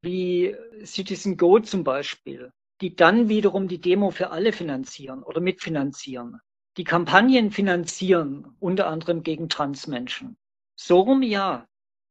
wie 0.00 0.56
Citizen 0.84 1.36
Go 1.36 1.58
zum 1.58 1.84
Beispiel, 1.84 2.50
die 2.80 2.96
dann 2.96 3.28
wiederum 3.28 3.68
die 3.68 3.80
Demo 3.80 4.10
für 4.10 4.30
alle 4.30 4.52
finanzieren 4.52 5.22
oder 5.22 5.40
mitfinanzieren. 5.40 6.40
Die 6.78 6.84
Kampagnen 6.84 7.50
finanzieren 7.50 8.56
unter 8.58 8.86
anderem 8.86 9.22
gegen 9.22 9.50
Transmenschen. 9.50 10.38
So 10.74 11.00
rum 11.00 11.22
ja. 11.22 11.66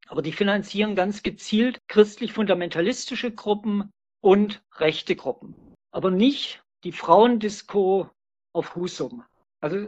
Aber 0.09 0.21
die 0.21 0.33
finanzieren 0.33 0.95
ganz 0.95 1.23
gezielt 1.23 1.79
christlich-fundamentalistische 1.87 3.31
Gruppen 3.31 3.91
und 4.21 4.61
rechte 4.75 5.15
Gruppen. 5.15 5.55
Aber 5.91 6.11
nicht 6.11 6.61
die 6.83 6.91
Frauendisco 6.91 8.09
auf 8.53 8.75
Husum. 8.75 9.23
Also 9.59 9.87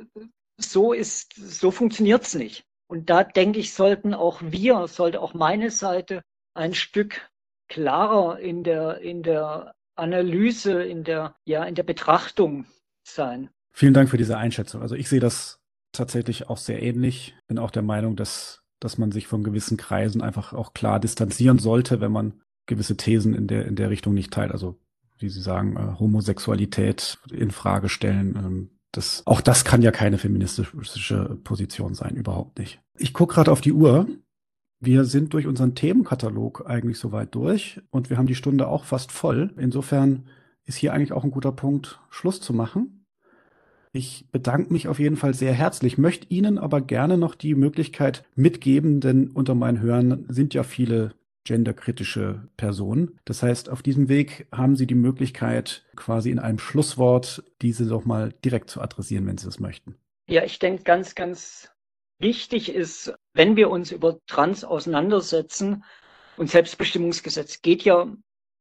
so 0.60 0.93
ist, 0.93 1.34
so 1.36 1.72
funktioniert's 1.72 2.36
nicht. 2.36 2.66
Und 2.88 3.10
da 3.10 3.24
denke 3.24 3.60
ich, 3.60 3.74
sollten 3.74 4.14
auch 4.14 4.41
wir, 4.43 4.88
sollte 4.88 5.22
auch 5.22 5.34
meine 5.34 5.70
Seite 5.72 6.24
ein 6.53 6.74
Stück 6.74 7.30
klarer 7.68 8.39
in 8.39 8.64
der, 8.64 8.99
in 9.01 9.22
der 9.22 9.74
Analyse, 9.95 10.84
in 10.84 11.03
der, 11.03 11.36
ja, 11.45 11.64
in 11.64 11.76
der 11.76 11.84
Betrachtung 11.84 12.66
sein. 13.03 13.49
Vielen 13.72 13.93
Dank 13.93 14.10
für 14.10 14.18
diese 14.18 14.38
Einschätzung. 14.38 14.82
Also 14.82 14.95
ich 14.95 15.07
sehe 15.07 15.20
das 15.20 15.60
tatsächlich 15.91 16.49
auch 16.49 16.57
sehr 16.57 16.82
ähnlich. 16.82 17.36
Bin 17.47 17.60
auch 17.60 17.72
der 17.72 17.84
Meinung, 17.84 18.16
dass, 18.16 18.64
dass 18.80 18.97
man 18.97 19.12
sich 19.12 19.28
von 19.28 19.43
gewissen 19.43 19.78
Kreisen 19.78 20.22
einfach 20.22 20.53
auch 20.53 20.74
klar 20.74 20.99
distanzieren 20.99 21.60
sollte, 21.60 22.01
wenn 22.01 22.12
man 22.12 22.41
gewisse 22.66 22.97
Thesen 22.97 23.34
in 23.36 23.47
der, 23.47 23.66
in 23.66 23.76
der 23.76 23.89
Richtung 23.89 24.14
nicht 24.14 24.32
teilt. 24.34 24.51
Also 24.51 24.80
wie 25.18 25.30
Sie 25.30 25.41
sagen, 25.41 25.76
äh, 25.76 25.99
Homosexualität 25.99 27.20
in 27.32 27.51
Frage 27.51 27.89
stellen. 27.89 28.36
Ähm, 28.36 28.78
das, 28.91 29.23
auch 29.25 29.41
das 29.41 29.65
kann 29.65 29.81
ja 29.81 29.91
keine 29.91 30.17
feministische 30.17 31.37
Position 31.43 31.93
sein, 31.93 32.15
überhaupt 32.15 32.57
nicht. 32.59 32.81
Ich 32.97 33.13
gucke 33.13 33.35
gerade 33.35 33.51
auf 33.51 33.61
die 33.61 33.73
Uhr. 33.73 34.07
Wir 34.79 35.05
sind 35.05 35.33
durch 35.33 35.45
unseren 35.45 35.75
Themenkatalog 35.75 36.63
eigentlich 36.65 36.97
soweit 36.97 37.35
durch 37.35 37.81
und 37.91 38.09
wir 38.09 38.17
haben 38.17 38.27
die 38.27 38.35
Stunde 38.35 38.67
auch 38.67 38.85
fast 38.85 39.11
voll. 39.11 39.53
Insofern 39.57 40.25
ist 40.63 40.77
hier 40.77 40.93
eigentlich 40.93 41.11
auch 41.11 41.23
ein 41.23 41.31
guter 41.31 41.51
Punkt, 41.51 41.99
Schluss 42.09 42.41
zu 42.41 42.53
machen. 42.53 43.05
Ich 43.91 44.27
bedanke 44.31 44.71
mich 44.71 44.87
auf 44.87 44.99
jeden 44.99 45.17
Fall 45.17 45.33
sehr 45.33 45.53
herzlich, 45.53 45.97
möchte 45.97 46.27
Ihnen 46.29 46.57
aber 46.59 46.79
gerne 46.79 47.17
noch 47.17 47.35
die 47.35 47.55
Möglichkeit 47.55 48.23
mitgeben, 48.35 49.01
denn 49.01 49.29
unter 49.29 49.55
meinen 49.55 49.81
Hörern 49.81 50.25
sind 50.29 50.53
ja 50.53 50.63
viele 50.63 51.15
genderkritische 51.49 52.47
Person. 52.57 53.19
Das 53.25 53.41
heißt, 53.41 53.69
auf 53.69 53.81
diesem 53.81 54.07
Weg 54.07 54.47
haben 54.51 54.75
Sie 54.75 54.85
die 54.85 54.93
Möglichkeit, 54.95 55.83
quasi 55.95 56.29
in 56.29 56.37
einem 56.37 56.59
Schlusswort 56.59 57.43
diese 57.63 57.87
doch 57.87 58.05
mal 58.05 58.33
direkt 58.45 58.69
zu 58.69 58.81
adressieren, 58.81 59.25
wenn 59.25 59.39
Sie 59.39 59.47
das 59.47 59.59
möchten. 59.59 59.95
Ja, 60.27 60.43
ich 60.43 60.59
denke, 60.59 60.83
ganz, 60.83 61.15
ganz 61.15 61.71
wichtig 62.19 62.69
ist, 62.69 63.15
wenn 63.33 63.55
wir 63.55 63.71
uns 63.71 63.91
über 63.91 64.19
Trans 64.27 64.63
auseinandersetzen, 64.63 65.83
und 66.37 66.49
Selbstbestimmungsgesetz 66.49 67.61
geht 67.61 67.83
ja 67.83 68.07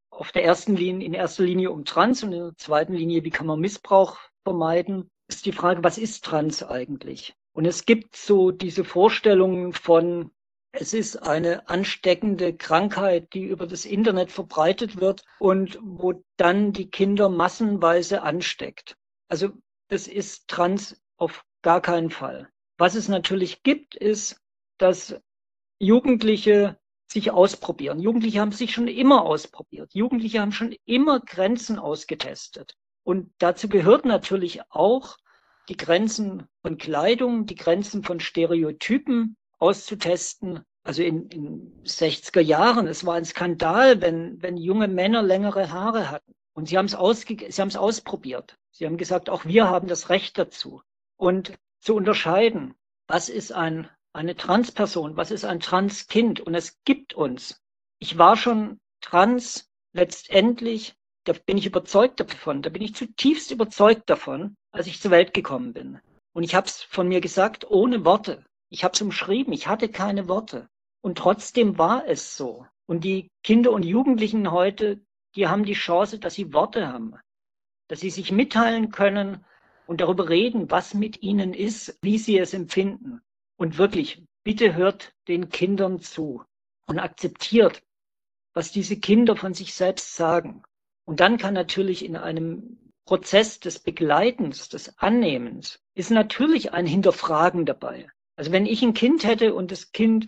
auf 0.09 0.31
der 0.33 0.43
ersten 0.43 0.75
Linie, 0.75 1.05
in 1.05 1.13
erster 1.13 1.43
Linie 1.43 1.71
um 1.71 1.85
Trans 1.85 2.23
und 2.23 2.33
in 2.33 2.39
der 2.39 2.57
zweiten 2.57 2.93
Linie, 2.93 3.23
wie 3.23 3.29
kann 3.29 3.47
man 3.47 3.61
Missbrauch 3.61 4.17
vermeiden, 4.43 5.09
ist 5.29 5.45
die 5.45 5.53
Frage, 5.53 5.83
was 5.83 5.97
ist 5.97 6.25
Trans 6.25 6.61
eigentlich? 6.61 7.35
Und 7.53 7.65
es 7.65 7.85
gibt 7.85 8.17
so 8.17 8.51
diese 8.51 8.83
Vorstellungen 8.83 9.71
von 9.73 10.31
es 10.71 10.93
ist 10.93 11.17
eine 11.17 11.67
ansteckende 11.67 12.55
Krankheit, 12.55 13.33
die 13.33 13.43
über 13.43 13.65
das 13.65 13.85
Internet 13.85 14.31
verbreitet 14.31 14.99
wird 14.99 15.23
und 15.39 15.79
wo 15.81 16.23
dann 16.37 16.73
die 16.73 16.89
Kinder 16.89 17.29
massenweise 17.29 18.21
ansteckt. 18.21 18.95
Also 19.27 19.49
das 19.87 20.07
ist 20.07 20.47
trans 20.47 21.01
auf 21.17 21.43
gar 21.61 21.81
keinen 21.81 22.11
Fall. 22.11 22.49
Was 22.77 22.95
es 22.95 23.07
natürlich 23.07 23.63
gibt, 23.63 23.95
ist, 23.95 24.39
dass 24.77 25.19
Jugendliche 25.79 26.79
sich 27.11 27.31
ausprobieren. 27.31 27.99
Jugendliche 27.99 28.39
haben 28.39 28.51
sich 28.51 28.71
schon 28.71 28.87
immer 28.87 29.23
ausprobiert. 29.25 29.93
Jugendliche 29.93 30.39
haben 30.39 30.51
schon 30.51 30.75
immer 30.85 31.19
Grenzen 31.19 31.79
ausgetestet. 31.79 32.75
Und 33.03 33.33
dazu 33.39 33.67
gehört 33.67 34.05
natürlich 34.05 34.61
auch 34.69 35.17
die 35.67 35.77
Grenzen 35.77 36.47
von 36.61 36.77
Kleidung, 36.77 37.47
die 37.47 37.55
Grenzen 37.55 38.03
von 38.03 38.19
Stereotypen, 38.19 39.35
auszutesten. 39.59 40.61
Also 40.83 41.03
in, 41.03 41.29
in 41.29 41.83
60er 41.83 42.41
Jahren, 42.41 42.87
es 42.87 43.05
war 43.05 43.15
ein 43.15 43.25
Skandal, 43.25 44.01
wenn, 44.01 44.41
wenn 44.41 44.57
junge 44.57 44.87
Männer 44.87 45.21
längere 45.21 45.71
Haare 45.71 46.09
hatten. 46.09 46.33
Und 46.53 46.67
sie 46.67 46.77
haben 46.77 46.85
es 46.85 46.95
ausge 46.95 47.51
sie 47.51 47.61
haben 47.61 47.69
es 47.69 47.77
ausprobiert. 47.77 48.57
Sie 48.71 48.85
haben 48.85 48.97
gesagt, 48.97 49.29
auch 49.29 49.45
wir 49.45 49.69
haben 49.69 49.87
das 49.87 50.09
Recht 50.09 50.37
dazu. 50.37 50.81
Und 51.17 51.53
zu 51.79 51.95
unterscheiden, 51.95 52.75
was 53.07 53.29
ist 53.29 53.51
ein, 53.51 53.89
eine 54.13 54.35
Transperson, 54.35 55.17
was 55.17 55.31
ist 55.31 55.45
ein 55.45 55.59
Transkind? 55.59 56.39
Und 56.39 56.55
es 56.55 56.81
gibt 56.83 57.13
uns. 57.13 57.61
Ich 57.99 58.17
war 58.17 58.37
schon 58.37 58.79
trans 59.01 59.69
letztendlich, 59.93 60.95
da 61.25 61.33
bin 61.33 61.57
ich 61.57 61.65
überzeugt 61.65 62.19
davon, 62.19 62.61
da 62.61 62.69
bin 62.69 62.81
ich 62.81 62.95
zutiefst 62.95 63.51
überzeugt 63.51 64.09
davon, 64.09 64.55
als 64.71 64.87
ich 64.87 65.01
zur 65.01 65.11
Welt 65.11 65.33
gekommen 65.33 65.73
bin. 65.73 65.99
Und 66.33 66.43
ich 66.43 66.55
habe 66.55 66.67
es 66.67 66.81
von 66.81 67.07
mir 67.07 67.21
gesagt, 67.21 67.69
ohne 67.69 68.05
Worte. 68.05 68.45
Ich 68.69 68.83
habe 68.83 68.93
es 68.93 69.01
umschrieben, 69.01 69.51
ich 69.53 69.67
hatte 69.67 69.89
keine 69.89 70.27
Worte. 70.27 70.69
Und 71.01 71.17
trotzdem 71.17 71.77
war 71.77 72.07
es 72.07 72.37
so. 72.37 72.65
Und 72.85 73.03
die 73.03 73.31
Kinder 73.43 73.71
und 73.71 73.83
Jugendlichen 73.83 74.51
heute, 74.51 75.01
die 75.35 75.47
haben 75.47 75.63
die 75.63 75.73
Chance, 75.73 76.19
dass 76.19 76.35
sie 76.35 76.53
Worte 76.53 76.87
haben, 76.87 77.15
dass 77.87 77.99
sie 77.99 78.09
sich 78.09 78.31
mitteilen 78.31 78.91
können 78.91 79.45
und 79.87 80.01
darüber 80.01 80.29
reden, 80.29 80.69
was 80.69 80.93
mit 80.93 81.21
ihnen 81.21 81.53
ist, 81.53 81.97
wie 82.01 82.17
sie 82.17 82.37
es 82.37 82.53
empfinden. 82.53 83.21
Und 83.57 83.77
wirklich, 83.77 84.23
bitte 84.43 84.75
hört 84.75 85.13
den 85.27 85.49
Kindern 85.49 85.99
zu 85.99 86.43
und 86.85 86.99
akzeptiert, 86.99 87.83
was 88.53 88.71
diese 88.71 88.99
Kinder 88.99 89.35
von 89.35 89.53
sich 89.53 89.73
selbst 89.73 90.15
sagen. 90.15 90.63
Und 91.05 91.19
dann 91.19 91.37
kann 91.37 91.53
natürlich 91.53 92.05
in 92.05 92.15
einem 92.15 92.91
Prozess 93.05 93.59
des 93.59 93.79
Begleitens, 93.79 94.69
des 94.69 94.97
Annehmens, 94.99 95.79
ist 95.95 96.11
natürlich 96.11 96.73
ein 96.73 96.85
Hinterfragen 96.85 97.65
dabei. 97.65 98.07
Also 98.39 98.53
wenn 98.53 98.65
ich 98.65 98.81
ein 98.83 98.93
Kind 98.93 99.25
hätte 99.25 99.53
und 99.53 99.69
das 99.69 99.91
Kind 99.91 100.27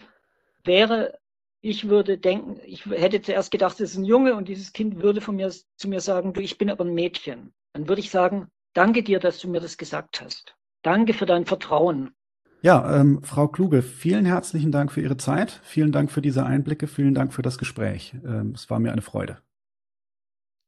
wäre, 0.65 1.17
ich 1.61 1.87
würde 1.87 2.17
denken, 2.17 2.59
ich 2.65 2.85
hätte 2.85 3.21
zuerst 3.21 3.51
gedacht, 3.51 3.79
es 3.79 3.91
ist 3.91 3.97
ein 3.97 4.03
Junge 4.03 4.35
und 4.35 4.49
dieses 4.49 4.73
Kind 4.73 5.01
würde 5.01 5.21
von 5.21 5.37
mir 5.37 5.49
zu 5.49 5.87
mir 5.87 6.01
sagen, 6.01 6.33
du, 6.33 6.41
ich 6.41 6.57
bin 6.57 6.69
aber 6.69 6.83
ein 6.83 6.93
Mädchen. 6.93 7.53
Dann 7.71 7.87
würde 7.87 8.01
ich 8.01 8.11
sagen, 8.11 8.49
danke 8.73 9.01
dir, 9.01 9.19
dass 9.21 9.39
du 9.39 9.47
mir 9.47 9.61
das 9.61 9.77
gesagt 9.77 10.19
hast. 10.19 10.57
Danke 10.81 11.13
für 11.13 11.25
dein 11.25 11.45
Vertrauen. 11.45 12.13
Ja, 12.61 12.99
ähm, 12.99 13.23
Frau 13.23 13.47
Kluge, 13.47 13.81
vielen 13.81 14.25
herzlichen 14.25 14.73
Dank 14.73 14.91
für 14.91 14.99
Ihre 14.99 15.15
Zeit. 15.15 15.61
Vielen 15.63 15.93
Dank 15.93 16.11
für 16.11 16.21
diese 16.21 16.45
Einblicke. 16.45 16.87
Vielen 16.87 17.13
Dank 17.13 17.33
für 17.33 17.43
das 17.43 17.57
Gespräch. 17.57 18.13
Ähm, 18.25 18.51
es 18.55 18.69
war 18.69 18.79
mir 18.79 18.91
eine 18.91 19.01
Freude. 19.01 19.37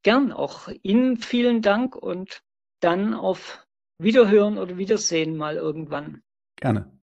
Gern, 0.03 0.31
auch 0.31 0.69
Ihnen 0.81 1.17
vielen 1.17 1.61
Dank 1.61 1.97
und 1.97 2.41
dann 2.79 3.13
auf 3.13 3.67
Wiederhören 3.97 4.57
oder 4.57 4.77
Wiedersehen 4.77 5.35
mal 5.35 5.57
irgendwann. 5.57 6.23
Gerne. 6.55 6.89